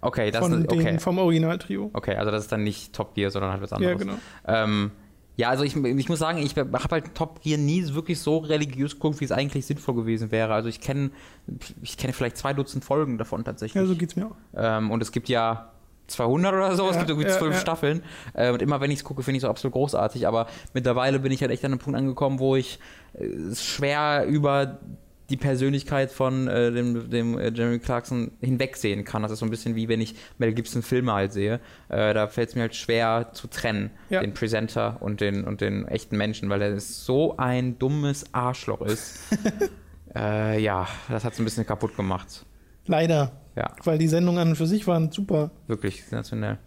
Okay, 0.00 0.30
das 0.30 0.40
von 0.40 0.64
ist 0.64 0.72
okay. 0.72 0.84
Den, 0.84 1.00
vom 1.00 1.18
Original-Trio. 1.18 1.90
Okay, 1.92 2.16
also 2.16 2.30
das 2.30 2.42
ist 2.42 2.52
dann 2.52 2.64
nicht 2.64 2.92
Top 2.92 3.14
Gear, 3.14 3.30
sondern 3.30 3.52
halt 3.52 3.62
was 3.62 3.72
anderes. 3.72 3.92
Ja, 3.92 3.98
genau. 3.98 4.14
Ähm, 4.46 4.90
ja, 5.36 5.48
also 5.48 5.64
ich, 5.64 5.76
ich 5.76 6.08
muss 6.08 6.18
sagen, 6.18 6.38
ich 6.38 6.56
habe 6.56 6.88
halt 6.90 7.14
Top 7.14 7.40
Gear 7.42 7.58
nie 7.58 7.86
wirklich 7.94 8.20
so 8.20 8.38
religiös 8.38 8.94
geguckt, 8.94 9.20
wie 9.20 9.24
es 9.24 9.32
eigentlich 9.32 9.64
sinnvoll 9.64 9.94
gewesen 9.94 10.30
wäre. 10.30 10.52
Also 10.52 10.68
ich 10.68 10.80
kenne 10.80 11.10
ich 11.82 11.96
kenne 11.96 12.12
vielleicht 12.12 12.36
zwei 12.36 12.52
Dutzend 12.52 12.84
Folgen 12.84 13.16
davon 13.16 13.44
tatsächlich. 13.44 13.80
Ja, 13.80 13.86
so 13.86 13.94
geht's 13.94 14.16
mir 14.16 14.26
auch. 14.26 14.36
Ähm, 14.54 14.90
und 14.90 15.00
es 15.02 15.10
gibt 15.10 15.28
ja 15.28 15.72
200 16.08 16.52
oder 16.52 16.76
so. 16.76 16.84
Ja, 16.84 16.90
es 16.90 16.98
gibt 16.98 17.08
irgendwie 17.08 17.28
zwölf 17.28 17.54
ja, 17.54 17.60
Staffeln. 17.60 18.02
Äh, 18.34 18.50
und 18.50 18.60
immer 18.60 18.80
wenn 18.80 18.90
ich 18.90 18.98
es 18.98 19.04
gucke, 19.04 19.22
finde 19.22 19.38
ich 19.38 19.44
es 19.44 19.48
absolut 19.48 19.72
großartig. 19.72 20.26
Aber 20.26 20.48
mittlerweile 20.74 21.18
bin 21.18 21.32
ich 21.32 21.40
halt 21.40 21.50
echt 21.50 21.64
an 21.64 21.72
einem 21.72 21.78
Punkt 21.78 21.98
angekommen, 21.98 22.38
wo 22.38 22.56
ich 22.56 22.78
äh, 23.14 23.54
schwer 23.54 24.26
über 24.28 24.80
die 25.30 25.36
Persönlichkeit 25.36 26.10
von 26.10 26.48
äh, 26.48 26.70
dem, 26.72 27.10
dem 27.10 27.38
äh, 27.38 27.50
Jeremy 27.50 27.78
Clarkson 27.78 28.32
hinwegsehen 28.40 29.04
kann. 29.04 29.22
Das 29.22 29.32
ist 29.32 29.38
so 29.38 29.46
ein 29.46 29.50
bisschen 29.50 29.74
wie 29.74 29.88
wenn 29.88 30.00
ich 30.00 30.14
Mel 30.38 30.52
Gibson 30.52 30.82
Filme 30.82 31.12
halt 31.12 31.32
sehe. 31.32 31.60
Äh, 31.88 32.14
da 32.14 32.26
fällt 32.26 32.50
es 32.50 32.54
mir 32.54 32.62
halt 32.62 32.74
schwer 32.74 33.30
zu 33.32 33.46
trennen, 33.46 33.90
ja. 34.10 34.20
den 34.20 34.34
Presenter 34.34 34.98
und 35.00 35.20
den, 35.20 35.44
und 35.44 35.60
den 35.60 35.86
echten 35.88 36.16
Menschen, 36.16 36.50
weil 36.50 36.62
er 36.62 36.78
so 36.80 37.36
ein 37.36 37.78
dummes 37.78 38.32
Arschloch 38.32 38.82
ist. 38.82 39.20
Äh, 40.14 40.60
ja, 40.62 40.86
das 41.08 41.24
hat 41.24 41.32
es 41.32 41.38
ein 41.38 41.44
bisschen 41.44 41.64
kaputt 41.64 41.96
gemacht. 41.96 42.44
Leider. 42.86 43.32
Ja. 43.56 43.74
Weil 43.84 43.98
die 43.98 44.08
Sendungen 44.08 44.40
an 44.40 44.48
und 44.50 44.56
für 44.56 44.66
sich 44.66 44.86
waren 44.86 45.10
super. 45.10 45.50
Wirklich 45.66 46.04
sensationell. 46.04 46.58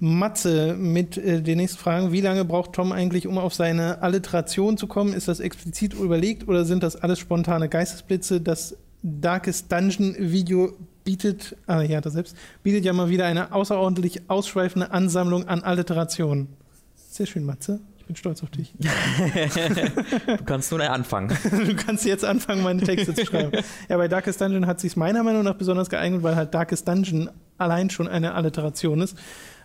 Matze 0.00 0.74
mit 0.78 1.18
äh, 1.18 1.42
den 1.42 1.58
nächsten 1.58 1.78
Fragen. 1.78 2.10
Wie 2.10 2.22
lange 2.22 2.44
braucht 2.44 2.72
Tom 2.72 2.90
eigentlich, 2.90 3.26
um 3.26 3.38
auf 3.38 3.54
seine 3.54 4.02
Alliteration 4.02 4.76
zu 4.76 4.86
kommen? 4.86 5.12
Ist 5.12 5.28
das 5.28 5.40
explizit 5.40 5.94
überlegt 5.94 6.48
oder 6.48 6.64
sind 6.64 6.82
das 6.82 6.96
alles 6.96 7.18
spontane 7.18 7.68
Geistesblitze? 7.68 8.40
Das 8.40 8.76
Darkest 9.02 9.70
Dungeon 9.70 10.16
Video 10.18 10.72
bietet, 11.04 11.56
ah 11.66 11.82
ja, 11.82 12.00
das 12.00 12.14
selbst, 12.14 12.36
bietet 12.62 12.84
ja 12.84 12.92
mal 12.92 13.08
wieder 13.08 13.26
eine 13.26 13.52
außerordentlich 13.52 14.28
ausschweifende 14.28 14.90
Ansammlung 14.90 15.48
an 15.48 15.62
Alliterationen. 15.62 16.48
Sehr 16.96 17.26
schön, 17.26 17.44
Matze 17.44 17.80
bin 18.10 18.16
stolz 18.16 18.42
auf 18.42 18.50
dich. 18.50 18.74
du 20.26 20.44
kannst 20.44 20.72
nur 20.72 20.80
anfangen. 20.82 21.28
du 21.50 21.76
kannst 21.76 22.04
jetzt 22.04 22.24
anfangen, 22.24 22.64
meine 22.64 22.82
Texte 22.82 23.14
zu 23.14 23.24
schreiben. 23.24 23.52
Ja, 23.88 23.98
bei 23.98 24.08
Darkest 24.08 24.40
Dungeon 24.40 24.66
hat 24.66 24.80
sich 24.80 24.96
meiner 24.96 25.22
Meinung 25.22 25.44
nach 25.44 25.54
besonders 25.54 25.88
geeignet, 25.90 26.24
weil 26.24 26.34
halt 26.34 26.52
Darkest 26.52 26.88
Dungeon 26.88 27.30
allein 27.56 27.88
schon 27.88 28.08
eine 28.08 28.34
Alliteration 28.34 29.00
ist. 29.00 29.16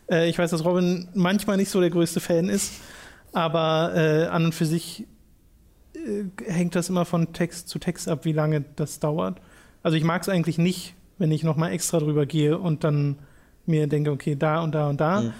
Äh, 0.10 0.30
ich 0.30 0.38
weiß, 0.38 0.52
dass 0.52 0.66
Robin 0.66 1.08
manchmal 1.14 1.58
nicht 1.58 1.70
so 1.70 1.80
der 1.80 1.90
größte 1.90 2.20
Fan 2.20 2.50
ist, 2.50 2.74
aber 3.34 3.94
äh, 3.96 4.26
an 4.28 4.46
und 4.46 4.56
für 4.56 4.66
sich 4.66 5.06
äh, 5.94 6.24
hängt 6.46 6.76
das 6.76 6.90
immer 6.90 7.06
von 7.06 7.34
Text 7.34 7.70
zu 7.70 7.80
Text 7.80 8.08
ab, 8.08 8.26
wie 8.26 8.34
lange 8.34 8.64
das 8.76 9.00
dauert. 9.00 9.40
Also 9.84 9.98
ich 9.98 10.04
mag 10.04 10.22
es 10.22 10.30
eigentlich 10.30 10.58
nicht, 10.58 10.96
wenn 11.18 11.32
ich 11.32 11.44
nochmal 11.44 11.72
extra 11.72 12.00
drüber 12.00 12.26
gehe 12.26 12.58
und 12.58 12.84
dann 12.84 13.20
mir 13.66 13.88
denke, 13.88 14.12
okay, 14.12 14.36
da 14.36 14.62
und 14.62 14.74
da 14.74 14.90
und 14.90 15.02
da. 15.02 15.22
Mhm 15.22 15.34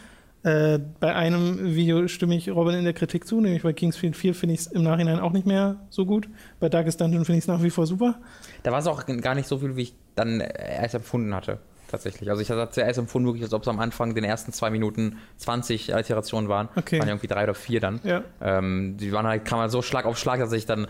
äh, 0.46 0.80
bei 1.00 1.16
einem 1.16 1.74
Video 1.76 2.08
stimme 2.08 2.36
ich 2.36 2.52
Robin 2.52 2.76
in 2.76 2.84
der 2.84 2.94
Kritik 2.94 3.26
zu, 3.26 3.42
nämlich 3.42 3.64
bei 3.64 3.74
Kingsfield 3.74 4.16
4 4.16 4.36
finde 4.36 4.54
ich 4.54 4.62
es 4.62 4.68
im 4.68 4.84
Nachhinein 4.84 5.20
auch 5.20 5.32
nicht 5.32 5.48
mehr 5.48 5.78
so 5.90 6.06
gut. 6.06 6.30
Bei 6.60 6.70
Darkest 6.70 7.02
Dungeon 7.02 7.26
finde 7.26 7.40
ich 7.40 7.46
es 7.46 7.48
nach 7.48 7.64
wie 7.64 7.72
vor 7.72 7.88
super. 7.88 8.20
Da 8.62 8.72
war 8.72 8.78
es 8.78 8.86
auch 8.86 9.04
gar 9.08 9.34
nicht 9.34 9.48
so 9.48 9.58
viel, 9.58 9.76
wie 9.76 9.82
ich 9.82 9.96
dann 10.14 10.42
erst 10.42 10.94
empfunden 10.94 11.34
hatte. 11.34 11.58
Tatsächlich. 11.96 12.30
Also 12.30 12.42
ich 12.42 12.50
hatte 12.50 12.70
zuerst 12.72 13.00
empfunden, 13.00 13.28
wirklich, 13.28 13.44
als 13.44 13.54
ob 13.54 13.62
es 13.62 13.68
am 13.68 13.80
Anfang 13.80 14.16
den 14.16 14.24
ersten 14.24 14.52
zwei 14.52 14.70
Minuten 14.70 15.18
20 15.38 15.94
Alterationen 15.94 16.50
waren. 16.50 16.70
Okay. 16.76 17.00
Waren 17.00 17.10
irgendwie 17.10 17.28
drei 17.28 17.44
oder 17.44 17.56
vier 17.56 17.80
dann. 17.80 18.00
Ja. 18.04 18.24
Ähm, 18.42 18.98
die 18.98 19.12
waren 19.12 19.26
halt, 19.26 19.46
kam 19.46 19.60
halt 19.60 19.72
so 19.72 19.82
Schlag 19.82 20.06
auf 20.06 20.18
Schlag, 20.18 20.40
dass 20.40 20.52
ich 20.52 20.66
dann, 20.66 20.88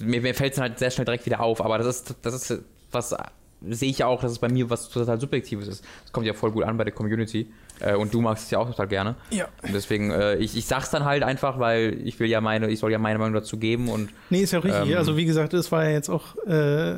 mir, 0.00 0.20
mir 0.20 0.34
fällt 0.34 0.54
es 0.54 0.60
halt 0.60 0.78
sehr 0.78 0.90
schnell 0.90 1.04
direkt 1.04 1.26
wieder 1.26 1.40
auf. 1.40 1.64
Aber 1.64 1.78
das 1.78 1.86
ist, 1.86 2.14
das 2.22 2.34
ist 2.34 2.62
was 2.90 3.14
sehe 3.60 3.90
ich 3.90 3.98
ja 3.98 4.06
auch, 4.06 4.20
dass 4.20 4.32
es 4.32 4.38
bei 4.38 4.48
mir 4.48 4.70
was 4.70 4.88
total 4.88 5.20
Subjektives 5.20 5.68
ist. 5.68 5.84
Das 6.02 6.12
kommt 6.12 6.26
ja 6.26 6.32
voll 6.32 6.52
gut 6.52 6.64
an 6.64 6.76
bei 6.76 6.84
der 6.84 6.92
Community. 6.92 7.50
Äh, 7.80 7.94
und 7.94 8.12
du 8.12 8.20
magst 8.20 8.44
es 8.44 8.50
ja 8.50 8.58
auch 8.58 8.68
total 8.68 8.88
gerne. 8.88 9.16
Ja. 9.30 9.48
Und 9.62 9.74
deswegen, 9.74 10.10
äh, 10.10 10.36
ich, 10.36 10.56
ich 10.56 10.66
sag's 10.66 10.90
dann 10.90 11.04
halt 11.04 11.22
einfach, 11.22 11.58
weil 11.58 12.00
ich 12.04 12.18
will 12.20 12.28
ja 12.28 12.40
meine, 12.40 12.68
ich 12.68 12.78
soll 12.78 12.92
ja 12.92 12.98
meine 12.98 13.18
Meinung 13.18 13.34
dazu 13.34 13.56
geben 13.56 13.88
und. 13.88 14.10
Nee, 14.30 14.42
ist 14.42 14.52
ja 14.52 14.60
richtig. 14.60 14.90
Ähm, 14.90 14.96
also 14.96 15.16
wie 15.16 15.24
gesagt, 15.24 15.54
es 15.54 15.70
war 15.70 15.84
ja 15.84 15.90
jetzt 15.90 16.08
auch, 16.08 16.36
äh, 16.46 16.94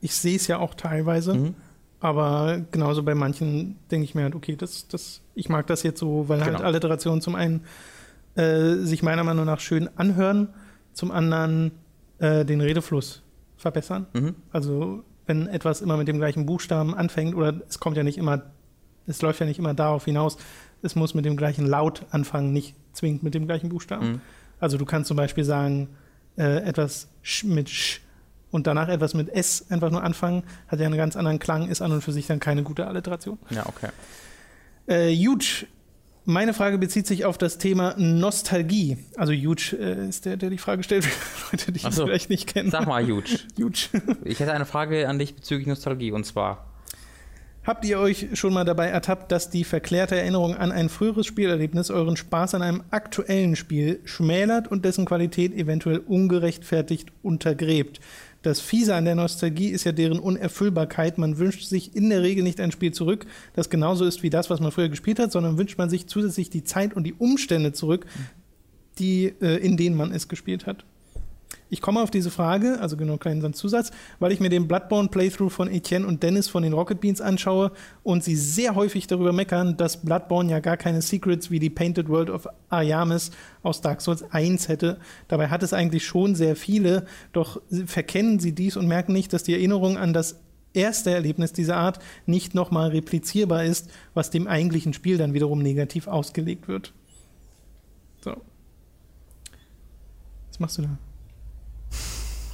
ich 0.00 0.14
sehe 0.14 0.36
es 0.36 0.46
ja 0.46 0.58
auch 0.58 0.74
teilweise. 0.74 1.34
Mhm. 1.34 1.54
Aber 2.00 2.62
genauso 2.70 3.02
bei 3.02 3.14
manchen 3.14 3.76
denke 3.90 4.04
ich 4.04 4.14
mir 4.14 4.22
halt, 4.22 4.34
okay, 4.34 4.56
das, 4.56 4.88
das, 4.88 5.20
ich 5.34 5.48
mag 5.48 5.66
das 5.66 5.82
jetzt 5.82 6.00
so, 6.00 6.28
weil 6.28 6.38
halt 6.38 6.48
genau. 6.48 6.58
halt 6.60 6.66
Alliterationen 6.66 7.20
zum 7.20 7.34
einen 7.34 7.64
äh, 8.36 8.76
sich 8.76 9.02
meiner 9.02 9.22
Meinung 9.22 9.44
nach 9.44 9.60
schön 9.60 9.88
anhören, 9.96 10.48
zum 10.94 11.10
anderen 11.10 11.72
äh, 12.18 12.44
den 12.44 12.60
Redefluss 12.62 13.22
verbessern. 13.56 14.06
Mhm. 14.14 14.34
Also 14.50 15.04
wenn 15.26 15.46
etwas 15.46 15.82
immer 15.82 15.98
mit 15.98 16.08
dem 16.08 16.18
gleichen 16.18 16.46
Buchstaben 16.46 16.94
anfängt, 16.94 17.34
oder 17.34 17.60
es 17.68 17.78
kommt 17.78 17.96
ja 17.98 18.02
nicht 18.02 18.16
immer, 18.18 18.42
es 19.06 19.20
läuft 19.20 19.40
ja 19.40 19.46
nicht 19.46 19.58
immer 19.58 19.74
darauf 19.74 20.06
hinaus, 20.06 20.38
es 20.82 20.96
muss 20.96 21.12
mit 21.12 21.26
dem 21.26 21.36
gleichen 21.36 21.66
Laut 21.66 22.06
anfangen, 22.10 22.52
nicht 22.52 22.74
zwingend 22.92 23.22
mit 23.22 23.34
dem 23.34 23.46
gleichen 23.46 23.68
Buchstaben. 23.68 24.12
Mhm. 24.12 24.20
Also 24.58 24.78
du 24.78 24.86
kannst 24.86 25.08
zum 25.08 25.16
Beispiel 25.18 25.44
sagen, 25.44 25.88
äh, 26.36 26.62
etwas 26.62 27.08
sch 27.22 27.44
mit 27.44 27.68
sch 27.68 28.00
und 28.50 28.66
danach 28.66 28.88
etwas 28.88 29.14
mit 29.14 29.28
s 29.28 29.66
einfach 29.70 29.90
nur 29.90 30.02
anfangen, 30.02 30.42
hat 30.68 30.80
ja 30.80 30.86
einen 30.86 30.96
ganz 30.96 31.16
anderen 31.16 31.38
Klang, 31.38 31.68
ist 31.68 31.82
an 31.82 31.92
und 31.92 32.02
für 32.02 32.12
sich 32.12 32.26
dann 32.26 32.40
keine 32.40 32.62
gute 32.62 32.86
Alliteration. 32.86 33.38
Ja, 33.50 33.66
okay. 33.66 33.88
Äh, 34.86 35.14
Huge, 35.14 35.66
meine 36.24 36.54
Frage 36.54 36.78
bezieht 36.78 37.06
sich 37.06 37.24
auf 37.24 37.38
das 37.38 37.58
Thema 37.58 37.94
Nostalgie. 37.96 38.98
Also 39.16 39.32
Huge 39.32 39.76
äh, 39.78 40.08
ist 40.08 40.26
der, 40.26 40.36
der 40.36 40.50
die 40.50 40.58
Frage 40.58 40.82
stellt, 40.82 41.04
für 41.04 41.50
Leute, 41.52 41.72
die 41.72 41.78
ich 41.78 41.94
so. 41.94 42.06
vielleicht 42.06 42.30
nicht 42.30 42.46
kennen. 42.52 42.70
Sag 42.70 42.86
mal, 42.86 43.04
Huge. 43.04 43.38
Huge. 43.58 43.88
Ich 44.24 44.40
hätte 44.40 44.52
eine 44.52 44.66
Frage 44.66 45.08
an 45.08 45.18
dich 45.18 45.34
bezüglich 45.34 45.66
Nostalgie 45.66 46.12
und 46.12 46.24
zwar. 46.24 46.66
Habt 47.62 47.84
ihr 47.84 47.98
euch 47.98 48.28
schon 48.34 48.54
mal 48.54 48.64
dabei 48.64 48.86
ertappt, 48.86 49.30
dass 49.30 49.50
die 49.50 49.64
verklärte 49.64 50.16
Erinnerung 50.16 50.56
an 50.56 50.72
ein 50.72 50.88
früheres 50.88 51.26
Spielerlebnis 51.26 51.90
euren 51.90 52.16
Spaß 52.16 52.54
an 52.54 52.62
einem 52.62 52.82
aktuellen 52.90 53.54
Spiel 53.54 54.00
schmälert 54.04 54.68
und 54.68 54.86
dessen 54.86 55.04
Qualität 55.04 55.54
eventuell 55.54 55.98
ungerechtfertigt 55.98 57.12
untergräbt? 57.22 58.00
Das 58.42 58.60
Fiese 58.60 58.94
an 58.94 59.04
der 59.04 59.14
Nostalgie 59.14 59.68
ist 59.68 59.84
ja 59.84 59.92
deren 59.92 60.18
Unerfüllbarkeit. 60.18 61.18
Man 61.18 61.38
wünscht 61.38 61.62
sich 61.62 61.94
in 61.94 62.08
der 62.08 62.22
Regel 62.22 62.42
nicht 62.42 62.60
ein 62.60 62.72
Spiel 62.72 62.92
zurück, 62.92 63.26
das 63.54 63.68
genauso 63.68 64.06
ist 64.06 64.22
wie 64.22 64.30
das, 64.30 64.48
was 64.48 64.60
man 64.60 64.72
früher 64.72 64.88
gespielt 64.88 65.18
hat, 65.18 65.30
sondern 65.30 65.58
wünscht 65.58 65.76
man 65.76 65.90
sich 65.90 66.06
zusätzlich 66.06 66.48
die 66.48 66.64
Zeit 66.64 66.94
und 66.94 67.04
die 67.04 67.14
Umstände 67.14 67.72
zurück, 67.72 68.06
die, 68.98 69.34
äh, 69.40 69.56
in 69.56 69.76
denen 69.76 69.96
man 69.96 70.12
es 70.12 70.28
gespielt 70.28 70.66
hat. 70.66 70.84
Ich 71.70 71.80
komme 71.80 72.02
auf 72.02 72.10
diese 72.10 72.32
Frage, 72.32 72.78
also 72.80 72.96
genau 72.96 73.16
kleinen 73.16 73.54
Zusatz, 73.54 73.92
weil 74.18 74.32
ich 74.32 74.40
mir 74.40 74.48
den 74.48 74.66
Bloodborne 74.66 75.08
Playthrough 75.08 75.52
von 75.52 75.68
Etienne 75.68 76.04
und 76.04 76.22
Dennis 76.24 76.48
von 76.48 76.64
den 76.64 76.72
Rocket 76.72 77.00
Beans 77.00 77.20
anschaue 77.20 77.70
und 78.02 78.24
sie 78.24 78.34
sehr 78.34 78.74
häufig 78.74 79.06
darüber 79.06 79.32
meckern, 79.32 79.76
dass 79.76 80.02
Bloodborne 80.02 80.50
ja 80.50 80.58
gar 80.58 80.76
keine 80.76 81.00
Secrets 81.00 81.50
wie 81.52 81.60
die 81.60 81.70
Painted 81.70 82.08
World 82.08 82.28
of 82.28 82.48
Ayamis 82.70 83.30
aus 83.62 83.80
Dark 83.80 84.00
Souls 84.00 84.24
1 84.32 84.66
hätte. 84.68 84.98
Dabei 85.28 85.48
hat 85.48 85.62
es 85.62 85.72
eigentlich 85.72 86.04
schon 86.04 86.34
sehr 86.34 86.56
viele, 86.56 87.06
doch 87.32 87.62
verkennen 87.86 88.40
sie 88.40 88.52
dies 88.52 88.76
und 88.76 88.88
merken 88.88 89.12
nicht, 89.12 89.32
dass 89.32 89.44
die 89.44 89.54
Erinnerung 89.54 89.96
an 89.96 90.12
das 90.12 90.40
erste 90.72 91.12
Erlebnis 91.12 91.52
dieser 91.52 91.76
Art 91.76 92.00
nicht 92.26 92.54
nochmal 92.54 92.90
replizierbar 92.90 93.64
ist, 93.64 93.90
was 94.12 94.30
dem 94.30 94.48
eigentlichen 94.48 94.92
Spiel 94.92 95.18
dann 95.18 95.34
wiederum 95.34 95.60
negativ 95.60 96.08
ausgelegt 96.08 96.66
wird. 96.66 96.92
So. 98.22 98.36
Was 100.48 100.58
machst 100.58 100.78
du 100.78 100.82
da? 100.82 100.98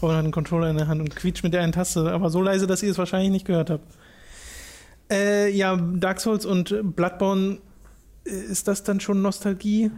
Robin 0.02 0.16
hat 0.16 0.24
einen 0.24 0.32
Controller 0.32 0.70
in 0.70 0.76
der 0.76 0.88
Hand 0.88 1.00
und 1.00 1.14
quietscht 1.14 1.42
mit 1.42 1.54
der 1.54 1.62
einen 1.62 1.72
Taste, 1.72 2.10
aber 2.10 2.30
so 2.30 2.42
leise, 2.42 2.66
dass 2.66 2.82
ihr 2.82 2.90
es 2.90 2.98
wahrscheinlich 2.98 3.30
nicht 3.30 3.46
gehört 3.46 3.70
habt. 3.70 3.84
Äh, 5.10 5.50
ja, 5.50 5.76
Dark 5.76 6.20
Souls 6.20 6.44
und 6.44 6.74
Bloodborne, 6.96 7.58
äh, 8.26 8.30
ist 8.30 8.68
das 8.68 8.82
dann 8.82 9.00
schon 9.00 9.22
Nostalgie? 9.22 9.90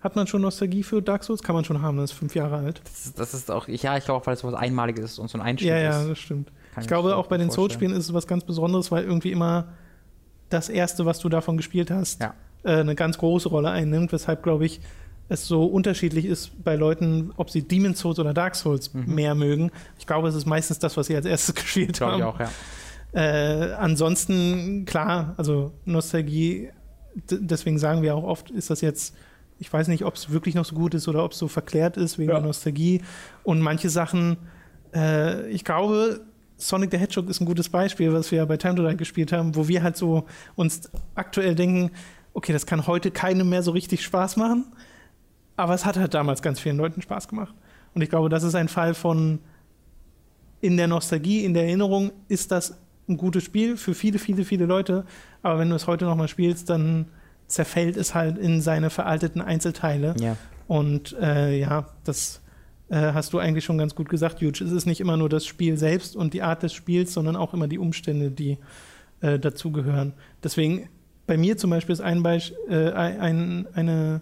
Hat 0.00 0.16
man 0.16 0.26
schon 0.26 0.42
Nostalgie 0.42 0.82
für 0.82 1.00
Dark 1.02 1.24
Souls? 1.24 1.42
Kann 1.42 1.54
man 1.54 1.64
schon 1.64 1.80
haben, 1.80 1.96
das 1.96 2.12
ist 2.12 2.18
fünf 2.18 2.34
Jahre 2.34 2.56
alt. 2.56 2.80
Das 2.84 3.06
ist, 3.06 3.18
das 3.18 3.34
ist 3.34 3.50
auch, 3.50 3.68
ja, 3.68 3.96
ich 3.96 4.04
glaube 4.04 4.20
auch, 4.20 4.26
weil 4.26 4.34
es 4.34 4.40
so 4.40 4.48
was 4.48 4.54
Einmaliges 4.54 5.12
ist 5.12 5.18
und 5.18 5.28
so 5.28 5.38
ein 5.38 5.42
Einstieg 5.42 5.68
ja, 5.68 5.76
ist. 5.90 6.02
Ja, 6.02 6.08
das 6.08 6.18
stimmt. 6.18 6.50
Kann 6.74 6.82
ich 6.82 6.88
glaube, 6.88 7.16
auch 7.16 7.28
bei 7.28 7.38
den. 7.38 7.50
Souls-Spielen 7.50 7.92
ist 7.92 8.06
es 8.06 8.14
was 8.14 8.26
ganz 8.26 8.44
Besonderes, 8.44 8.90
weil 8.90 9.04
irgendwie 9.04 9.32
immer 9.32 9.68
das 10.48 10.68
erste, 10.68 11.06
was 11.06 11.20
du 11.20 11.28
davon 11.28 11.56
gespielt 11.56 11.90
hast, 11.90 12.20
Ja. 12.20 12.34
äh, 12.64 12.80
eine 12.80 12.94
ganz 12.94 13.16
große 13.18 13.48
Rolle 13.48 13.70
einnimmt, 13.70 14.12
weshalb, 14.12 14.42
glaube 14.42 14.66
ich, 14.66 14.80
es 15.28 15.46
so 15.46 15.64
unterschiedlich 15.64 16.26
ist 16.26 16.62
bei 16.62 16.76
Leuten, 16.76 17.32
ob 17.36 17.50
sie 17.50 17.62
Demon's 17.62 17.98
Souls 18.00 18.18
oder 18.18 18.34
Dark 18.34 18.54
Souls 18.56 18.92
Mhm. 18.92 19.14
mehr 19.14 19.34
mögen. 19.34 19.70
Ich 19.98 20.06
glaube, 20.06 20.28
es 20.28 20.34
ist 20.34 20.46
meistens 20.46 20.78
das, 20.78 20.96
was 20.96 21.06
sie 21.06 21.16
als 21.16 21.26
erstes 21.26 21.54
gespielt 21.54 21.96
Glaube 21.96 22.12
haben. 22.12 22.18
ich 22.20 22.24
auch, 22.26 22.40
ja. 22.40 22.50
Äh, 23.12 23.72
ansonsten, 23.74 24.84
klar, 24.86 25.34
also 25.36 25.72
Nostalgie, 25.84 26.70
deswegen 27.30 27.78
sagen 27.78 28.02
wir 28.02 28.14
auch 28.16 28.24
oft, 28.24 28.50
ist 28.50 28.70
das 28.70 28.80
jetzt, 28.80 29.14
ich 29.58 29.72
weiß 29.72 29.86
nicht, 29.88 30.04
ob 30.04 30.16
es 30.16 30.30
wirklich 30.30 30.54
noch 30.56 30.64
so 30.64 30.74
gut 30.74 30.94
ist 30.94 31.06
oder 31.08 31.24
ob 31.24 31.32
es 31.32 31.38
so 31.38 31.46
verklärt 31.48 31.96
ist 31.96 32.18
wegen 32.18 32.30
Ja. 32.30 32.38
der 32.38 32.46
Nostalgie. 32.46 33.02
Und 33.44 33.60
manche 33.60 33.88
Sachen, 33.88 34.36
äh, 34.94 35.48
ich 35.50 35.64
glaube, 35.64 36.20
Sonic 36.56 36.90
the 36.90 36.98
Hedgehog 36.98 37.28
ist 37.30 37.40
ein 37.40 37.46
gutes 37.46 37.68
Beispiel, 37.68 38.12
was 38.12 38.30
wir 38.30 38.38
ja 38.38 38.44
bei 38.44 38.56
Time 38.56 38.74
to 38.74 38.88
Die 38.88 38.96
gespielt 38.96 39.32
haben, 39.32 39.54
wo 39.54 39.68
wir 39.68 39.82
halt 39.82 39.96
so 39.96 40.24
uns 40.56 40.90
aktuell 41.14 41.54
denken, 41.54 41.90
okay, 42.32 42.52
das 42.52 42.66
kann 42.66 42.86
heute 42.88 43.10
keinem 43.12 43.48
mehr 43.48 43.62
so 43.62 43.70
richtig 43.70 44.02
Spaß 44.04 44.36
machen, 44.36 44.66
aber 45.56 45.74
es 45.74 45.84
hat 45.84 45.96
halt 45.96 46.14
damals 46.14 46.42
ganz 46.42 46.60
vielen 46.60 46.76
Leuten 46.76 47.02
Spaß 47.02 47.28
gemacht. 47.28 47.54
Und 47.94 48.02
ich 48.02 48.10
glaube, 48.10 48.28
das 48.28 48.42
ist 48.42 48.54
ein 48.54 48.68
Fall 48.68 48.94
von 48.94 49.38
in 50.60 50.76
der 50.76 50.88
Nostalgie, 50.88 51.44
in 51.44 51.54
der 51.54 51.64
Erinnerung 51.64 52.10
ist 52.28 52.50
das 52.50 52.78
ein 53.08 53.16
gutes 53.16 53.44
Spiel 53.44 53.76
für 53.76 53.94
viele, 53.94 54.18
viele, 54.18 54.44
viele 54.44 54.64
Leute. 54.64 55.04
Aber 55.42 55.58
wenn 55.58 55.68
du 55.68 55.76
es 55.76 55.86
heute 55.86 56.06
nochmal 56.06 56.28
spielst, 56.28 56.70
dann 56.70 57.06
zerfällt 57.46 57.96
es 57.96 58.14
halt 58.14 58.38
in 58.38 58.60
seine 58.60 58.90
veralteten 58.90 59.42
Einzelteile. 59.42 60.14
ja. 60.18 60.36
Und 60.66 61.14
äh, 61.20 61.58
ja, 61.58 61.86
das 62.04 62.40
äh, 62.88 63.12
hast 63.12 63.32
du 63.32 63.38
eigentlich 63.38 63.64
schon 63.64 63.78
ganz 63.78 63.94
gut 63.94 64.08
gesagt, 64.08 64.40
Huge. 64.40 64.64
Es 64.64 64.72
ist 64.72 64.86
nicht 64.86 65.00
immer 65.00 65.16
nur 65.16 65.28
das 65.28 65.44
Spiel 65.44 65.76
selbst 65.76 66.16
und 66.16 66.32
die 66.32 66.42
Art 66.42 66.62
des 66.62 66.72
Spiels, 66.72 67.12
sondern 67.12 67.36
auch 67.36 67.54
immer 67.54 67.68
die 67.68 67.78
Umstände, 67.78 68.30
die 68.30 68.58
äh, 69.20 69.38
dazugehören. 69.38 70.14
Deswegen, 70.42 70.88
bei 71.26 71.36
mir 71.36 71.56
zum 71.56 71.70
Beispiel 71.70 71.92
ist 71.92 72.00
ein 72.00 72.22
Beispiel, 72.22 72.56
äh, 72.68 72.92
ein, 72.92 73.66
eine, 73.74 74.20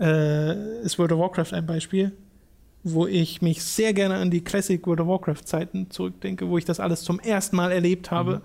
äh, 0.00 0.80
ist 0.82 0.98
World 0.98 1.12
of 1.12 1.18
Warcraft 1.20 1.52
ein 1.52 1.66
Beispiel, 1.66 2.12
wo 2.84 3.06
ich 3.06 3.42
mich 3.42 3.62
sehr 3.64 3.92
gerne 3.92 4.16
an 4.16 4.30
die 4.30 4.42
Classic 4.42 4.84
World 4.86 5.00
of 5.00 5.08
Warcraft 5.08 5.42
Zeiten 5.44 5.90
zurückdenke, 5.90 6.48
wo 6.48 6.58
ich 6.58 6.64
das 6.64 6.80
alles 6.80 7.02
zum 7.02 7.18
ersten 7.20 7.56
Mal 7.56 7.72
erlebt 7.72 8.10
habe. 8.10 8.40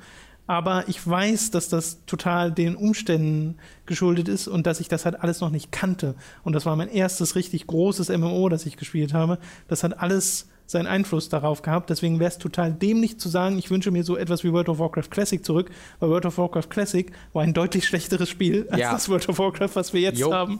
Aber 0.46 0.84
ich 0.90 1.08
weiß, 1.08 1.52
dass 1.52 1.70
das 1.70 2.06
total 2.06 2.52
den 2.52 2.76
Umständen 2.76 3.56
geschuldet 3.86 4.28
ist 4.28 4.50
und 4.50 4.68
dass 4.68 4.82
ich 4.82 4.90
das 4.90 5.06
halt 5.06 5.22
alles 5.22 5.40
noch 5.40 5.52
nicht 5.52 5.72
kannte. 5.72 6.16
Und 6.44 6.52
das 6.54 6.66
war 6.66 6.76
mein 6.76 6.90
erstes 6.90 7.36
richtig 7.38 7.66
großes 7.68 8.10
MMO, 8.10 8.50
das 8.50 8.66
ich 8.66 8.76
gespielt 8.76 9.14
habe. 9.14 9.38
Das 9.70 9.84
hat 9.84 10.00
alles 10.02 10.50
seinen 10.66 10.88
Einfluss 10.88 11.30
darauf 11.30 11.62
gehabt. 11.62 11.90
Deswegen 11.90 12.20
wäre 12.20 12.30
es 12.30 12.40
total 12.40 12.74
dämlich 12.74 13.20
zu 13.20 13.30
sagen, 13.30 13.58
ich 13.58 13.70
wünsche 13.70 13.92
mir 13.92 14.04
so 14.04 14.18
etwas 14.18 14.44
wie 14.44 14.52
World 14.52 14.68
of 14.68 14.80
Warcraft 14.80 15.10
Classic 15.12 15.46
zurück, 15.46 15.70
weil 16.00 16.10
World 16.10 16.26
of 16.26 16.38
Warcraft 16.38 16.70
Classic 16.70 17.10
war 17.32 17.44
ein 17.44 17.54
deutlich 17.54 17.86
schlechteres 17.86 18.28
Spiel 18.28 18.68
als 18.70 18.82
Ja. 18.82 18.92
das 18.92 19.08
World 19.08 19.30
of 19.30 19.40
Warcraft, 19.40 19.70
was 19.76 19.94
wir 19.94 20.02
jetzt 20.02 20.20
Jo. 20.20 20.34
haben. 20.34 20.60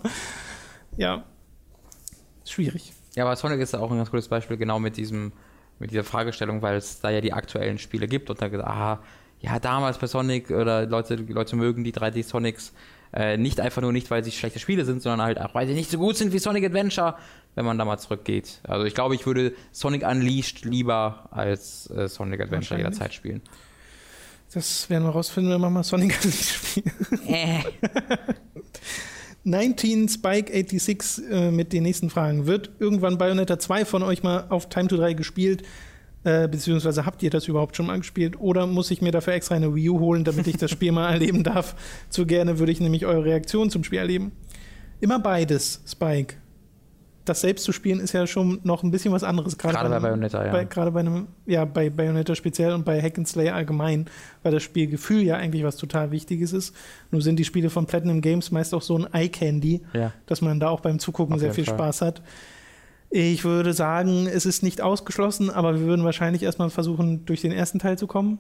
Ja. 0.98 1.24
Schwierig. 2.46 2.94
Ja, 3.16 3.26
aber 3.26 3.36
Sonic 3.36 3.60
ist 3.60 3.76
auch 3.76 3.92
ein 3.92 3.98
ganz 3.98 4.12
gutes 4.12 4.28
Beispiel, 4.28 4.58
genau 4.58 4.80
mit 4.80 4.98
diesem, 4.98 5.34
mit 5.80 5.92
dieser 5.92 6.04
Fragestellung, 6.04 6.62
weil 6.62 6.78
es 6.78 7.00
da 7.00 7.10
ja 7.10 7.22
die 7.22 7.34
aktuellen 7.34 7.78
Spiele 7.78 8.08
gibt 8.08 8.30
und 8.30 8.42
da 8.42 8.48
gesagt, 8.48 8.68
aha, 8.68 9.04
ja, 9.40 9.60
damals 9.60 9.98
bei 9.98 10.08
Sonic 10.08 10.50
oder 10.52 10.86
Leute, 10.86 11.18
die 11.18 11.34
Leute 11.34 11.56
mögen 11.56 11.84
die 11.84 11.94
3D-Sonics 11.94 12.72
äh, 13.14 13.38
nicht 13.38 13.60
einfach 13.60 13.82
nur 13.82 13.92
nicht, 13.92 14.10
weil 14.10 14.24
sie 14.24 14.32
schlechte 14.32 14.60
Spiele 14.60 14.86
sind, 14.86 15.02
sondern 15.02 15.22
halt 15.22 15.40
auch, 15.40 15.54
weil 15.54 15.68
sie 15.68 15.74
nicht 15.74 15.92
so 15.92 16.00
gut 16.00 16.18
sind 16.18 16.34
wie 16.34 16.40
Sonic 16.40 16.66
Adventure, 16.66 17.16
wenn 17.54 17.66
man 17.66 17.78
da 17.78 17.86
mal 17.86 18.00
zurückgeht. 18.00 18.62
Also 18.64 18.86
ich 18.86 18.96
glaube, 18.96 19.16
ich 19.16 19.26
würde 19.28 19.54
Sonic 19.72 20.04
Unleashed 20.04 20.66
lieber 20.66 21.28
als 21.30 21.90
äh, 21.92 22.08
Sonic 22.08 22.42
Adventure 22.42 22.78
jederzeit 22.80 23.14
spielen. 23.14 23.42
Das 24.54 24.90
werden 24.90 25.04
wir 25.04 25.12
rausfinden, 25.12 25.54
wenn 25.54 25.62
wir 25.62 25.70
mal 25.70 25.84
Sonic 25.84 26.14
spielen. 26.24 26.92
Äh. 27.28 27.60
19 29.46 30.08
Spike 30.08 30.52
86 30.52 31.30
äh, 31.30 31.52
mit 31.52 31.74
den 31.74 31.84
nächsten 31.84 32.10
Fragen. 32.10 32.46
Wird 32.46 32.72
irgendwann 32.80 33.18
Bayonetta 33.18 33.60
2 33.60 33.86
von 33.86 34.04
euch 34.04 34.24
mal 34.24 34.46
auf 34.50 34.70
Time 34.70 34.88
to 34.88 34.98
3 34.98 35.14
gespielt? 35.14 35.64
Äh, 36.24 36.48
beziehungsweise 36.48 37.06
habt 37.06 37.22
ihr 37.24 37.30
das 37.30 37.48
überhaupt 37.50 37.76
schon 37.76 37.88
mal 37.88 37.98
gespielt? 37.98 38.40
Oder 38.40 38.66
muss 38.66 38.92
ich 38.92 39.02
mir 39.02 39.12
dafür 39.12 39.34
extra 39.34 39.56
eine 39.56 39.76
Wii 39.76 39.90
U 39.90 40.00
holen, 40.00 40.24
damit 40.24 40.48
ich 40.48 40.56
das 40.56 40.72
Spiel 40.72 40.94
mal 40.94 41.10
erleben 41.12 41.44
darf? 41.44 41.76
Zu 42.10 42.26
gerne 42.26 42.60
würde 42.60 42.72
ich 42.72 42.80
nämlich 42.80 43.06
eure 43.06 43.26
Reaktion 43.26 43.70
zum 43.70 43.84
Spiel 43.84 44.00
erleben. 44.00 44.32
Immer 45.02 45.20
beides, 45.20 45.82
Spike. 45.86 46.36
Das 47.26 47.40
selbst 47.42 47.64
zu 47.64 47.72
spielen 47.72 48.02
ist 48.02 48.12
ja 48.12 48.28
schon 48.28 48.60
noch 48.64 48.84
ein 48.84 48.92
bisschen 48.92 49.14
was 49.14 49.24
anderes. 49.24 49.58
Gerade 49.58 49.76
bei 49.76 49.96
einem- 49.96 50.02
Bayonetta, 50.04 50.46
ja. 50.46 50.52
Bei, 50.52 50.66
gerade 50.66 50.92
bei 50.92 51.00
einem, 51.00 51.28
ja, 51.46 51.64
bei 51.64 51.90
Bayonetta 51.90 52.36
speziell 52.36 52.74
und 52.74 52.84
bei 52.84 53.02
Hack 53.02 53.18
and 53.18 53.28
Slay 53.28 53.50
allgemein, 53.50 54.08
weil 54.44 54.52
das 54.52 54.64
Spielgefühl 54.64 55.22
ja 55.22 55.36
eigentlich 55.38 55.64
was 55.64 55.78
total 55.78 56.12
Wichtiges 56.12 56.52
ist. 56.52 56.76
Nur 57.12 57.22
sind 57.22 57.38
die 57.38 57.46
Spiele 57.46 57.70
von 57.70 57.86
Platinum 57.86 58.20
Games 58.20 58.52
meist 58.52 58.74
auch 58.74 58.82
so 58.82 58.98
ein 58.98 59.08
Eye-Candy, 59.14 59.84
Ja. 59.94 60.12
dass 60.26 60.42
man 60.42 60.60
da 60.60 60.68
auch 60.70 60.82
beim 60.82 61.00
Zugucken 61.00 61.36
Auf 61.36 61.40
sehr 61.40 61.54
viel 61.54 61.64
Fall. 61.66 61.76
Spaß 61.76 62.02
hat. 62.02 62.22
Ich 63.10 63.44
würde 63.46 63.74
sagen, 63.74 64.28
es 64.28 64.46
ist 64.46 64.64
nicht 64.64 64.82
ausgeschlossen, 64.82 65.50
aber 65.50 65.76
wir 65.80 65.86
würden 65.86 66.04
wahrscheinlich 66.04 66.44
erstmal 66.44 66.70
versuchen, 66.72 67.26
durch 67.26 67.42
den 67.42 67.52
ersten 67.52 67.80
Teil 67.80 67.98
zu 67.98 68.08
kommen. 68.08 68.40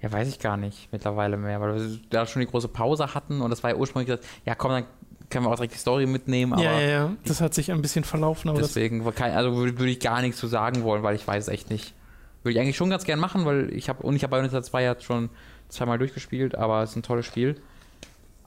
Ja, 0.00 0.12
weiß 0.12 0.28
ich 0.28 0.38
gar 0.38 0.56
nicht 0.56 0.88
mittlerweile 0.92 1.36
mehr, 1.36 1.60
weil 1.60 1.74
wir 1.74 1.98
da 2.08 2.24
schon 2.24 2.38
die 2.40 2.46
große 2.46 2.68
Pause 2.68 3.14
hatten 3.14 3.40
und 3.40 3.50
das 3.50 3.64
war 3.64 3.70
ja 3.70 3.76
ursprünglich 3.76 4.06
gesagt, 4.06 4.24
ja 4.46 4.54
komm, 4.54 4.70
dann 4.70 4.84
können 5.30 5.44
wir 5.44 5.50
auch 5.50 5.56
direkt 5.56 5.74
die 5.74 5.78
Story 5.78 6.06
mitnehmen, 6.06 6.54
aber 6.54 6.62
ja, 6.62 6.80
ja, 6.80 6.88
ja. 6.88 7.16
Das 7.24 7.40
hat 7.40 7.54
sich 7.54 7.70
ein 7.70 7.82
bisschen 7.82 8.04
verlaufen, 8.04 8.48
aber 8.50 8.60
deswegen, 8.60 9.06
also 9.06 9.56
würde, 9.56 9.90
ich 9.90 10.00
gar 10.00 10.22
nichts 10.22 10.38
zu 10.38 10.46
sagen 10.46 10.82
wollen, 10.82 11.02
weil 11.02 11.16
ich 11.16 11.26
weiß 11.26 11.44
es 11.44 11.48
echt 11.48 11.70
nicht. 11.70 11.94
Würde 12.42 12.54
ich 12.54 12.60
eigentlich 12.60 12.76
schon 12.76 12.90
ganz 12.90 13.04
gern 13.04 13.18
machen, 13.18 13.44
weil 13.44 13.72
ich 13.72 13.88
habe, 13.88 14.02
und 14.02 14.16
ich 14.16 14.22
habe 14.22 14.30
Bayonetta 14.30 14.62
2 14.62 14.82
ja 14.82 15.00
schon 15.00 15.28
zweimal 15.68 15.98
durchgespielt, 15.98 16.54
aber 16.54 16.82
es 16.82 16.90
ist 16.90 16.96
ein 16.96 17.02
tolles 17.02 17.26
Spiel. 17.26 17.60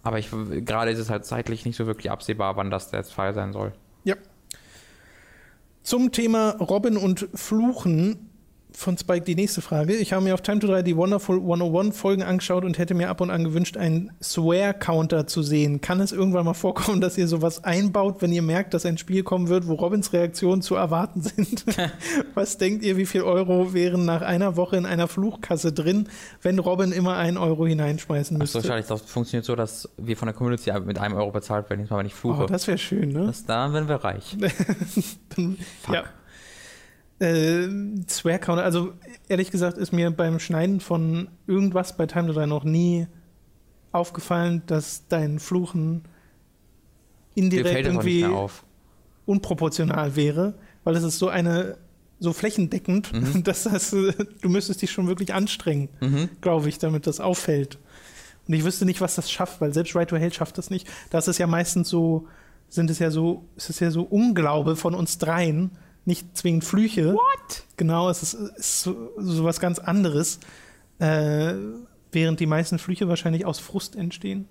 Aber 0.03 0.17
ich, 0.17 0.29
gerade 0.31 0.91
ist 0.91 0.97
es 0.97 1.09
halt 1.09 1.25
zeitlich 1.25 1.65
nicht 1.65 1.75
so 1.75 1.85
wirklich 1.85 2.09
absehbar, 2.09 2.55
wann 2.57 2.71
das 2.71 2.89
der 2.89 3.03
Fall 3.03 3.33
sein 3.33 3.53
soll. 3.53 3.73
Ja. 4.03 4.15
Zum 5.83 6.11
Thema 6.11 6.51
Robben 6.59 6.97
und 6.97 7.27
Fluchen 7.35 8.30
von 8.73 8.97
Spike 8.97 9.25
die 9.25 9.35
nächste 9.35 9.61
Frage. 9.61 9.95
Ich 9.95 10.13
habe 10.13 10.23
mir 10.23 10.33
auf 10.33 10.41
Time 10.41 10.59
to 10.59 10.67
3 10.67 10.81
die 10.81 10.95
Wonderful 10.95 11.37
101 11.37 11.97
Folgen 11.97 12.23
angeschaut 12.23 12.63
und 12.63 12.77
hätte 12.77 12.93
mir 12.93 13.09
ab 13.09 13.21
und 13.21 13.29
an 13.29 13.43
gewünscht, 13.43 13.77
einen 13.77 14.11
Swear-Counter 14.21 15.27
zu 15.27 15.43
sehen. 15.43 15.81
Kann 15.81 15.99
es 15.99 16.11
irgendwann 16.11 16.45
mal 16.45 16.53
vorkommen, 16.53 17.01
dass 17.01 17.17
ihr 17.17 17.27
sowas 17.27 17.63
einbaut, 17.63 18.21
wenn 18.21 18.31
ihr 18.31 18.41
merkt, 18.41 18.73
dass 18.73 18.85
ein 18.85 18.97
Spiel 18.97 19.23
kommen 19.23 19.49
wird, 19.49 19.67
wo 19.67 19.73
Robins 19.73 20.13
Reaktionen 20.13 20.61
zu 20.61 20.75
erwarten 20.75 21.21
sind? 21.21 21.65
Was 22.33 22.57
denkt 22.57 22.83
ihr, 22.83 22.97
wie 22.97 23.05
viel 23.05 23.21
Euro 23.23 23.73
wären 23.73 24.05
nach 24.05 24.21
einer 24.21 24.55
Woche 24.55 24.77
in 24.77 24.85
einer 24.85 25.07
Fluchkasse 25.07 25.73
drin, 25.73 26.07
wenn 26.41 26.59
Robin 26.59 26.91
immer 26.91 27.17
einen 27.17 27.37
Euro 27.37 27.65
hineinschmeißen 27.65 28.37
müsste? 28.37 28.59
Ach 28.59 28.63
so, 28.63 28.69
wahrscheinlich, 28.69 28.87
das 28.87 29.01
funktioniert 29.01 29.45
so, 29.45 29.55
dass 29.55 29.89
wir 29.97 30.15
von 30.17 30.27
der 30.27 30.33
Community 30.33 30.71
mit 30.85 30.97
einem 30.99 31.15
Euro 31.15 31.31
bezahlt 31.31 31.69
werden, 31.69 31.87
wenn 31.89 32.05
ich 32.05 32.13
fluche. 32.13 32.43
Oh, 32.43 32.47
das 32.47 32.67
wäre 32.67 32.77
schön, 32.77 33.09
ne? 33.09 33.27
Das, 33.27 33.45
da 33.45 33.71
werden 33.73 33.87
wir 33.87 33.95
reich. 33.95 34.37
Dann, 35.35 35.57
ja. 35.91 36.03
Äh, 37.21 37.67
Swear 38.09 38.39
Counter, 38.39 38.63
also 38.63 38.93
ehrlich 39.27 39.51
gesagt 39.51 39.77
ist 39.77 39.91
mir 39.91 40.09
beim 40.09 40.39
Schneiden 40.39 40.79
von 40.79 41.29
irgendwas 41.45 41.95
bei 41.95 42.07
Time 42.07 42.27
to 42.27 42.33
3 42.33 42.47
noch 42.47 42.63
nie 42.63 43.05
aufgefallen, 43.91 44.63
dass 44.65 45.07
dein 45.07 45.37
Fluchen 45.39 46.03
indirekt 47.35 47.85
irgendwie 47.85 48.25
unproportional 49.25 50.15
wäre, 50.15 50.55
weil 50.83 50.95
es 50.95 51.03
ist 51.03 51.19
so 51.19 51.29
eine 51.29 51.77
so 52.19 52.33
flächendeckend, 52.33 53.13
mhm. 53.13 53.43
dass 53.43 53.63
das, 53.63 53.91
du 53.91 54.49
müsstest 54.49 54.81
dich 54.81 54.91
schon 54.91 55.07
wirklich 55.07 55.33
anstrengen, 55.33 55.89
mhm. 55.99 56.29
glaube 56.41 56.69
ich, 56.69 56.79
damit 56.79 57.05
das 57.05 57.19
auffällt. 57.19 57.77
Und 58.47 58.53
ich 58.55 58.63
wüsste 58.63 58.85
nicht, 58.85 58.99
was 58.99 59.13
das 59.15 59.29
schafft, 59.29 59.61
weil 59.61 59.73
selbst 59.73 59.95
Right 59.95 60.09
to 60.09 60.17
Hell 60.17 60.33
schafft 60.33 60.57
das 60.57 60.71
nicht. 60.71 60.87
Das 61.11 61.27
ist 61.27 61.37
ja 61.37 61.45
meistens 61.45 61.89
so, 61.89 62.27
sind 62.67 62.89
es 62.89 62.97
ja 62.97 63.11
so, 63.11 63.45
es 63.55 63.69
ist 63.69 63.79
ja 63.79 63.91
so 63.91 64.01
Unglaube 64.03 64.75
von 64.75 64.95
uns 64.95 65.19
dreien, 65.19 65.71
nicht 66.05 66.37
zwingend 66.37 66.63
Flüche. 66.63 67.13
What? 67.13 67.63
Genau, 67.77 68.09
es 68.09 68.23
ist, 68.23 68.33
ist 68.33 68.81
so, 68.81 69.11
so, 69.17 69.43
was 69.43 69.59
ganz 69.59 69.79
anderes. 69.79 70.39
Äh, 70.99 71.53
während 72.11 72.39
die 72.39 72.45
meisten 72.45 72.79
Flüche 72.79 73.07
wahrscheinlich 73.07 73.45
aus 73.45 73.59
Frust 73.59 73.95
entstehen. 73.95 74.47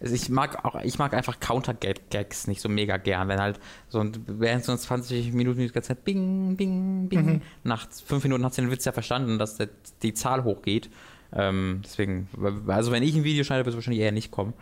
Also 0.00 0.14
ich 0.14 0.28
mag 0.28 0.64
auch, 0.64 0.80
ich 0.82 0.98
mag 0.98 1.14
einfach 1.14 1.38
Counter-Gags 1.38 2.48
nicht 2.48 2.60
so 2.60 2.68
mega 2.68 2.96
gern, 2.96 3.28
wenn 3.28 3.40
halt 3.40 3.60
so 3.88 4.04
während 4.26 4.64
so 4.64 4.76
20 4.76 5.32
Minuten 5.32 5.60
die 5.60 5.68
ganze 5.68 5.88
Zeit 5.88 6.04
bing, 6.04 6.56
bing, 6.56 7.08
bing. 7.08 7.26
Mhm. 7.26 7.42
Nach 7.62 7.88
fünf 7.90 8.24
Minuten 8.24 8.44
hat 8.44 8.54
sie 8.54 8.62
den 8.62 8.70
Witz 8.70 8.84
ja 8.84 8.92
verstanden, 8.92 9.38
dass 9.38 9.56
der, 9.56 9.68
die 10.02 10.14
Zahl 10.14 10.44
hochgeht. 10.44 10.90
Ähm, 11.32 11.82
deswegen, 11.84 12.28
also 12.66 12.90
wenn 12.90 13.02
ich 13.02 13.14
ein 13.14 13.24
Video 13.24 13.44
schneide, 13.44 13.64
wird 13.64 13.74
es 13.74 13.76
wahrscheinlich 13.76 14.02
eher 14.02 14.12
nicht 14.12 14.30
kommen. 14.30 14.54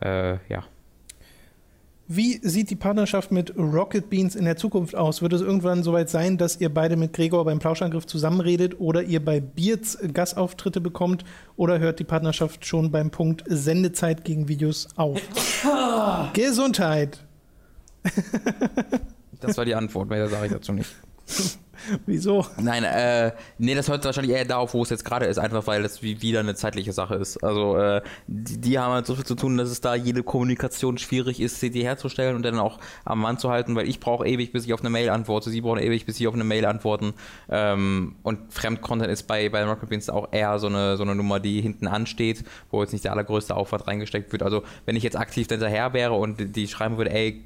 Äh, 0.00 0.34
ja. 0.48 0.64
Wie 2.06 2.38
sieht 2.46 2.68
die 2.68 2.76
Partnerschaft 2.76 3.32
mit 3.32 3.56
Rocket 3.56 4.10
Beans 4.10 4.36
in 4.36 4.44
der 4.44 4.56
Zukunft 4.56 4.94
aus? 4.94 5.22
Wird 5.22 5.32
es 5.32 5.40
irgendwann 5.40 5.82
soweit 5.82 6.10
sein, 6.10 6.36
dass 6.36 6.60
ihr 6.60 6.68
beide 6.68 6.96
mit 6.96 7.14
Gregor 7.14 7.46
beim 7.46 7.60
Plauschangriff 7.60 8.06
zusammenredet 8.06 8.78
oder 8.78 9.02
ihr 9.02 9.24
bei 9.24 9.40
Beards 9.40 9.96
Gastauftritte 10.12 10.82
bekommt 10.82 11.24
oder 11.56 11.78
hört 11.78 12.00
die 12.00 12.04
Partnerschaft 12.04 12.66
schon 12.66 12.90
beim 12.90 13.10
Punkt 13.10 13.42
Sendezeit 13.46 14.22
gegen 14.24 14.48
Videos 14.48 14.88
auf? 14.96 15.18
Gesundheit! 16.34 17.24
das 19.40 19.56
war 19.56 19.64
die 19.64 19.74
Antwort, 19.74 20.10
mehr 20.10 20.28
sage 20.28 20.46
ich 20.46 20.52
dazu 20.52 20.72
nicht. 20.72 20.90
Wieso? 22.06 22.46
Nein, 22.60 22.84
äh, 22.84 23.32
nee, 23.58 23.74
das 23.74 23.88
hört 23.88 24.04
wahrscheinlich 24.04 24.34
eher 24.34 24.44
darauf, 24.44 24.74
wo 24.74 24.82
es 24.82 24.90
jetzt 24.90 25.04
gerade 25.04 25.26
ist, 25.26 25.38
einfach 25.38 25.66
weil 25.66 25.82
das 25.82 26.02
wie, 26.02 26.22
wieder 26.22 26.40
eine 26.40 26.54
zeitliche 26.54 26.92
Sache 26.92 27.14
ist. 27.16 27.42
Also, 27.42 27.76
äh, 27.76 28.02
die, 28.26 28.60
die, 28.60 28.78
haben 28.78 28.92
halt 28.92 29.06
so 29.06 29.14
viel 29.14 29.24
zu 29.24 29.34
tun, 29.34 29.56
dass 29.56 29.70
es 29.70 29.80
da 29.80 29.94
jede 29.94 30.22
Kommunikation 30.22 30.98
schwierig 30.98 31.40
ist, 31.40 31.60
CD 31.60 31.82
herzustellen 31.82 32.36
und 32.36 32.42
dann 32.42 32.58
auch 32.58 32.78
am 33.04 33.20
Mann 33.20 33.38
zu 33.38 33.50
halten, 33.50 33.74
weil 33.76 33.88
ich 33.88 34.00
brauche 34.00 34.26
ewig, 34.26 34.52
bis 34.52 34.64
ich 34.64 34.72
auf 34.72 34.80
eine 34.80 34.90
Mail 34.90 35.10
antworte, 35.10 35.50
sie 35.50 35.60
brauchen 35.60 35.80
ewig, 35.80 36.06
bis 36.06 36.16
sie 36.16 36.26
auf 36.26 36.34
eine 36.34 36.44
Mail 36.44 36.64
antworten. 36.64 37.14
Ähm, 37.48 38.16
und 38.22 38.52
Fremdcontent 38.52 39.10
ist 39.10 39.24
bei, 39.24 39.48
bei 39.48 39.64
Rocket 39.64 39.88
Beans 39.88 40.08
auch 40.08 40.28
eher 40.32 40.58
so 40.58 40.68
eine, 40.68 40.96
so 40.96 41.02
eine 41.02 41.14
Nummer, 41.14 41.40
die 41.40 41.60
hinten 41.60 41.86
ansteht, 41.86 42.44
wo 42.70 42.82
jetzt 42.82 42.92
nicht 42.92 43.04
der 43.04 43.12
allergrößte 43.12 43.54
Aufwand 43.54 43.86
reingesteckt 43.86 44.32
wird. 44.32 44.42
Also, 44.42 44.62
wenn 44.86 44.96
ich 44.96 45.02
jetzt 45.02 45.16
aktiv 45.16 45.48
hinterher 45.48 45.92
wäre 45.92 46.14
und 46.14 46.56
die 46.56 46.68
schreiben 46.68 46.96
würde, 46.96 47.10
ey, 47.12 47.44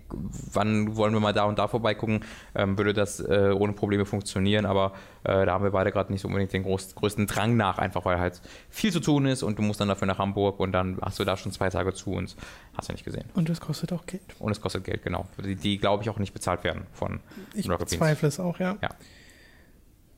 wann 0.52 0.96
wollen 0.96 1.12
wir 1.12 1.20
mal 1.20 1.32
da 1.32 1.44
und 1.44 1.58
da 1.58 1.68
vorbeigucken, 1.68 2.20
ähm, 2.54 2.78
würde 2.78 2.92
das 2.92 3.20
äh, 3.20 3.52
ohne 3.56 3.72
Probleme 3.72 4.04
funktionieren 4.04 4.27
funktionieren, 4.32 4.66
aber 4.66 4.92
äh, 5.24 5.46
da 5.46 5.52
haben 5.52 5.64
wir 5.64 5.70
beide 5.70 5.92
gerade 5.92 6.12
nicht 6.12 6.20
so 6.20 6.28
unbedingt 6.28 6.52
den 6.52 6.62
groß, 6.62 6.94
größten 6.94 7.26
Drang 7.26 7.56
nach, 7.56 7.78
einfach 7.78 8.04
weil 8.04 8.18
halt 8.18 8.40
viel 8.70 8.92
zu 8.92 9.00
tun 9.00 9.26
ist 9.26 9.42
und 9.42 9.58
du 9.58 9.62
musst 9.62 9.80
dann 9.80 9.88
dafür 9.88 10.06
nach 10.06 10.18
Hamburg 10.18 10.60
und 10.60 10.72
dann 10.72 10.98
hast 11.02 11.18
du 11.18 11.24
da 11.24 11.36
schon 11.36 11.52
zwei 11.52 11.70
Tage 11.70 11.92
zu 11.94 12.12
uns. 12.12 12.36
Hast 12.76 12.88
du 12.88 12.92
nicht 12.92 13.04
gesehen. 13.04 13.24
Und 13.34 13.48
es 13.50 13.60
kostet 13.60 13.92
auch 13.92 14.06
Geld. 14.06 14.22
Und 14.38 14.52
es 14.52 14.60
kostet 14.60 14.84
Geld, 14.84 15.02
genau. 15.02 15.26
Die, 15.44 15.56
die 15.56 15.78
glaube 15.78 16.02
ich, 16.02 16.10
auch 16.10 16.18
nicht 16.18 16.32
bezahlt 16.32 16.64
werden 16.64 16.86
von 16.92 17.20
Ich 17.54 17.68
Rocket 17.68 17.90
bezweifle 17.90 18.28
es 18.28 18.40
auch, 18.40 18.58
ja. 18.58 18.76
ja. 18.80 18.90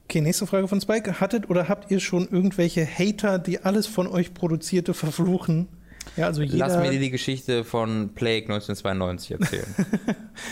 Okay, 0.04 0.20
nächste 0.20 0.46
Frage 0.46 0.66
von 0.66 0.80
Spike. 0.80 1.20
Hattet 1.20 1.48
oder 1.48 1.68
habt 1.68 1.90
ihr 1.90 2.00
schon 2.00 2.28
irgendwelche 2.28 2.84
Hater, 2.84 3.38
die 3.38 3.60
alles 3.64 3.86
von 3.86 4.08
euch 4.08 4.34
produzierte 4.34 4.92
verfluchen? 4.92 5.68
Ja, 6.16 6.26
also 6.26 6.42
jeder 6.42 6.66
Lass 6.66 6.76
mir 6.76 6.98
die 6.98 7.10
Geschichte 7.10 7.62
von 7.62 8.10
Plague 8.14 8.44
1992 8.48 9.32
erzählen. 9.32 9.74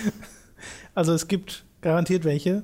also 0.94 1.12
es 1.12 1.26
gibt 1.26 1.64
garantiert 1.80 2.24
welche. 2.24 2.62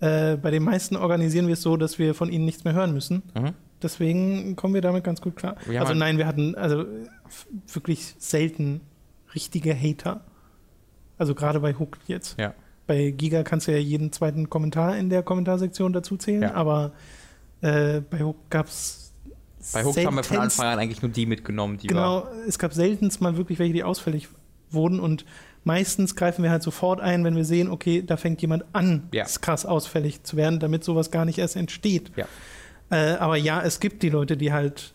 Äh, 0.00 0.36
bei 0.36 0.50
den 0.50 0.62
meisten 0.62 0.96
organisieren 0.96 1.46
wir 1.48 1.54
es 1.54 1.62
so, 1.62 1.76
dass 1.76 1.98
wir 1.98 2.14
von 2.14 2.30
ihnen 2.30 2.44
nichts 2.44 2.64
mehr 2.64 2.74
hören 2.74 2.92
müssen. 2.92 3.22
Mhm. 3.34 3.54
Deswegen 3.82 4.56
kommen 4.56 4.74
wir 4.74 4.80
damit 4.80 5.04
ganz 5.04 5.20
gut 5.20 5.36
klar. 5.36 5.56
Wir 5.66 5.80
also 5.80 5.94
nein, 5.94 6.18
wir 6.18 6.26
hatten 6.26 6.54
also 6.54 6.84
wirklich 7.72 8.14
selten 8.18 8.80
richtige 9.34 9.74
Hater. 9.74 10.24
Also 11.16 11.34
gerade 11.34 11.60
bei 11.60 11.74
Hook 11.74 11.98
jetzt. 12.06 12.38
Ja. 12.38 12.54
Bei 12.86 13.10
Giga 13.10 13.42
kannst 13.42 13.66
du 13.66 13.72
ja 13.72 13.78
jeden 13.78 14.12
zweiten 14.12 14.48
Kommentar 14.48 14.96
in 14.96 15.10
der 15.10 15.22
Kommentarsektion 15.22 15.92
dazu 15.92 16.16
zählen, 16.16 16.42
ja. 16.42 16.54
aber 16.54 16.92
äh, 17.60 18.00
bei 18.00 18.22
Hook 18.22 18.50
gab 18.50 18.66
es. 18.66 19.12
Bei 19.72 19.84
Hook 19.84 19.96
haben 19.96 20.14
wir 20.14 20.22
von 20.22 20.38
Anfang 20.38 20.66
an 20.66 20.78
eigentlich 20.78 21.02
nur 21.02 21.10
die 21.10 21.26
mitgenommen, 21.26 21.78
die 21.78 21.88
Genau, 21.88 22.26
es 22.46 22.58
gab 22.58 22.72
seltenst 22.72 23.20
mal 23.20 23.36
wirklich 23.36 23.58
welche, 23.58 23.74
die 23.74 23.84
ausfällig 23.84 24.28
wurden 24.70 25.00
und 25.00 25.24
meistens 25.64 26.16
greifen 26.16 26.42
wir 26.42 26.50
halt 26.50 26.62
sofort 26.62 27.00
ein, 27.00 27.24
wenn 27.24 27.36
wir 27.36 27.44
sehen, 27.44 27.68
okay, 27.68 28.02
da 28.02 28.16
fängt 28.16 28.40
jemand 28.40 28.64
an, 28.72 29.08
ja. 29.12 29.24
krass 29.40 29.66
ausfällig 29.66 30.22
zu 30.22 30.36
werden, 30.36 30.60
damit 30.60 30.84
sowas 30.84 31.10
gar 31.10 31.24
nicht 31.24 31.38
erst 31.38 31.56
entsteht. 31.56 32.12
Ja. 32.16 32.26
Äh, 32.90 33.16
aber 33.16 33.36
ja, 33.36 33.62
es 33.62 33.80
gibt 33.80 34.02
die 34.02 34.08
Leute, 34.08 34.36
die 34.36 34.52
halt 34.52 34.94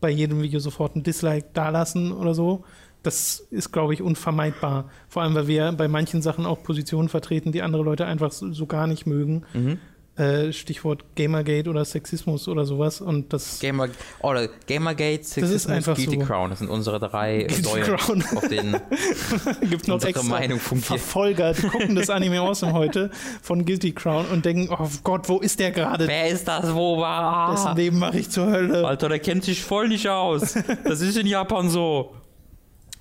bei 0.00 0.10
jedem 0.10 0.42
Video 0.42 0.60
sofort 0.60 0.96
ein 0.96 1.02
Dislike 1.02 1.48
dalassen 1.54 2.12
oder 2.12 2.34
so. 2.34 2.64
Das 3.02 3.40
ist, 3.50 3.72
glaube 3.72 3.94
ich, 3.94 4.02
unvermeidbar. 4.02 4.90
Vor 5.08 5.22
allem, 5.22 5.34
weil 5.34 5.48
wir 5.48 5.72
bei 5.72 5.88
manchen 5.88 6.22
Sachen 6.22 6.46
auch 6.46 6.62
Positionen 6.62 7.08
vertreten, 7.08 7.50
die 7.50 7.62
andere 7.62 7.82
Leute 7.82 8.06
einfach 8.06 8.30
so, 8.30 8.52
so 8.52 8.66
gar 8.66 8.86
nicht 8.86 9.06
mögen. 9.06 9.44
Mhm. 9.54 9.78
Äh, 10.14 10.52
Stichwort 10.52 11.04
Gamergate 11.16 11.70
oder 11.70 11.86
Sexismus 11.86 12.46
oder 12.46 12.66
sowas. 12.66 13.00
Und 13.00 13.32
das 13.32 13.60
Gamer, 13.60 13.88
oder 14.20 14.46
Gamergate, 14.66 15.24
Sexismus, 15.24 15.84
das 15.86 15.96
Guilty 15.96 16.20
so. 16.20 16.26
Crown. 16.26 16.50
Das 16.50 16.58
sind 16.58 16.68
unsere 16.68 17.00
drei 17.00 17.46
Säulen, 17.62 17.94
auf 18.36 18.46
denen 18.46 18.76
gibt 19.70 19.88
noch 19.88 20.02
extra 20.04 20.22
Meinung 20.22 20.58
Verfolger, 20.58 21.54
die 21.54 21.66
gucken 21.66 21.94
das 21.94 22.10
Anime 22.10 22.40
Awesome 22.40 22.74
heute 22.74 23.10
von 23.40 23.64
Guilty 23.64 23.92
Crown 23.92 24.26
und 24.26 24.44
denken, 24.44 24.68
oh 24.70 24.88
Gott, 25.02 25.30
wo 25.30 25.38
ist 25.38 25.58
der 25.58 25.70
gerade? 25.70 26.06
Wer 26.06 26.28
ist 26.28 26.46
das? 26.46 26.74
Wo 26.74 26.98
war? 26.98 27.48
Ah. 27.48 27.50
Dessen 27.52 27.76
Leben 27.76 27.98
mache 27.98 28.18
ich 28.18 28.28
zur 28.28 28.50
Hölle. 28.50 28.86
Alter, 28.86 29.08
der 29.08 29.18
kennt 29.18 29.44
sich 29.44 29.62
voll 29.62 29.88
nicht 29.88 30.08
aus. 30.08 30.54
Das 30.84 31.00
ist 31.00 31.16
in 31.16 31.26
Japan 31.26 31.70
so. 31.70 32.14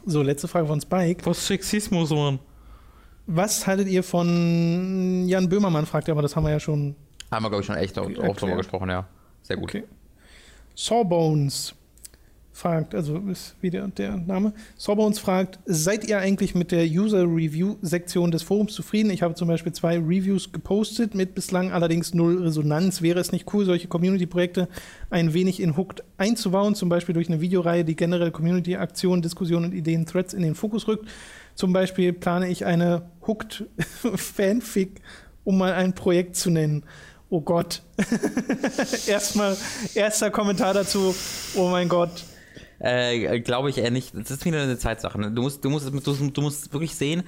So, 0.06 0.22
letzte 0.22 0.48
Frage 0.48 0.68
von 0.68 0.80
Spike. 0.80 1.26
Was 1.26 1.46
Sexismus, 1.46 2.10
Mann? 2.12 2.40
Was 3.34 3.66
haltet 3.66 3.88
ihr 3.88 4.04
von 4.04 5.26
Jan 5.26 5.48
Böhmermann, 5.48 5.86
fragt 5.86 6.10
er, 6.10 6.12
aber 6.14 6.22
das 6.22 6.36
haben 6.36 6.44
wir 6.44 6.52
ja 6.52 6.60
schon. 6.60 6.96
Haben 7.32 7.46
wir, 7.46 7.50
glaube 7.50 7.62
ich, 7.62 7.66
schon 7.66 7.78
echt 7.78 7.98
auch 7.98 8.36
drüber 8.36 8.58
gesprochen, 8.58 8.90
ja. 8.90 9.08
Sehr 9.42 9.56
gut. 9.56 9.70
Okay. 9.70 9.84
Sawbones 10.76 11.74
fragt, 12.52 12.94
also 12.94 13.18
ist 13.32 13.56
wieder 13.62 13.88
der 13.88 14.18
Name. 14.18 14.54
Sawbones 14.76 15.20
fragt, 15.20 15.60
seid 15.66 16.04
ihr 16.10 16.20
eigentlich 16.20 16.56
mit 16.56 16.74
der 16.74 16.84
User 16.84 17.24
Review 17.24 17.78
Sektion 17.82 18.32
des 18.32 18.44
Forums 18.44 18.74
zufrieden? 18.74 19.10
Ich 19.10 19.22
habe 19.22 19.34
zum 19.36 19.48
Beispiel 19.48 19.72
zwei 19.72 19.98
Reviews 19.98 20.52
gepostet, 20.52 21.16
mit 21.16 21.34
bislang 21.34 21.72
allerdings 21.72 22.14
null 22.14 22.44
Resonanz. 22.44 23.02
Wäre 23.02 23.20
es 23.22 23.32
nicht 23.32 23.54
cool, 23.54 23.64
solche 23.64 23.88
Community-Projekte 23.88 24.68
ein 25.10 25.34
wenig 25.34 25.62
in 25.62 25.78
Hooked 25.78 26.04
einzubauen, 26.18 26.76
zum 26.76 26.90
Beispiel 26.90 27.14
durch 27.14 27.30
eine 27.30 27.40
Videoreihe, 27.40 27.86
die 27.86 27.96
generell 27.96 28.32
Community-Aktionen, 28.32 29.22
Diskussionen 29.22 29.68
und 29.68 29.74
Ideen, 29.74 30.06
Threads 30.06 30.34
in 30.34 30.42
den 30.42 30.56
Fokus 30.56 30.88
rückt? 30.90 31.08
Zum 31.56 31.74
Beispiel 31.74 32.14
plane 32.14 32.50
ich 32.50 32.66
eine 32.66 33.10
Hooked 33.28 33.66
Fanfic, 34.16 35.02
um 35.44 35.58
mal 35.58 35.74
ein 35.74 35.94
Projekt 35.94 36.36
zu 36.36 36.50
nennen. 36.50 36.84
Oh 37.30 37.42
Gott. 37.42 37.82
Erstmal, 39.08 39.56
erster 39.96 40.32
Kommentar 40.32 40.74
dazu. 40.74 41.16
Oh 41.56 41.70
mein 41.70 41.88
Gott. 41.88 42.26
Äh, 42.80 43.40
Glaube 43.40 43.70
ich 43.70 43.78
eher 43.78 43.92
nicht. 43.92 44.14
Das 44.16 44.32
ist 44.32 44.44
wieder 44.44 44.62
eine 44.62 44.78
Zeitsache. 44.78 45.20
Ne? 45.20 45.32
Du 45.32 45.42
musst, 45.44 45.64
du 45.64 45.70
musst, 45.70 45.88
du, 45.88 46.30
du 46.30 46.42
musst 46.42 46.74
wirklich 46.74 46.96
sehen, 46.96 47.24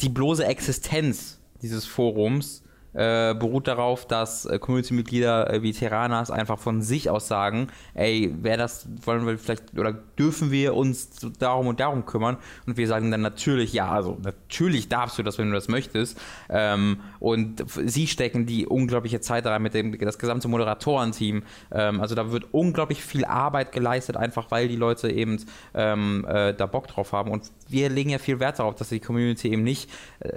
die 0.00 0.08
bloße 0.08 0.44
Existenz 0.44 1.38
dieses 1.62 1.86
Forums 1.86 2.59
äh, 2.92 3.34
beruht 3.34 3.68
darauf, 3.68 4.06
dass 4.06 4.46
äh, 4.46 4.58
Community-Mitglieder 4.58 5.52
äh, 5.52 5.62
wie 5.62 5.72
Terranas 5.72 6.30
einfach 6.30 6.58
von 6.58 6.82
sich 6.82 7.08
aus 7.08 7.28
sagen, 7.28 7.68
ey, 7.94 8.34
wer 8.40 8.56
das, 8.56 8.88
wollen 9.04 9.26
wir 9.26 9.38
vielleicht 9.38 9.78
oder 9.78 9.92
dürfen 9.92 10.50
wir 10.50 10.74
uns 10.74 11.10
darum 11.38 11.68
und 11.68 11.78
darum 11.78 12.04
kümmern? 12.04 12.36
Und 12.66 12.76
wir 12.76 12.88
sagen 12.88 13.10
dann 13.10 13.20
natürlich, 13.20 13.72
ja, 13.72 13.88
also 13.90 14.18
natürlich 14.22 14.88
darfst 14.88 15.18
du 15.18 15.22
das, 15.22 15.38
wenn 15.38 15.48
du 15.48 15.54
das 15.54 15.68
möchtest. 15.68 16.20
Ähm, 16.48 17.00
und 17.20 17.64
sie 17.84 18.06
stecken 18.08 18.46
die 18.46 18.66
unglaubliche 18.66 19.20
Zeit 19.20 19.46
rein 19.46 19.62
mit 19.62 19.74
dem 19.74 19.96
das 19.98 20.18
gesamte 20.18 20.48
Moderatorenteam. 20.48 21.42
Ähm, 21.70 22.00
also 22.00 22.14
da 22.16 22.32
wird 22.32 22.46
unglaublich 22.52 23.04
viel 23.04 23.24
Arbeit 23.24 23.70
geleistet, 23.70 24.16
einfach 24.16 24.50
weil 24.50 24.66
die 24.66 24.76
Leute 24.76 25.10
eben 25.10 25.44
ähm, 25.74 26.26
äh, 26.28 26.54
da 26.54 26.66
Bock 26.66 26.88
drauf 26.88 27.12
haben. 27.12 27.30
Und 27.30 27.50
wir 27.68 27.88
legen 27.88 28.10
ja 28.10 28.18
viel 28.18 28.40
Wert 28.40 28.58
darauf, 28.58 28.74
dass 28.74 28.88
die 28.88 29.00
Community 29.00 29.52
eben 29.52 29.62
nicht 29.62 29.90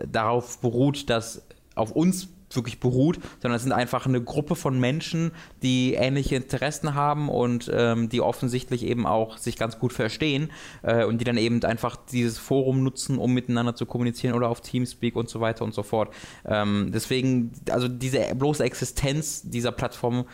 darauf 0.08 0.60
beruht, 0.60 1.10
dass 1.10 1.42
auf 1.76 1.92
uns 1.92 2.30
wirklich 2.56 2.80
beruht, 2.80 3.20
sondern 3.42 3.58
es 3.58 3.64
sind 3.64 3.72
einfach 3.72 4.06
eine 4.06 4.22
Gruppe 4.22 4.56
von 4.56 4.80
Menschen, 4.80 5.32
die 5.62 5.94
ähnliche 5.94 6.36
Interessen 6.36 6.94
haben 6.94 7.30
und 7.30 7.72
ähm, 7.74 8.10
die 8.10 8.22
offensichtlich 8.22 8.84
eben 8.84 9.06
auch 9.06 9.38
sich 9.38 9.58
ganz 9.58 9.80
gut 9.80 9.94
verstehen 9.94 10.52
äh, 10.82 11.06
und 11.06 11.20
die 11.20 11.26
dann 11.26 11.38
eben 11.38 11.64
einfach 11.64 11.96
dieses 12.12 12.38
Forum 12.38 12.84
nutzen, 12.84 13.18
um 13.18 13.34
miteinander 13.34 13.76
zu 13.76 13.86
kommunizieren 13.86 14.36
oder 14.36 14.50
auf 14.50 14.62
Teamspeak 14.62 15.16
und 15.16 15.30
so 15.30 15.40
weiter 15.40 15.64
und 15.64 15.74
so 15.74 15.84
fort. 15.84 16.14
Ähm, 16.46 16.92
deswegen, 16.94 17.52
also 17.70 17.88
diese 17.88 18.36
bloße 18.36 18.64
Existenz 18.64 19.44
dieser 19.44 19.72
Plattform 19.72 20.26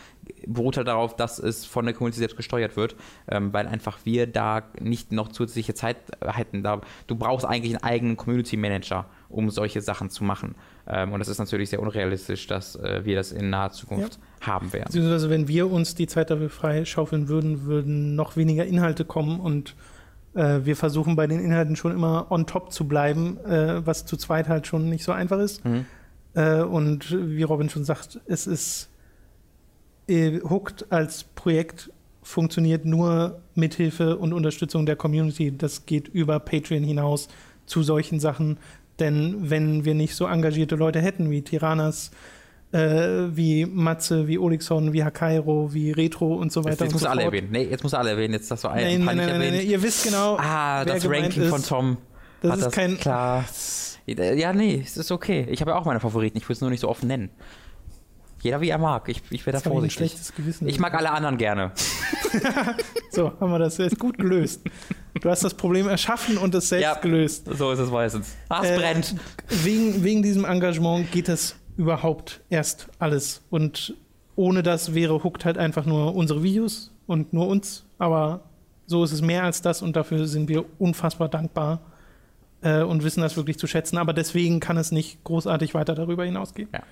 beruht 0.46 0.76
halt 0.76 0.88
darauf, 0.88 1.16
dass 1.16 1.38
es 1.38 1.64
von 1.64 1.84
der 1.84 1.94
Community 1.94 2.18
selbst 2.18 2.36
gesteuert 2.36 2.76
wird, 2.76 2.96
ähm, 3.28 3.52
weil 3.52 3.66
einfach 3.66 4.00
wir 4.04 4.26
da 4.26 4.62
nicht 4.78 5.12
noch 5.12 5.28
zusätzliche 5.28 5.74
Zeit 5.74 5.96
hätten. 6.20 6.62
Da, 6.62 6.80
du 7.06 7.16
brauchst 7.16 7.46
eigentlich 7.46 7.74
einen 7.74 7.84
eigenen 7.84 8.16
Community 8.16 8.56
Manager, 8.56 9.06
um 9.28 9.50
solche 9.50 9.80
Sachen 9.80 10.10
zu 10.10 10.24
machen. 10.24 10.54
Ähm, 10.90 11.12
und 11.12 11.20
das 11.20 11.28
ist 11.28 11.38
natürlich 11.38 11.70
sehr 11.70 11.80
unrealistisch, 11.80 12.46
dass 12.46 12.74
äh, 12.76 13.04
wir 13.04 13.16
das 13.16 13.30
in 13.30 13.50
naher 13.50 13.70
Zukunft 13.70 14.18
ja. 14.40 14.46
haben 14.46 14.72
werden. 14.72 15.10
Also 15.10 15.30
wenn 15.30 15.46
wir 15.46 15.70
uns 15.70 15.94
die 15.94 16.06
Zeit 16.06 16.30
dafür 16.30 16.50
freischaufeln 16.50 17.28
würden, 17.28 17.64
würden 17.64 18.16
noch 18.16 18.36
weniger 18.36 18.66
Inhalte 18.66 19.04
kommen 19.04 19.38
und 19.38 19.76
äh, 20.34 20.60
wir 20.64 20.76
versuchen 20.76 21.16
bei 21.16 21.26
den 21.26 21.40
Inhalten 21.40 21.76
schon 21.76 21.92
immer 21.92 22.26
on 22.30 22.46
top 22.46 22.72
zu 22.72 22.88
bleiben, 22.88 23.38
äh, 23.44 23.86
was 23.86 24.04
zu 24.04 24.16
zweit 24.16 24.48
halt 24.48 24.66
schon 24.66 24.88
nicht 24.88 25.04
so 25.04 25.12
einfach 25.12 25.38
ist. 25.38 25.64
Mhm. 25.64 25.86
Äh, 26.34 26.62
und 26.62 27.10
wie 27.10 27.42
Robin 27.42 27.68
schon 27.68 27.84
sagt, 27.84 28.20
es 28.26 28.46
ist 28.46 28.88
äh, 30.08 30.40
Hooked 30.40 30.90
als 30.90 31.24
Projekt 31.24 31.90
funktioniert 32.22 32.84
nur 32.84 33.40
mit 33.54 33.74
Hilfe 33.74 34.16
und 34.16 34.32
Unterstützung 34.32 34.86
der 34.86 34.96
Community. 34.96 35.56
Das 35.56 35.86
geht 35.86 36.08
über 36.08 36.38
Patreon 36.38 36.84
hinaus 36.84 37.28
zu 37.66 37.82
solchen 37.82 38.20
Sachen. 38.20 38.58
Denn 39.00 39.50
wenn 39.50 39.84
wir 39.84 39.94
nicht 39.94 40.14
so 40.14 40.26
engagierte 40.26 40.76
Leute 40.76 41.00
hätten 41.00 41.30
wie 41.30 41.42
Tiranas, 41.42 42.10
äh, 42.72 42.78
wie 42.78 43.66
Matze, 43.66 44.28
wie 44.28 44.38
Olixon, 44.38 44.92
wie 44.92 45.02
Hakairo, 45.02 45.72
wie 45.72 45.90
Retro 45.90 46.34
und 46.34 46.52
so 46.52 46.60
weiter. 46.60 46.72
Jetzt, 46.72 46.80
jetzt 46.82 46.92
muss 46.92 47.02
so 47.02 47.08
alle 47.08 47.22
erwähnen. 47.22 47.48
Nee, 47.50 47.64
jetzt 47.64 47.82
muss 47.82 47.94
alle 47.94 48.10
erwähnen. 48.10 48.34
Jetzt 48.34 48.50
das 48.50 48.60
so 48.60 48.68
ein 48.68 49.04
nein, 49.04 49.16
nein, 49.16 49.16
nein, 49.16 49.38
nein, 49.38 49.66
Ihr 49.66 49.82
wisst 49.82 50.04
genau. 50.04 50.36
Ah, 50.38 50.84
das 50.84 51.08
Ranking 51.08 51.42
ist. 51.42 51.48
von 51.48 51.62
Tom. 51.62 51.96
Das 52.42 52.58
ist 52.58 52.66
das 52.66 52.74
kein. 52.74 52.98
Klar. 52.98 53.44
Ja, 54.06 54.52
nee, 54.52 54.82
es 54.84 54.96
ist 54.96 55.10
okay. 55.10 55.46
Ich 55.50 55.60
habe 55.60 55.72
ja 55.72 55.76
auch 55.76 55.84
meine 55.84 56.00
Favoriten. 56.00 56.38
Ich 56.38 56.48
will 56.48 56.54
es 56.54 56.60
nur 56.60 56.70
nicht 56.70 56.80
so 56.80 56.88
offen 56.88 57.08
nennen. 57.08 57.30
Jeder 58.40 58.60
wie 58.60 58.70
er 58.70 58.78
mag. 58.78 59.08
Ich, 59.08 59.22
ich 59.30 59.44
werde 59.46 59.60
da 59.62 59.70
vorsichtig. 59.70 60.16
Ich 60.64 60.78
mag 60.78 60.94
alle 60.94 61.10
anderen 61.10 61.36
gerne. 61.36 61.72
so, 63.10 63.32
haben 63.38 63.52
wir 63.52 63.58
das 63.58 63.76
jetzt 63.76 63.98
gut 63.98 64.16
gelöst. 64.16 64.62
Du 65.20 65.28
hast 65.28 65.42
das 65.42 65.54
Problem 65.54 65.88
erschaffen 65.88 66.38
und 66.38 66.54
es 66.54 66.68
selbst 66.68 66.82
ja, 66.84 66.94
gelöst. 66.94 67.48
So 67.52 67.70
ist 67.72 67.78
es 67.78 67.90
meistens. 67.90 68.36
Ah, 68.48 68.62
es 68.62 68.70
äh, 68.70 68.76
brennt. 68.76 69.14
Wegen, 69.48 70.04
wegen 70.04 70.22
diesem 70.22 70.44
Engagement 70.44 71.10
geht 71.10 71.28
das 71.28 71.56
überhaupt 71.76 72.40
erst 72.50 72.88
alles. 72.98 73.42
Und 73.50 73.94
ohne 74.36 74.62
das 74.62 74.94
wäre 74.94 75.22
Hooked 75.24 75.44
halt 75.44 75.58
einfach 75.58 75.84
nur 75.84 76.14
unsere 76.14 76.42
Videos 76.42 76.92
und 77.06 77.32
nur 77.32 77.48
uns. 77.48 77.84
Aber 77.98 78.40
so 78.86 79.04
ist 79.04 79.12
es 79.12 79.22
mehr 79.22 79.44
als 79.44 79.62
das 79.62 79.82
und 79.82 79.96
dafür 79.96 80.26
sind 80.26 80.48
wir 80.48 80.64
unfassbar 80.78 81.28
dankbar 81.28 81.80
äh, 82.62 82.82
und 82.82 83.04
wissen 83.04 83.20
das 83.20 83.36
wirklich 83.36 83.58
zu 83.58 83.66
schätzen. 83.66 83.98
Aber 83.98 84.12
deswegen 84.12 84.60
kann 84.60 84.76
es 84.76 84.92
nicht 84.92 85.22
großartig 85.24 85.74
weiter 85.74 85.94
darüber 85.94 86.24
hinausgehen. 86.24 86.68
Ja. 86.72 86.82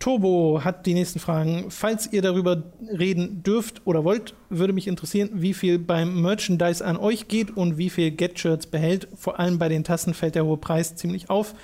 Turbo 0.00 0.62
hat 0.64 0.86
die 0.86 0.94
nächsten 0.94 1.20
Fragen. 1.20 1.66
Falls 1.68 2.10
ihr 2.10 2.22
darüber 2.22 2.62
reden 2.80 3.42
dürft 3.42 3.82
oder 3.86 4.02
wollt, 4.02 4.34
würde 4.48 4.72
mich 4.72 4.88
interessieren, 4.88 5.28
wie 5.34 5.52
viel 5.54 5.78
beim 5.78 6.22
Merchandise 6.22 6.84
an 6.84 6.96
euch 6.96 7.28
geht 7.28 7.54
und 7.54 7.76
wie 7.76 7.90
viel 7.90 8.10
Get-Shirts 8.10 8.66
behält. 8.66 9.08
Vor 9.14 9.38
allem 9.38 9.58
bei 9.58 9.68
den 9.68 9.84
Tassen 9.84 10.14
fällt 10.14 10.34
der 10.34 10.46
hohe 10.46 10.56
Preis 10.56 10.96
ziemlich 10.96 11.28
auf. 11.28 11.54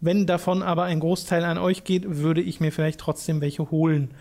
Wenn 0.00 0.24
davon 0.24 0.62
aber 0.62 0.84
ein 0.84 1.00
Großteil 1.00 1.44
an 1.44 1.58
euch 1.58 1.82
geht, 1.82 2.04
würde 2.06 2.40
ich 2.40 2.60
mir 2.60 2.70
vielleicht 2.70 3.00
trotzdem 3.00 3.40
welche 3.40 3.70
holen. 3.72 4.12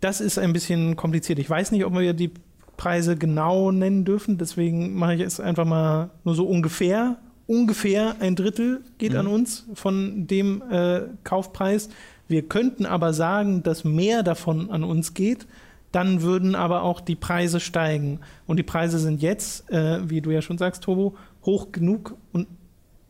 Das 0.00 0.20
ist 0.20 0.38
ein 0.38 0.52
bisschen 0.52 0.96
kompliziert. 0.96 1.38
Ich 1.38 1.48
weiß 1.48 1.72
nicht, 1.72 1.86
ob 1.86 1.94
wir 1.98 2.12
die 2.12 2.30
Preise 2.76 3.16
genau 3.16 3.70
nennen 3.70 4.04
dürfen, 4.04 4.36
deswegen 4.36 4.94
mache 4.94 5.14
ich 5.14 5.20
es 5.22 5.40
einfach 5.40 5.64
mal 5.64 6.10
nur 6.24 6.34
so 6.34 6.46
ungefähr. 6.46 7.16
Ungefähr 7.46 8.16
ein 8.20 8.36
Drittel 8.36 8.82
geht 8.98 9.12
mhm. 9.12 9.18
an 9.18 9.26
uns 9.28 9.66
von 9.74 10.26
dem 10.26 10.62
äh, 10.70 11.02
Kaufpreis. 11.24 11.88
Wir 12.30 12.42
könnten 12.42 12.86
aber 12.86 13.12
sagen, 13.12 13.64
dass 13.64 13.82
mehr 13.82 14.22
davon 14.22 14.70
an 14.70 14.84
uns 14.84 15.14
geht, 15.14 15.48
dann 15.90 16.22
würden 16.22 16.54
aber 16.54 16.82
auch 16.84 17.00
die 17.00 17.16
Preise 17.16 17.58
steigen. 17.58 18.20
Und 18.46 18.58
die 18.58 18.62
Preise 18.62 19.00
sind 19.00 19.20
jetzt, 19.20 19.68
äh, 19.70 20.08
wie 20.08 20.20
du 20.20 20.30
ja 20.30 20.40
schon 20.40 20.56
sagst, 20.56 20.84
Turbo, 20.84 21.16
hoch 21.44 21.72
genug. 21.72 22.16
Und 22.32 22.46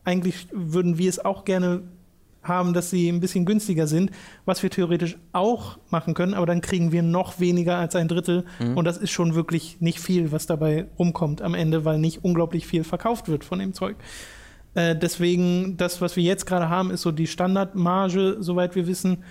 eigentlich 0.03 0.47
würden 0.51 0.97
wir 0.97 1.07
es 1.07 1.23
auch 1.23 1.45
gerne 1.45 1.83
haben, 2.41 2.73
dass 2.73 2.89
sie 2.89 3.09
ein 3.09 3.19
bisschen 3.19 3.45
günstiger 3.45 3.85
sind, 3.85 4.09
was 4.45 4.63
wir 4.63 4.71
theoretisch 4.71 5.17
auch 5.31 5.77
machen 5.91 6.15
können, 6.15 6.33
aber 6.33 6.47
dann 6.47 6.61
kriegen 6.61 6.91
wir 6.91 7.03
noch 7.03 7.39
weniger 7.39 7.77
als 7.77 7.95
ein 7.95 8.07
Drittel. 8.07 8.45
Mhm. 8.59 8.75
Und 8.75 8.85
das 8.85 8.97
ist 8.97 9.11
schon 9.11 9.35
wirklich 9.35 9.77
nicht 9.79 9.99
viel, 9.99 10.31
was 10.31 10.47
dabei 10.47 10.87
rumkommt 10.97 11.43
am 11.43 11.53
Ende, 11.53 11.85
weil 11.85 11.99
nicht 11.99 12.23
unglaublich 12.23 12.65
viel 12.65 12.83
verkauft 12.83 13.27
wird 13.27 13.45
von 13.45 13.59
dem 13.59 13.73
Zeug. 13.73 13.95
Äh, 14.73 14.95
deswegen, 14.95 15.77
das, 15.77 16.01
was 16.01 16.15
wir 16.15 16.23
jetzt 16.23 16.45
gerade 16.45 16.69
haben, 16.69 16.91
ist 16.91 17.01
so 17.01 17.11
die 17.11 17.27
Standardmarge, 17.27 18.37
soweit 18.39 18.75
wir 18.75 18.87
wissen, 18.87 19.23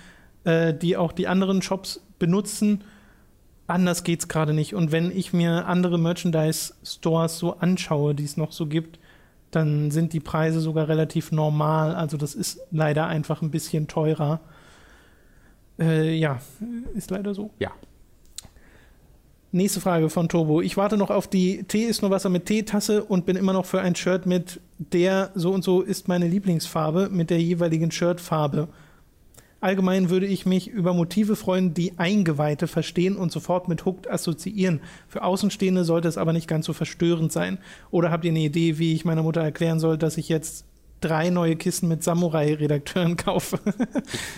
äh, 0.43 0.73
die 0.73 0.97
auch 0.97 1.11
die 1.11 1.27
anderen 1.27 1.61
Shops 1.61 2.01
benutzen. 2.19 2.83
Anders 3.67 4.03
geht 4.03 4.19
es 4.19 4.27
gerade 4.27 4.53
nicht. 4.53 4.75
Und 4.75 4.91
wenn 4.91 5.15
ich 5.15 5.33
mir 5.33 5.65
andere 5.65 5.97
Merchandise-Stores 5.97 7.39
so 7.39 7.57
anschaue, 7.57 8.13
die 8.13 8.25
es 8.25 8.37
noch 8.37 8.51
so 8.51 8.67
gibt, 8.67 8.99
dann 9.49 9.91
sind 9.91 10.13
die 10.13 10.19
Preise 10.19 10.59
sogar 10.61 10.87
relativ 10.87 11.31
normal. 11.31 11.95
Also 11.95 12.17
das 12.17 12.35
ist 12.35 12.59
leider 12.71 13.07
einfach 13.07 13.41
ein 13.41 13.51
bisschen 13.51 13.87
teurer. 13.87 14.39
Äh, 15.79 16.13
ja, 16.15 16.39
ist 16.95 17.11
leider 17.11 17.33
so. 17.33 17.51
Ja. 17.59 17.71
Nächste 19.53 19.81
Frage 19.81 20.09
von 20.09 20.29
Turbo. 20.29 20.61
Ich 20.61 20.77
warte 20.77 20.95
noch 20.95 21.09
auf 21.09 21.27
die 21.27 21.63
Tee 21.63 21.83
ist 21.83 22.01
nur 22.01 22.09
Wasser 22.09 22.29
mit 22.29 22.45
Teetasse 22.45 23.03
und 23.03 23.25
bin 23.25 23.35
immer 23.35 23.51
noch 23.51 23.65
für 23.65 23.81
ein 23.81 23.95
Shirt 23.95 24.25
mit 24.25 24.61
der 24.77 25.31
so 25.35 25.51
und 25.51 25.61
so 25.61 25.81
ist 25.81 26.07
meine 26.07 26.25
Lieblingsfarbe 26.25 27.09
mit 27.11 27.29
der 27.29 27.41
jeweiligen 27.41 27.91
Shirtfarbe. 27.91 28.69
Allgemein 29.59 30.09
würde 30.09 30.25
ich 30.25 30.45
mich 30.45 30.69
über 30.69 30.93
Motive 30.93 31.35
freuen, 31.35 31.73
die 31.73 31.99
Eingeweihte 31.99 32.67
verstehen 32.67 33.17
und 33.17 33.33
sofort 33.33 33.67
mit 33.67 33.83
Hooked 33.83 34.09
assoziieren. 34.09 34.79
Für 35.09 35.23
Außenstehende 35.23 35.83
sollte 35.83 36.07
es 36.07 36.17
aber 36.17 36.31
nicht 36.31 36.47
ganz 36.47 36.65
so 36.65 36.71
verstörend 36.71 37.33
sein. 37.33 37.57
Oder 37.91 38.09
habt 38.09 38.23
ihr 38.23 38.31
eine 38.31 38.39
Idee, 38.39 38.79
wie 38.79 38.93
ich 38.93 39.03
meiner 39.03 39.21
Mutter 39.21 39.41
erklären 39.41 39.81
soll, 39.81 39.97
dass 39.97 40.17
ich 40.17 40.29
jetzt 40.29 40.65
drei 41.01 41.29
neue 41.29 41.57
Kissen 41.57 41.89
mit 41.89 42.03
Samurai-Redakteuren 42.03 43.17
kaufe? 43.17 43.59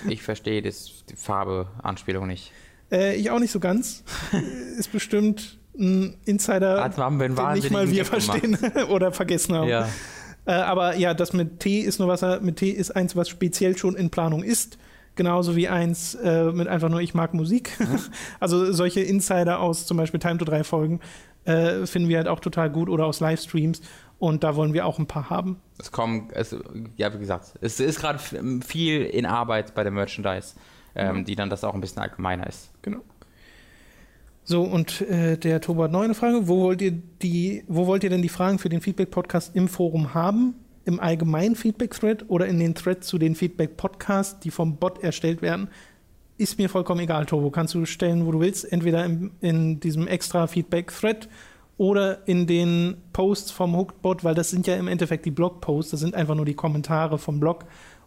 ich, 0.08 0.14
ich 0.14 0.24
verstehe 0.24 0.64
das, 0.64 1.06
die 1.08 1.16
Farbe-Anspielung 1.16 2.26
nicht. 2.26 2.52
Äh, 2.94 3.16
ich 3.16 3.32
auch 3.32 3.40
nicht 3.40 3.52
so 3.52 3.60
ganz. 3.60 4.04
ist 4.78 4.92
bestimmt 4.92 5.58
ein 5.78 6.16
Insider, 6.26 6.84
also 6.84 7.02
haben 7.02 7.20
wir 7.20 7.30
den 7.30 7.54
nicht 7.54 7.72
mal 7.72 7.90
wir 7.90 8.06
verstehen 8.06 8.58
oder 8.90 9.12
vergessen 9.12 9.56
haben. 9.56 9.68
Ja. 9.68 9.90
Äh, 10.46 10.52
aber 10.52 10.96
ja, 10.98 11.16
das 11.16 11.34
mit 11.34 11.60
Tee 11.62 11.80
ist 11.80 12.00
nur 12.00 12.08
Wasser, 12.08 12.42
mit 12.42 12.58
Tee 12.58 12.70
ist 12.70 12.92
eins, 12.96 13.16
was 13.16 13.28
speziell 13.28 13.76
schon 13.76 13.96
in 13.96 14.12
Planung 14.12 14.44
ist. 14.44 14.78
Genauso 15.16 15.56
wie 15.56 15.68
eins 15.68 16.16
äh, 16.16 16.52
mit 16.52 16.68
einfach 16.68 16.90
nur 16.90 17.00
Ich 17.00 17.14
mag 17.14 17.34
Musik. 17.34 17.78
Also 18.40 18.72
solche 18.72 19.02
Insider 19.02 19.60
aus 19.60 19.86
zum 19.86 19.98
Beispiel 19.98 20.20
Time 20.20 20.38
to 20.38 20.46
3 20.46 20.64
Folgen 20.64 21.00
äh, 21.46 21.86
finden 21.86 22.10
wir 22.10 22.18
halt 22.18 22.28
auch 22.28 22.40
total 22.40 22.70
gut 22.70 22.90
oder 22.90 23.06
aus 23.06 23.20
Livestreams. 23.20 23.82
Und 24.18 24.44
da 24.44 24.56
wollen 24.56 24.74
wir 24.74 24.86
auch 24.86 25.00
ein 25.00 25.08
paar 25.08 25.30
haben. 25.30 25.60
Es 25.78 25.92
kommen, 25.92 26.30
es, 26.34 26.56
ja, 26.98 27.14
wie 27.14 27.20
gesagt, 27.20 27.54
es 27.62 27.80
ist 27.80 28.00
gerade 28.00 28.20
viel 28.66 29.02
in 29.04 29.26
Arbeit 29.26 29.76
bei 29.76 29.84
der 29.84 29.92
Merchandise 29.92 30.54
ähm, 30.96 31.18
mhm. 31.18 31.26
die 31.26 31.36
dann 31.36 31.50
das 31.50 31.64
auch 31.64 31.74
ein 31.74 31.82
bisschen 31.82 32.02
allgemeiner 32.02 32.48
ist. 32.48 32.72
Genau. 32.82 33.02
So, 34.46 34.64
und 34.64 35.02
äh, 35.02 35.38
der 35.38 35.62
Tobo 35.62 35.84
hat 35.84 35.92
noch 35.92 36.02
eine 36.02 36.14
Frage. 36.14 36.48
Wo 36.48 36.62
wollt 36.64 36.82
ihr 36.82 36.92
die, 36.92 37.64
wo 37.68 37.88
wollt 37.88 38.04
ihr 38.04 38.10
denn 38.10 38.22
die 38.22 38.30
Fragen 38.30 38.60
für 38.60 38.70
den 38.70 38.82
Feedback-Podcast 38.82 39.56
im 39.56 39.68
Forum 39.70 40.14
haben? 40.14 40.56
Im 40.86 41.00
allgemeinen 41.00 41.56
Feedback-Thread 41.56 42.30
oder 42.30 42.46
in 42.46 42.60
den 42.60 42.76
Thread 42.76 43.06
zu 43.06 43.18
den 43.18 43.36
Feedback-Podcasts, 43.36 44.42
die 44.42 44.52
vom 44.52 44.76
Bot 44.76 45.02
erstellt 45.02 45.42
werden? 45.42 45.70
Ist 46.38 46.58
mir 46.58 46.68
vollkommen 46.68 47.00
egal, 47.00 47.26
Tobo. 47.26 47.52
Kannst 47.52 47.74
du 47.74 47.86
stellen, 47.86 48.26
wo 48.26 48.32
du 48.32 48.42
willst. 48.42 48.70
Entweder 48.70 49.06
im, 49.06 49.32
in 49.40 49.80
diesem 49.80 50.08
extra 50.08 50.46
Feedback-Thread 50.48 51.30
oder 51.78 52.28
in 52.28 52.46
den 52.46 52.98
Posts 53.14 53.52
vom 53.52 53.78
Hooked-Bot, 53.78 54.26
weil 54.26 54.36
das 54.36 54.50
sind 54.50 54.68
ja 54.68 54.76
im 54.76 54.90
Endeffekt 54.90 55.26
die 55.26 55.32
Blog-Posts. 55.32 55.92
Das 55.92 56.00
sind 56.02 56.16
einfach 56.16 56.36
nur 56.36 56.46
die 56.46 56.54
Kommentare 56.54 57.18
vom 57.18 57.40
Blog 57.40 57.64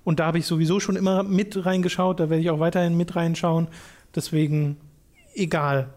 Und 0.07 0.21
da 0.21 0.27
habe 0.27 0.39
ich 0.39 0.47
sowieso 0.47 0.79
schon 0.79 0.95
immer 0.95 1.25
mit 1.25 1.67
reingeschaut, 1.67 2.21
da 2.21 2.31
werde 2.31 2.41
ich 2.41 2.49
auch 2.51 2.61
weiterhin 2.61 2.97
mit 2.97 3.17
reinschauen. 3.17 3.67
Deswegen 4.15 4.77
egal. 5.35 5.89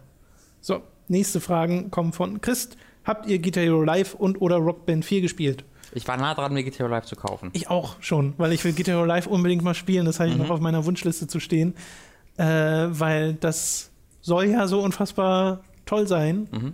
So, 0.60 0.82
nächste 1.06 1.40
Fragen 1.40 1.92
kommen 1.92 2.12
von 2.12 2.40
Christ. 2.40 2.76
Habt 3.04 3.26
ihr 3.26 3.38
Guitar 3.38 3.62
Hero 3.62 3.82
Live 3.84 4.14
und 4.14 4.40
oder 4.40 4.56
Rock 4.56 4.84
Band 4.84 5.04
4 5.04 5.20
gespielt? 5.20 5.64
Ich 5.94 6.08
war 6.08 6.16
nah 6.16 6.34
dran, 6.34 6.52
mir 6.52 6.64
Guitar 6.64 6.80
Hero 6.80 6.88
Live 6.90 7.04
zu 7.06 7.14
kaufen. 7.14 7.50
Ich 7.52 7.70
auch 7.70 7.94
schon, 8.00 8.34
weil 8.36 8.52
ich 8.52 8.64
will 8.64 8.72
Guitar 8.72 8.96
Hero 8.96 9.04
Live 9.04 9.28
unbedingt 9.28 9.62
mal 9.62 9.74
spielen. 9.74 10.06
Das 10.06 10.18
habe 10.18 10.28
ich 10.28 10.34
Mhm. 10.36 10.42
noch 10.42 10.50
auf 10.50 10.60
meiner 10.60 10.84
Wunschliste 10.84 11.28
zu 11.28 11.38
stehen. 11.38 11.74
Äh, 12.36 12.44
weil 12.90 13.34
das 13.34 13.92
soll 14.22 14.46
ja 14.46 14.66
so 14.66 14.80
unfassbar 14.82 15.60
toll 15.86 16.08
sein, 16.08 16.48
Mhm. 16.50 16.72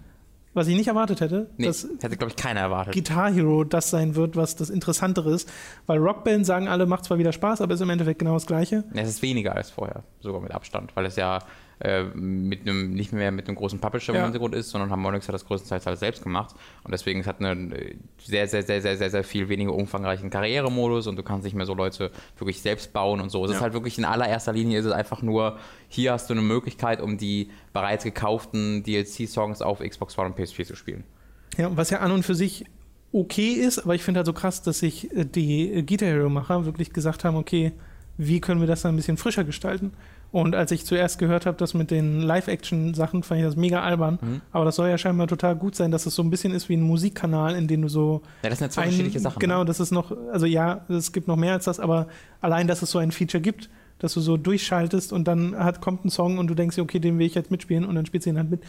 Was 0.56 0.66
ich 0.68 0.76
nicht 0.76 0.88
erwartet 0.88 1.20
hätte. 1.20 1.50
Nee, 1.56 1.66
dass 1.66 1.86
hätte, 2.00 2.16
glaube 2.16 2.30
ich, 2.30 2.36
keiner 2.36 2.60
erwartet. 2.60 2.94
Guitar 2.94 3.30
Hero 3.30 3.62
das 3.64 3.90
sein 3.90 4.14
wird, 4.14 4.36
was 4.36 4.56
das 4.56 4.70
Interessantere 4.70 5.30
ist. 5.30 5.50
Weil 5.86 5.98
Rockband 5.98 6.46
sagen 6.46 6.66
alle, 6.66 6.86
macht 6.86 7.04
zwar 7.04 7.18
wieder 7.18 7.32
Spaß, 7.32 7.60
aber 7.60 7.74
ist 7.74 7.80
im 7.80 7.90
Endeffekt 7.90 8.18
genau 8.18 8.34
das 8.34 8.46
Gleiche. 8.46 8.84
Es 8.94 9.08
ist 9.08 9.22
weniger 9.22 9.54
als 9.54 9.70
vorher, 9.70 10.02
sogar 10.20 10.40
mit 10.40 10.52
Abstand, 10.52 10.96
weil 10.96 11.06
es 11.06 11.16
ja 11.16 11.40
äh, 11.80 12.04
mit 12.04 12.62
einem, 12.62 12.94
nicht 12.94 13.12
mehr 13.12 13.30
mit 13.30 13.46
einem 13.48 13.56
großen 13.56 13.78
Publisher 13.80 14.12
Ja. 14.14 14.20
im 14.20 14.24
Hintergrund 14.24 14.54
ist, 14.54 14.70
sondern 14.70 14.90
Harmonix 14.90 15.28
hat 15.28 15.34
das 15.34 15.44
größtenteils 15.44 15.86
alles 15.86 16.00
selbst 16.00 16.22
gemacht. 16.22 16.54
Und 16.84 16.92
deswegen 16.92 17.20
es 17.20 17.26
hat 17.26 17.40
einen 17.40 17.72
äh, 17.72 17.96
sehr, 18.18 18.48
sehr, 18.48 18.62
sehr, 18.62 18.80
sehr, 18.80 18.96
sehr, 18.96 19.10
sehr 19.10 19.24
viel 19.24 19.48
weniger 19.50 19.74
umfangreichen 19.74 20.30
Karrieremodus 20.30 21.06
und 21.06 21.16
du 21.16 21.22
kannst 21.22 21.44
nicht 21.44 21.54
mehr 21.54 21.66
so 21.66 21.74
Leute 21.74 22.10
wirklich 22.38 22.62
selbst 22.62 22.92
bauen 22.94 23.20
und 23.20 23.28
so. 23.30 23.44
Es 23.44 23.50
Ja. 23.50 23.56
ist 23.58 23.62
halt 23.62 23.72
wirklich 23.74 23.98
in 23.98 24.04
allererster 24.06 24.52
Linie 24.54 24.78
ist 24.78 24.86
es 24.86 24.92
einfach 24.92 25.20
nur, 25.22 25.58
hier 25.88 26.12
hast 26.12 26.30
du 26.30 26.34
eine 26.34 26.42
Möglichkeit, 26.42 27.00
um 27.02 27.18
die 27.18 27.50
bereits 27.74 28.04
gekauften 28.04 28.82
DLC-Songs 28.82 29.60
auf 29.60 29.80
Xbox 29.80 30.16
One 30.18 30.28
und 30.28 30.38
PS4 30.38 30.64
zu 30.64 30.76
spielen. 30.76 31.04
Ja, 31.58 31.74
was 31.76 31.90
ja 31.90 31.98
an 32.00 32.10
und 32.12 32.22
für 32.22 32.34
sich 32.34 32.64
okay 33.12 33.52
ist, 33.52 33.78
aber 33.78 33.94
ich 33.94 34.02
finde 34.02 34.18
halt 34.18 34.26
so 34.26 34.32
krass, 34.32 34.62
dass 34.62 34.78
sich 34.80 35.14
äh, 35.14 35.24
die 35.24 35.84
Guitar 35.86 36.08
Hero-Macher 36.08 36.64
wirklich 36.66 36.92
gesagt 36.92 37.24
haben, 37.24 37.36
okay, 37.36 37.72
wie 38.18 38.40
können 38.40 38.60
wir 38.60 38.66
das 38.66 38.82
dann 38.82 38.94
ein 38.94 38.96
bisschen 38.96 39.16
frischer 39.18 39.44
gestalten? 39.44 39.92
Und 40.36 40.54
als 40.54 40.70
ich 40.70 40.84
zuerst 40.84 41.18
gehört 41.18 41.46
habe, 41.46 41.56
das 41.56 41.72
mit 41.72 41.90
den 41.90 42.20
Live-Action-Sachen, 42.20 43.22
fand 43.22 43.40
ich 43.40 43.46
das 43.46 43.56
mega 43.56 43.80
albern. 43.82 44.18
Mhm. 44.20 44.40
Aber 44.52 44.66
das 44.66 44.76
soll 44.76 44.90
ja 44.90 44.98
scheinbar 44.98 45.28
total 45.28 45.56
gut 45.56 45.74
sein, 45.74 45.90
dass 45.90 46.04
es 46.04 46.14
so 46.14 46.22
ein 46.22 46.28
bisschen 46.28 46.52
ist 46.52 46.68
wie 46.68 46.76
ein 46.76 46.82
Musikkanal, 46.82 47.54
in 47.54 47.68
dem 47.68 47.80
du 47.80 47.88
so 47.88 48.20
Ja, 48.42 48.50
das 48.50 48.58
sind 48.58 48.66
ja 48.66 48.70
zwei 48.70 48.82
ein- 48.82 48.88
unterschiedliche 48.88 49.20
Sachen. 49.20 49.38
Genau, 49.38 49.60
ne? 49.60 49.64
das 49.64 49.80
ist 49.80 49.92
noch, 49.92 50.12
also 50.30 50.44
ja, 50.44 50.84
es 50.90 51.12
gibt 51.12 51.26
noch 51.26 51.36
mehr 51.36 51.54
als 51.54 51.64
das, 51.64 51.80
aber 51.80 52.08
allein, 52.42 52.66
dass 52.68 52.82
es 52.82 52.90
so 52.90 52.98
ein 52.98 53.12
Feature 53.12 53.40
gibt, 53.40 53.70
dass 53.98 54.12
du 54.12 54.20
so 54.20 54.36
durchschaltest 54.36 55.10
und 55.14 55.26
dann 55.26 55.56
hat, 55.58 55.80
kommt 55.80 56.04
ein 56.04 56.10
Song 56.10 56.36
und 56.36 56.48
du 56.48 56.54
denkst 56.54 56.78
okay, 56.80 56.98
den 56.98 57.18
will 57.18 57.26
ich 57.26 57.34
jetzt 57.34 57.50
mitspielen 57.50 57.86
und 57.86 57.94
dann 57.94 58.04
spielst 58.04 58.26
du 58.26 58.30
ihn 58.30 58.36
halt 58.36 58.50
mit. 58.50 58.60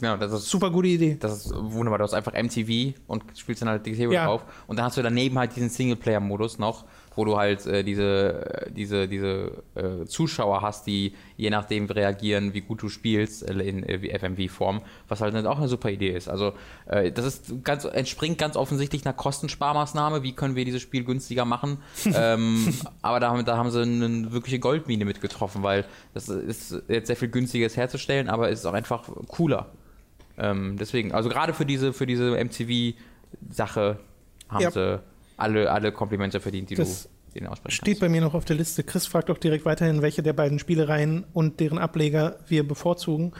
Genau, 0.00 0.16
das 0.16 0.32
ist 0.32 0.48
Super 0.48 0.70
gute 0.70 0.86
Idee. 0.88 1.16
Das 1.18 1.46
ist 1.46 1.52
wunderbar. 1.54 1.98
Du 1.98 2.04
hast 2.04 2.14
einfach 2.14 2.32
MTV 2.32 2.96
und 3.08 3.24
spielst 3.36 3.60
dann 3.62 3.68
halt 3.68 3.84
die 3.86 3.94
Serie 3.94 4.14
Ja. 4.14 4.26
drauf. 4.26 4.44
Und 4.68 4.78
dann 4.78 4.86
hast 4.86 4.96
du 4.96 5.02
daneben 5.02 5.36
halt 5.38 5.54
diesen 5.56 5.68
Singleplayer-Modus 5.68 6.58
noch, 6.58 6.84
wo 7.14 7.24
du 7.24 7.36
halt 7.36 7.66
äh, 7.66 7.84
diese, 7.84 8.66
äh, 8.66 8.72
diese, 8.72 9.06
diese 9.08 9.62
äh, 9.74 10.06
Zuschauer 10.06 10.62
hast, 10.62 10.86
die 10.86 11.14
je 11.36 11.50
nachdem 11.50 11.86
reagieren, 11.86 12.54
wie 12.54 12.62
gut 12.62 12.82
du 12.82 12.88
spielst, 12.88 13.48
äh, 13.48 13.52
in 13.52 13.82
äh, 13.82 14.18
FMV-Form, 14.18 14.80
was 15.08 15.20
halt 15.20 15.34
auch 15.46 15.58
eine 15.58 15.68
super 15.68 15.90
Idee 15.90 16.10
ist. 16.10 16.28
Also 16.28 16.54
äh, 16.86 17.12
das 17.12 17.26
ist 17.26 17.64
ganz, 17.64 17.84
entspringt 17.84 18.38
ganz 18.38 18.56
offensichtlich 18.56 19.04
einer 19.04 19.12
Kostensparmaßnahme. 19.12 20.22
Wie 20.22 20.32
können 20.34 20.56
wir 20.56 20.64
dieses 20.64 20.80
Spiel 20.80 21.04
günstiger 21.04 21.44
machen? 21.44 21.78
ähm, 22.14 22.72
aber 23.02 23.20
da, 23.20 23.30
haben- 23.30 23.44
da 23.44 23.56
haben 23.58 23.70
sie 23.70 23.82
eine 23.82 24.32
wirkliche 24.32 24.58
Goldmine 24.58 25.04
mit 25.04 25.20
getroffen, 25.20 25.62
weil 25.62 25.84
das 26.14 26.28
ist 26.28 26.74
jetzt 26.88 27.08
sehr 27.08 27.16
viel 27.16 27.28
günstiger 27.28 27.68
herzustellen, 27.68 28.28
aber 28.30 28.50
es 28.50 28.60
ist 28.60 28.66
auch 28.66 28.72
einfach 28.74 29.08
cooler. 29.28 29.70
Ähm, 30.38 30.76
deswegen, 30.78 31.12
also 31.12 31.28
gerade 31.28 31.52
für 31.52 31.66
diese, 31.66 31.92
für 31.92 32.06
diese 32.06 32.42
MTV-Sache 32.42 33.98
haben 34.48 34.62
Ja. 34.62 34.70
sie 34.70 35.00
alle, 35.42 35.70
alle 35.70 35.92
Komplimente 35.92 36.40
verdient, 36.40 36.70
die 36.70 36.74
Das 36.76 37.04
du 37.04 37.08
denen 37.34 37.46
aussprechen 37.46 37.74
Steht 37.76 38.00
bei 38.00 38.08
mir 38.08 38.20
noch 38.20 38.34
auf 38.34 38.44
der 38.44 38.56
Liste. 38.56 38.82
Chris 38.84 39.06
fragt 39.06 39.30
auch 39.30 39.38
direkt 39.38 39.64
weiterhin, 39.64 40.02
welche 40.02 40.22
der 40.22 40.32
beiden 40.34 40.58
Spielereien 40.58 41.24
und 41.32 41.60
deren 41.60 41.78
Ableger 41.78 42.38
wir 42.48 42.66
bevorzugen. 42.66 43.32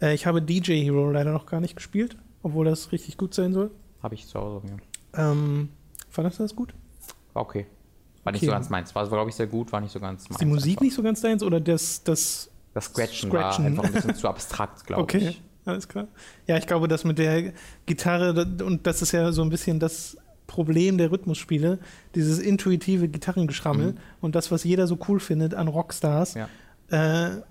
Äh, 0.00 0.14
ich 0.14 0.26
habe 0.26 0.42
DJ 0.42 0.82
Hero 0.84 1.10
leider 1.10 1.32
noch 1.32 1.46
gar 1.46 1.60
nicht 1.60 1.76
gespielt, 1.76 2.16
obwohl 2.42 2.64
das 2.66 2.92
richtig 2.92 3.16
gut 3.16 3.34
sein 3.34 3.52
soll. 3.52 3.70
Habe 4.02 4.14
ich 4.14 4.26
zu 4.26 4.38
Hause. 4.40 4.62
Ja. 5.16 5.30
Ähm, 5.32 5.68
fandest 6.10 6.38
du 6.38 6.42
das 6.44 6.54
gut? 6.56 6.74
War 7.34 7.42
okay. 7.42 7.66
War 8.24 8.32
nicht 8.32 8.40
Okay. 8.42 8.46
so 8.46 8.52
ganz 8.52 8.68
meins. 8.68 8.94
War, 8.94 9.06
glaube 9.08 9.30
ich, 9.30 9.36
sehr 9.36 9.46
gut, 9.46 9.70
war 9.72 9.80
nicht 9.80 9.92
so 9.92 10.00
ganz 10.00 10.24
meins. 10.24 10.30
Ist 10.32 10.40
die 10.40 10.46
Musik 10.46 10.70
einfach. 10.72 10.82
nicht 10.82 10.94
so 10.94 11.02
ganz 11.04 11.20
deins 11.20 11.42
oder 11.44 11.60
das, 11.60 12.02
das 12.02 12.50
Das 12.74 12.86
Scratchen, 12.86 13.30
Scratchen. 13.30 13.64
war 13.64 13.66
einfach 13.66 13.84
ein 13.84 13.92
bisschen 13.92 14.14
zu 14.16 14.28
abstrakt, 14.28 14.84
glaube 14.86 15.02
Okay, 15.04 15.28
ich. 15.28 15.42
alles 15.64 15.86
klar. 15.86 16.08
Ja, 16.48 16.56
ich 16.56 16.66
glaube, 16.66 16.88
das 16.88 17.04
mit 17.04 17.18
der 17.18 17.52
Gitarre, 17.86 18.44
und 18.64 18.86
das 18.88 19.02
ist 19.02 19.12
ja 19.12 19.30
so 19.30 19.42
ein 19.42 19.50
bisschen 19.50 19.78
das 19.78 20.16
Problem 20.56 20.96
der 20.96 21.10
Rhythmusspiele, 21.12 21.78
dieses 22.14 22.38
intuitive 22.38 23.08
Gitarrengeschrammel 23.08 23.92
Mhm. 23.92 23.96
und 24.22 24.34
das, 24.34 24.50
was 24.50 24.64
jeder 24.64 24.86
so 24.86 24.98
cool 25.08 25.20
findet 25.20 25.52
an 25.54 25.68
Rockstars. 25.68 26.34
Ja. 26.34 26.48
Äh, 26.88 27.42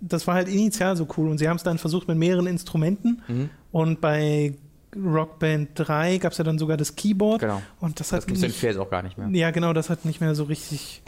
das 0.00 0.26
war 0.26 0.34
halt 0.36 0.48
initial 0.48 0.96
so 0.96 1.06
cool 1.16 1.28
und 1.28 1.38
sie 1.38 1.48
haben 1.48 1.56
es 1.56 1.62
dann 1.64 1.78
versucht 1.78 2.06
mit 2.08 2.16
mehreren 2.16 2.46
Instrumenten 2.46 3.20
Mhm. 3.28 3.50
und 3.72 4.00
bei 4.00 4.54
Rockband 4.96 5.70
3 5.74 6.18
gab 6.18 6.32
es 6.32 6.38
ja 6.38 6.44
dann 6.44 6.58
sogar 6.58 6.76
das 6.76 6.94
Keyboard 6.96 7.40
Genau. 7.40 7.60
und 7.80 7.98
das 8.00 8.08
Das 8.10 8.18
hat 8.22 8.26
gibt 8.26 8.38
es 8.38 8.42
in 8.44 8.48
nicht, 8.50 8.58
4 8.60 8.70
jetzt 8.70 8.78
auch 8.78 8.90
gar 8.90 9.02
nicht 9.02 9.18
mehr. 9.18 9.28
ja 9.32 9.50
genau, 9.50 9.72
das 9.72 9.90
hat 9.90 10.04
nicht 10.04 10.20
mehr 10.20 10.34
so 10.34 10.44
richtig 10.44 11.02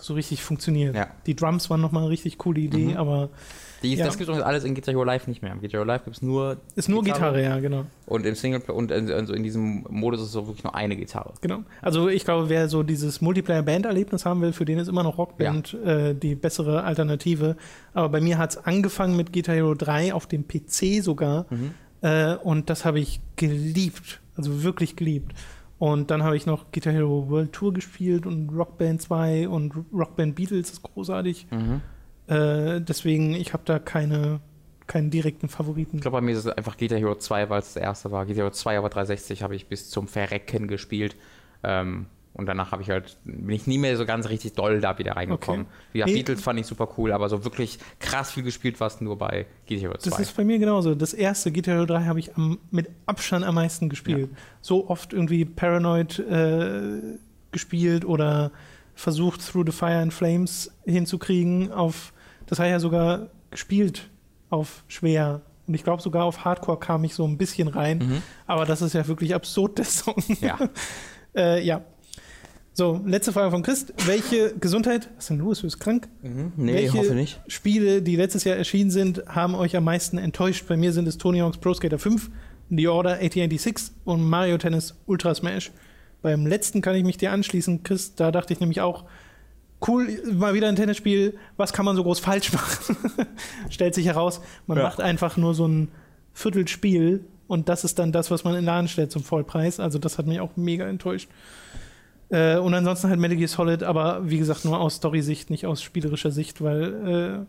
so 0.00 0.14
richtig 0.14 0.42
funktioniert. 0.42 0.94
Ja. 0.94 1.08
Die 1.26 1.34
Drums 1.36 1.68
waren 1.70 1.80
nochmal 1.80 2.02
eine 2.04 2.10
richtig 2.10 2.38
coole 2.38 2.60
Idee, 2.60 2.86
Mhm. 2.92 2.96
aber 2.96 3.28
Die, 3.80 3.94
Ja. 3.94 4.06
Das 4.06 4.18
gibt 4.18 4.28
es 4.28 4.40
alles 4.42 4.64
in 4.64 4.74
Guitar 4.74 4.92
Hero 4.92 5.04
Live 5.04 5.28
nicht 5.28 5.40
mehr. 5.40 5.52
Im 5.52 5.60
Guitar 5.60 5.78
Hero 5.78 5.84
Live 5.84 6.02
gibt 6.04 6.16
es 6.16 6.20
nur 6.22 6.56
ist 6.74 6.88
nur 6.88 7.04
Gitarre, 7.04 7.40
ja, 7.44 7.60
genau. 7.60 7.84
und 8.06 8.26
im 8.26 8.34
Singleplayer 8.34 8.76
und 8.76 8.90
in, 8.90 9.08
also 9.12 9.32
in 9.34 9.44
diesem 9.44 9.86
Modus 9.88 10.20
ist 10.20 10.26
es 10.26 10.32
so 10.32 10.48
wirklich 10.48 10.64
nur 10.64 10.74
eine 10.74 10.96
Gitarre. 10.96 11.32
Genau. 11.42 11.60
Also 11.80 12.08
ich 12.08 12.24
glaube, 12.24 12.48
wer 12.48 12.68
so 12.68 12.82
dieses 12.82 13.20
Multiplayer-Band-Erlebnis 13.20 14.24
haben 14.24 14.40
will, 14.40 14.52
für 14.52 14.64
den 14.64 14.78
ist 14.80 14.88
immer 14.88 15.04
noch 15.04 15.16
Rockband 15.16 15.74
äh, 15.74 16.12
die 16.14 16.34
bessere 16.34 16.82
Alternative. 16.82 17.56
Aber 17.94 18.08
bei 18.08 18.20
mir 18.20 18.36
hat 18.38 18.50
es 18.50 18.56
angefangen 18.56 19.16
mit 19.16 19.32
Guitar 19.32 19.54
Hero 19.54 19.74
3 19.74 20.12
auf 20.12 20.26
dem 20.26 20.44
PC 20.48 21.00
sogar. 21.00 21.46
Mhm. 21.50 21.70
Äh, 22.00 22.34
und 22.34 22.70
das 22.70 22.84
habe 22.84 22.98
ich 22.98 23.20
geliebt. 23.36 24.20
Also 24.36 24.64
wirklich 24.64 24.96
geliebt. 24.96 25.34
Und 25.78 26.10
dann 26.10 26.24
habe 26.24 26.36
ich 26.36 26.44
noch 26.44 26.72
Guitar 26.72 26.92
Hero 26.92 27.28
World 27.28 27.52
Tour 27.52 27.72
gespielt 27.72 28.26
und 28.26 28.50
Rockband 28.50 29.00
2 29.00 29.48
und 29.48 29.72
Rockband 29.92 30.34
Beatles 30.34 30.70
ist 30.70 30.82
großartig. 30.82 31.46
Mhm. 31.50 31.80
Äh, 32.26 32.80
deswegen, 32.80 33.34
ich 33.34 33.52
habe 33.52 33.62
da 33.64 33.78
keine, 33.78 34.40
keinen 34.86 35.10
direkten 35.10 35.48
Favoriten. 35.48 35.96
Ich 35.96 36.02
glaube, 36.02 36.16
bei 36.16 36.20
mir 36.20 36.32
ist 36.32 36.44
es 36.44 36.48
einfach 36.48 36.76
Guitar 36.76 36.98
Hero 36.98 37.14
2, 37.14 37.48
weil 37.48 37.60
es 37.60 37.74
das 37.74 37.82
erste 37.82 38.10
war. 38.10 38.26
Guitar 38.26 38.44
Hero 38.44 38.50
2, 38.50 38.78
aber 38.78 38.88
360 38.88 39.42
habe 39.42 39.54
ich 39.54 39.68
bis 39.68 39.88
zum 39.88 40.08
Verrecken 40.08 40.66
gespielt. 40.66 41.16
Ähm, 41.62 42.06
und 42.34 42.46
danach 42.46 42.70
habe 42.70 42.82
ich 42.82 42.90
halt, 42.90 43.18
bin 43.24 43.50
ich 43.50 43.66
nie 43.66 43.78
mehr 43.78 43.96
so 43.96 44.06
ganz 44.06 44.28
richtig 44.28 44.52
doll 44.52 44.80
da 44.80 44.98
wieder 44.98 45.16
reingekommen. 45.16 45.62
Okay. 45.62 45.72
Wie 45.92 45.98
gesagt, 45.98 46.10
Nee. 46.12 46.18
Beatles 46.18 46.42
fand 46.42 46.60
ich 46.60 46.66
super 46.66 46.88
cool, 46.96 47.12
aber 47.12 47.28
so 47.28 47.44
wirklich 47.44 47.78
krass 47.98 48.30
viel 48.30 48.44
gespielt 48.44 48.78
war 48.80 48.86
es 48.86 49.00
nur 49.00 49.18
bei 49.18 49.46
Hero 49.66 49.96
2. 49.96 50.10
Das 50.10 50.20
ist 50.20 50.36
bei 50.36 50.44
mir 50.44 50.58
genauso. 50.58 50.94
Das 50.94 51.14
erste 51.14 51.50
Hero 51.50 51.84
3 51.84 52.04
habe 52.04 52.20
ich 52.20 52.36
am, 52.36 52.58
mit 52.70 52.88
Abstand 53.06 53.44
am 53.44 53.56
meisten 53.56 53.88
gespielt. 53.88 54.30
So 54.60 54.88
oft 54.88 55.12
irgendwie 55.12 55.44
Paranoid 55.44 56.18
äh, 56.20 57.00
gespielt 57.50 58.04
oder 58.04 58.52
versucht, 58.94 59.40
Through 59.46 59.66
the 59.66 59.72
Fire 59.72 59.98
and 59.98 60.12
Flames 60.12 60.70
hinzukriegen. 60.84 61.72
Auf, 61.72 62.12
das 62.46 62.58
habe 62.58 62.68
ich 62.68 62.72
ja 62.72 62.80
sogar 62.80 63.30
gespielt 63.50 64.10
auf 64.50 64.84
schwer. 64.88 65.42
Und 65.66 65.74
ich 65.74 65.84
glaube, 65.84 66.02
sogar 66.02 66.24
auf 66.24 66.44
Hardcore 66.44 66.78
kam 66.78 67.04
ich 67.04 67.14
so 67.14 67.26
ein 67.26 67.36
bisschen 67.36 67.68
rein. 67.68 67.98
Mhm. 67.98 68.22
Aber 68.46 68.64
das 68.64 68.80
ist 68.82 68.94
ja 68.94 69.06
wirklich 69.06 69.34
absurd, 69.34 69.78
der 69.78 69.84
Song. 69.84 70.22
Ja. 70.40 70.58
äh, 71.34 71.64
ja. 71.64 71.82
So, 72.78 73.00
letzte 73.04 73.32
Frage 73.32 73.50
von 73.50 73.64
Christ. 73.64 73.92
Welche 74.06 74.54
Gesundheit, 74.56 75.08
was 75.16 75.24
ist 75.24 75.30
denn 75.30 75.38
los? 75.38 75.58
Du 75.58 75.62
bist 75.66 75.80
krank? 75.80 76.06
Mhm. 76.22 76.52
Nee, 76.56 76.74
Welche 76.74 76.96
hoffe 76.96 77.12
nicht. 77.16 77.40
Spiele, 77.48 78.02
die 78.02 78.14
letztes 78.14 78.44
Jahr 78.44 78.54
erschienen 78.54 78.92
sind, 78.92 79.24
haben 79.26 79.56
euch 79.56 79.74
am 79.76 79.82
meisten 79.82 80.16
enttäuscht? 80.16 80.64
Bei 80.68 80.76
mir 80.76 80.92
sind 80.92 81.08
es 81.08 81.18
Tony 81.18 81.40
Hawk's 81.40 81.58
Pro 81.58 81.74
Skater 81.74 81.98
5, 81.98 82.30
The 82.70 82.86
Order 82.86 83.14
1886 83.14 83.96
und 84.04 84.22
Mario 84.22 84.58
Tennis 84.58 84.94
Ultra 85.06 85.34
Smash. 85.34 85.72
Beim 86.22 86.46
letzten 86.46 86.80
kann 86.80 86.94
ich 86.94 87.02
mich 87.02 87.16
dir 87.16 87.32
anschließen, 87.32 87.82
Chris. 87.82 88.14
Da 88.14 88.30
dachte 88.30 88.52
ich 88.52 88.60
nämlich 88.60 88.80
auch, 88.80 89.06
cool, 89.88 90.06
mal 90.32 90.54
wieder 90.54 90.68
ein 90.68 90.76
Tennisspiel. 90.76 91.36
Was 91.56 91.72
kann 91.72 91.84
man 91.84 91.96
so 91.96 92.04
groß 92.04 92.20
falsch 92.20 92.52
machen? 92.52 92.96
Stellt 93.70 93.96
sich 93.96 94.06
heraus, 94.06 94.40
man 94.68 94.78
Ja. 94.78 94.84
macht 94.84 95.00
einfach 95.00 95.36
nur 95.36 95.52
so 95.52 95.66
ein 95.66 95.88
Viertelspiel 96.32 97.24
und 97.48 97.68
das 97.68 97.82
ist 97.82 97.98
dann 97.98 98.12
das, 98.12 98.30
was 98.30 98.44
man 98.44 98.52
in 98.54 98.60
den 98.60 98.66
Laden 98.66 98.86
stellt 98.86 99.10
zum 99.10 99.24
Vollpreis. 99.24 99.80
Also 99.80 99.98
das 99.98 100.16
hat 100.16 100.28
mich 100.28 100.38
auch 100.38 100.50
mega 100.54 100.86
enttäuscht. 100.86 101.28
Äh, 102.30 102.58
und 102.58 102.74
ansonsten 102.74 103.08
halt 103.08 103.20
Metal 103.20 103.36
Gear 103.36 103.48
Solid, 103.48 103.82
aber 103.82 104.28
wie 104.28 104.38
gesagt, 104.38 104.64
nur 104.64 104.78
aus 104.78 104.96
Story-Sicht, 104.96 105.50
nicht 105.50 105.66
aus 105.66 105.82
spielerischer 105.82 106.30
Sicht, 106.30 106.62
weil 106.62 107.44
äh, 107.44 107.46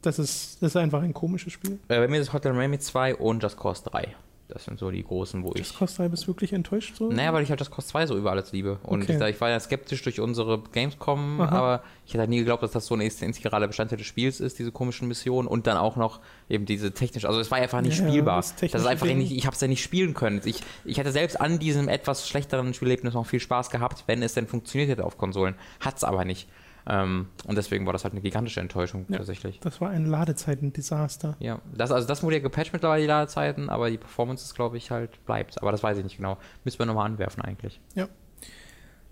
das, 0.00 0.18
ist, 0.18 0.62
das 0.62 0.72
ist 0.72 0.76
einfach 0.76 1.02
ein 1.02 1.12
komisches 1.12 1.52
Spiel. 1.52 1.78
Äh, 1.88 1.98
bei 1.98 2.08
mir 2.08 2.20
ist 2.20 2.32
Hotline 2.32 2.56
Miami 2.56 2.78
2 2.78 3.16
und 3.16 3.42
Just 3.42 3.58
Cause 3.58 3.82
3. 3.84 4.14
Das 4.52 4.64
sind 4.66 4.78
so 4.78 4.90
die 4.90 5.02
großen, 5.02 5.42
wo 5.44 5.52
Das 5.52 5.70
ich. 5.70 5.76
kostet 5.78 6.10
bist 6.10 6.24
du 6.24 6.26
wirklich 6.28 6.52
enttäuscht 6.52 6.96
so? 6.96 7.10
Naja, 7.10 7.32
weil 7.32 7.42
ich 7.42 7.48
halt 7.48 7.60
das 7.60 7.70
Cost 7.70 7.88
2 7.88 8.06
so 8.06 8.16
über 8.18 8.30
alles 8.32 8.52
liebe. 8.52 8.78
Und 8.82 9.02
Okay. 9.02 9.16
ich, 9.16 9.34
ich 9.34 9.40
war 9.40 9.48
ja 9.48 9.58
skeptisch 9.58 10.02
durch 10.02 10.20
unsere 10.20 10.60
Gamescom, 10.72 11.40
Aha. 11.40 11.48
aber 11.56 11.82
ich 12.04 12.12
hätte 12.12 12.20
halt 12.20 12.30
nie 12.30 12.38
geglaubt, 12.38 12.62
dass 12.62 12.72
das 12.72 12.84
so 12.86 12.94
ein 12.94 13.00
integraler 13.00 13.66
Bestandteil 13.66 13.96
des 13.98 14.06
Spiels 14.06 14.40
ist, 14.40 14.58
diese 14.58 14.70
komischen 14.70 15.08
Missionen 15.08 15.48
und 15.48 15.66
dann 15.66 15.76
auch 15.78 15.96
noch 15.96 16.20
eben 16.50 16.66
diese 16.66 16.92
technisch. 16.92 17.24
Also 17.24 17.40
es 17.40 17.50
war 17.50 17.58
einfach 17.58 17.80
nicht 17.80 17.98
Ja, 17.98 18.08
spielbar. 18.08 18.36
das 18.36 18.50
Das, 18.50 18.60
technische 18.60 18.82
ist 18.84 18.86
einfach 18.90 19.06
nicht, 19.06 19.32
ich 19.32 19.46
habe 19.46 19.54
es 19.54 19.60
ja 19.62 19.68
nicht 19.68 19.82
spielen 19.82 20.12
können. 20.12 20.42
Ich, 20.44 20.60
ich 20.84 20.98
hätte 20.98 21.12
selbst 21.12 21.40
an 21.40 21.58
diesem 21.58 21.88
etwas 21.88 22.28
schlechteren 22.28 22.74
Spielerlebnis 22.74 23.14
noch 23.14 23.26
viel 23.26 23.40
Spaß 23.40 23.70
gehabt, 23.70 24.04
wenn 24.06 24.22
es 24.22 24.34
denn 24.34 24.46
funktioniert 24.46 24.90
hätte 24.90 25.04
auf 25.04 25.16
Konsolen. 25.16 25.54
Hat 25.80 25.96
es 25.96 26.04
aber 26.04 26.24
nicht. 26.26 26.46
Ähm, 26.86 27.26
und 27.46 27.56
deswegen 27.56 27.86
war 27.86 27.92
das 27.92 28.04
halt 28.04 28.14
eine 28.14 28.22
gigantische 28.22 28.60
Enttäuschung 28.60 29.06
Ja. 29.08 29.18
tatsächlich. 29.18 29.60
Das 29.60 29.80
war 29.80 29.90
ein 29.90 30.06
Ladezeiten-Desaster. 30.06 31.36
Ja, 31.38 31.60
das, 31.74 31.92
also 31.92 32.06
das 32.08 32.22
wurde 32.22 32.36
ja 32.36 32.42
gepatcht 32.42 32.72
mittlerweile, 32.72 33.02
die 33.02 33.08
Ladezeiten, 33.08 33.68
aber 33.70 33.90
die 33.90 33.98
Performance 33.98 34.44
ist, 34.44 34.54
glaube 34.54 34.76
ich, 34.76 34.90
halt 34.90 35.24
bleibt. 35.26 35.60
Aber 35.62 35.70
das 35.72 35.82
weiß 35.82 35.98
ich 35.98 36.04
nicht 36.04 36.16
genau. 36.16 36.38
Müssen 36.64 36.78
wir 36.78 36.86
nochmal 36.86 37.06
anwerfen 37.06 37.42
eigentlich. 37.42 37.80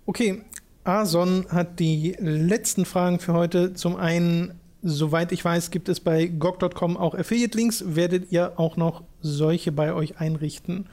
Okay, 0.05 0.43
Ason 0.83 1.45
hat 1.49 1.79
die 1.79 2.15
letzten 2.19 2.85
Fragen 2.85 3.19
für 3.19 3.33
heute. 3.33 3.73
Zum 3.73 3.95
einen, 3.95 4.59
soweit 4.81 5.31
ich 5.31 5.45
weiß, 5.45 5.69
gibt 5.71 5.89
es 5.89 5.99
bei 5.99 6.25
GOG.com 6.25 6.97
auch 6.97 7.13
Affiliate-Links. 7.15 7.95
Werdet 7.95 8.31
ihr 8.31 8.59
auch 8.59 8.77
noch 8.77 9.03
solche 9.21 9.71
bei 9.71 9.93
euch 9.93 10.19
einrichten? 10.19 10.87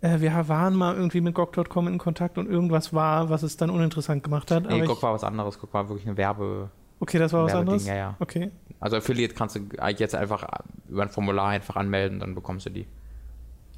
Äh, 0.00 0.20
wir 0.20 0.48
waren 0.48 0.74
mal 0.74 0.94
irgendwie 0.94 1.20
mit 1.20 1.34
GOG.com 1.34 1.88
in 1.88 1.98
Kontakt 1.98 2.38
und 2.38 2.48
irgendwas 2.48 2.92
war, 2.92 3.30
was 3.30 3.42
es 3.42 3.56
dann 3.56 3.70
uninteressant 3.70 4.22
gemacht 4.22 4.50
hat. 4.50 4.68
Nee, 4.68 4.82
ich, 4.82 5.02
war 5.02 5.14
was 5.14 5.24
anderes. 5.24 5.58
Guck 5.58 5.72
war 5.74 5.88
wirklich 5.88 6.06
eine 6.06 6.16
Werbe. 6.16 6.70
okay, 7.00 7.18
das 7.18 7.32
war 7.32 7.44
was 7.44 7.54
anderes. 7.54 7.86
ja, 7.86 7.94
ja. 7.94 8.16
Okay. 8.18 8.50
Also 8.78 8.96
Affiliate 8.96 9.34
kannst 9.34 9.56
du 9.56 9.60
jetzt 9.96 10.14
einfach 10.14 10.46
über 10.88 11.02
ein 11.02 11.08
Formular 11.08 11.48
einfach 11.48 11.76
anmelden, 11.76 12.20
dann 12.20 12.34
bekommst 12.34 12.66
du 12.66 12.70
die. 12.70 12.86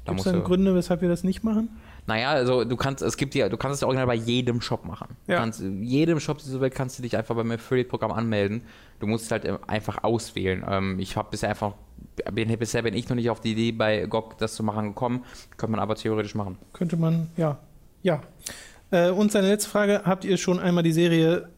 Da 0.05 0.13
Gibt 0.13 0.25
es 0.25 0.31
dann 0.31 0.43
Gründe, 0.43 0.75
weshalb 0.75 1.01
wir 1.01 1.09
das 1.09 1.23
nicht 1.23 1.43
machen? 1.43 1.69
naja, 2.09 2.31
also 2.31 2.65
du 2.65 2.75
kannst, 2.75 3.03
es 3.03 3.17
gibt 3.17 3.35
ja, 3.35 3.49
du 3.49 3.55
kannst 3.55 3.75
es 3.75 3.81
ja 3.81 3.87
original 3.87 4.07
bei 4.07 4.15
jedem 4.15 4.61
Shop 4.61 4.83
machen. 4.83 5.15
Ja. 5.27 5.35
Du 5.35 5.41
kannst, 5.41 5.61
jedem 5.61 6.19
Shop 6.19 6.39
dieser 6.39 6.59
Welt 6.59 6.73
kannst 6.73 6.97
du 6.97 7.03
dich 7.03 7.15
einfach 7.15 7.35
beim 7.35 7.51
Affiliate-Programm 7.51 8.11
anmelden. 8.11 8.63
Du 8.99 9.05
musst 9.05 9.31
halt 9.31 9.45
äh, 9.45 9.57
einfach 9.67 10.03
auswählen. 10.03 10.65
Ähm, 10.67 10.99
ich 10.99 11.15
habe 11.15 11.29
bisher 11.29 11.49
einfach, 11.49 11.73
bin, 12.31 12.57
bisher 12.57 12.81
bin 12.81 12.93
ich 12.93 13.09
noch 13.09 13.15
nicht 13.15 13.29
auf 13.29 13.41
die 13.41 13.51
Idee, 13.51 13.71
bei 13.71 14.05
GOG 14.05 14.37
das 14.37 14.55
zu 14.55 14.63
machen 14.63 14.89
gekommen. 14.89 15.23
Könnte 15.57 15.71
man 15.71 15.79
aber 15.79 15.95
theoretisch 15.95 16.35
machen. 16.35 16.57
Könnte 16.73 16.97
man, 16.97 17.29
ja. 17.37 17.57
Ja. 18.01 18.21
Äh, 18.91 19.09
und 19.09 19.31
seine 19.31 19.47
letzte 19.47 19.69
Frage: 19.69 20.01
Habt 20.05 20.25
ihr 20.25 20.37
schon 20.37 20.59
einmal 20.59 20.83
die 20.83 20.91
Serie 20.91 21.49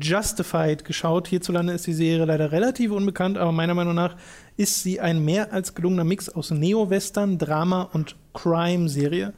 Justified 0.00 0.84
geschaut? 0.84 1.28
Hierzulande 1.28 1.72
ist 1.72 1.86
die 1.86 1.92
Serie 1.92 2.24
leider 2.24 2.52
relativ 2.52 2.92
unbekannt, 2.92 3.38
aber 3.38 3.52
meiner 3.52 3.74
Meinung 3.74 3.94
nach 3.94 4.16
ist 4.56 4.82
sie 4.82 5.00
ein 5.00 5.24
mehr 5.24 5.52
als 5.52 5.74
gelungener 5.74 6.04
Mix 6.04 6.28
aus 6.28 6.50
Neo-Western, 6.50 7.38
Drama 7.38 7.82
und 7.92 8.16
Crime-Serie. 8.34 9.32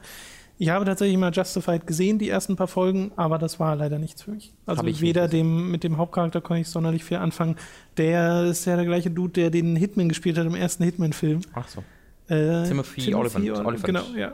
Ich 0.57 0.69
habe 0.69 0.85
tatsächlich 0.85 1.17
mal 1.17 1.33
Justified 1.33 1.85
gesehen, 1.85 2.17
die 2.17 2.29
ersten 2.29 2.55
paar 2.55 2.67
Folgen, 2.69 3.11
aber 3.17 3.37
das 3.37 3.59
war 3.59 3.75
leider 3.75 3.99
nichts 3.99 4.21
für 4.23 4.31
mich. 4.31 4.53
Also 4.65 4.85
weder 4.85 5.27
dem, 5.27 5.69
mit 5.69 5.83
dem 5.83 5.97
Hauptcharakter 5.97 6.39
konnte 6.39 6.61
ich 6.61 6.69
sonderlich 6.69 7.03
viel 7.03 7.17
anfangen. 7.17 7.57
Der 7.97 8.43
ist 8.45 8.63
ja 8.65 8.77
der 8.77 8.85
gleiche 8.85 9.11
Dude, 9.11 9.33
der 9.33 9.49
den 9.49 9.75
Hitman 9.75 10.07
gespielt 10.07 10.37
hat 10.37 10.45
im 10.45 10.55
ersten 10.55 10.83
Hitman-Film. 10.85 11.41
Ach 11.53 11.67
so. 11.67 11.83
Äh, 12.33 12.63
Timothy 12.67 13.13
Olyphant- 13.13 13.49
Ol- 13.51 13.65
Olyphant. 13.65 13.83
Genau, 13.85 14.03
ja. 14.15 14.33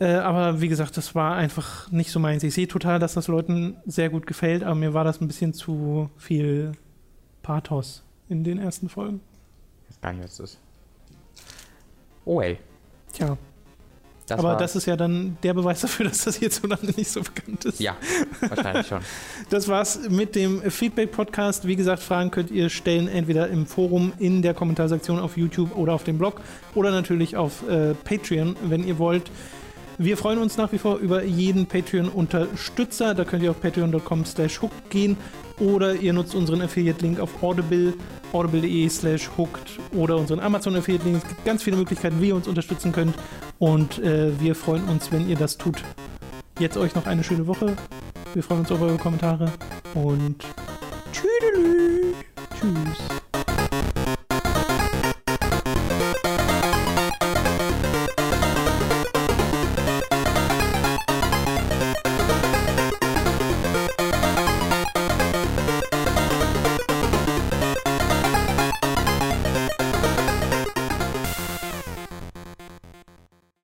Äh, 0.00 0.14
aber 0.16 0.60
wie 0.60 0.68
gesagt, 0.68 0.96
das 0.96 1.14
war 1.14 1.36
einfach 1.36 1.90
nicht 1.92 2.10
so 2.10 2.18
meins. 2.18 2.42
Ich 2.42 2.54
sehe 2.54 2.66
total, 2.66 2.98
dass 2.98 3.12
das 3.14 3.28
Leuten 3.28 3.76
sehr 3.86 4.08
gut 4.08 4.26
gefällt, 4.26 4.64
aber 4.64 4.74
mir 4.74 4.94
war 4.94 5.04
das 5.04 5.20
ein 5.20 5.26
bisschen 5.28 5.52
zu 5.52 6.08
viel 6.16 6.72
Pathos 7.42 8.02
in 8.30 8.42
den 8.42 8.58
ersten 8.58 8.88
Folgen. 8.88 9.20
Ich 9.84 9.90
weiß 9.96 10.00
gar 10.00 10.12
nicht, 10.14 10.24
was 10.24 10.36
das 10.38 10.50
ist. 10.52 10.60
Oh 12.24 12.40
ey. 12.40 12.58
Tja, 13.12 13.36
Das 14.26 14.38
aber 14.38 14.54
das 14.54 14.74
ist 14.74 14.86
ja 14.86 14.96
dann 14.96 15.36
der 15.42 15.52
Beweis 15.54 15.82
dafür, 15.82 16.06
dass 16.08 16.24
das 16.24 16.36
hierzulande 16.36 16.92
nicht 16.96 17.10
so 17.10 17.22
bekannt 17.22 17.64
ist. 17.66 17.80
Ja, 17.80 17.96
wahrscheinlich 18.40 18.86
schon. 18.86 19.00
Das 19.50 19.68
war's 19.68 20.00
mit 20.08 20.34
dem 20.34 20.62
Feedback-Podcast. 20.62 21.66
Wie 21.66 21.76
gesagt, 21.76 22.02
Fragen 22.02 22.30
könnt 22.30 22.50
ihr 22.50 22.70
stellen, 22.70 23.08
entweder 23.08 23.48
im 23.48 23.66
Forum, 23.66 24.12
in 24.18 24.42
der 24.42 24.54
Kommentarsektion 24.54 25.18
auf 25.18 25.36
YouTube 25.36 25.76
oder 25.76 25.92
auf 25.92 26.04
dem 26.04 26.18
Blog 26.18 26.40
oder 26.74 26.90
natürlich 26.90 27.36
auf 27.36 27.68
äh, 27.68 27.94
Patreon, 27.94 28.56
wenn 28.68 28.86
ihr 28.86 28.98
wollt. 28.98 29.30
Wir 29.98 30.16
freuen 30.16 30.38
uns 30.38 30.56
nach 30.56 30.72
wie 30.72 30.78
vor 30.78 30.96
über 30.96 31.22
jeden 31.22 31.66
Patreon-Unterstützer. 31.66 33.14
Da 33.14 33.24
könnt 33.24 33.42
ihr 33.42 33.50
auf 33.50 33.60
patreon.com 33.60 34.24
slash 34.24 34.60
hooked 34.60 34.90
gehen 34.90 35.16
oder 35.60 35.94
ihr 35.94 36.12
nutzt 36.12 36.34
unseren 36.34 36.62
Affiliate-Link 36.62 37.20
auf 37.20 37.42
Audible, 37.42 37.94
audible.de 38.32 38.88
slash 38.88 39.30
hooked 39.36 39.78
oder 39.92 40.16
unseren 40.16 40.40
Amazon-Affiliate-Link. 40.40 41.22
Es 41.22 41.28
gibt 41.28 41.44
ganz 41.44 41.62
viele 41.62 41.76
Möglichkeiten, 41.76 42.20
wie 42.20 42.28
ihr 42.28 42.36
uns 42.36 42.48
unterstützen 42.48 42.92
könnt 42.92 43.14
und 43.58 43.98
äh, 44.00 44.38
wir 44.40 44.54
freuen 44.54 44.84
uns, 44.84 45.12
wenn 45.12 45.28
ihr 45.28 45.36
das 45.36 45.56
tut. 45.56 45.82
Jetzt 46.58 46.76
euch 46.76 46.94
noch 46.94 47.06
eine 47.06 47.24
schöne 47.24 47.46
Woche. 47.46 47.76
Wir 48.32 48.42
freuen 48.42 48.60
uns 48.60 48.72
auf 48.72 48.80
eure 48.80 48.98
Kommentare 48.98 49.52
und 49.94 50.44
tschüdelü. 51.12 52.14
Tschüss. 52.60 53.23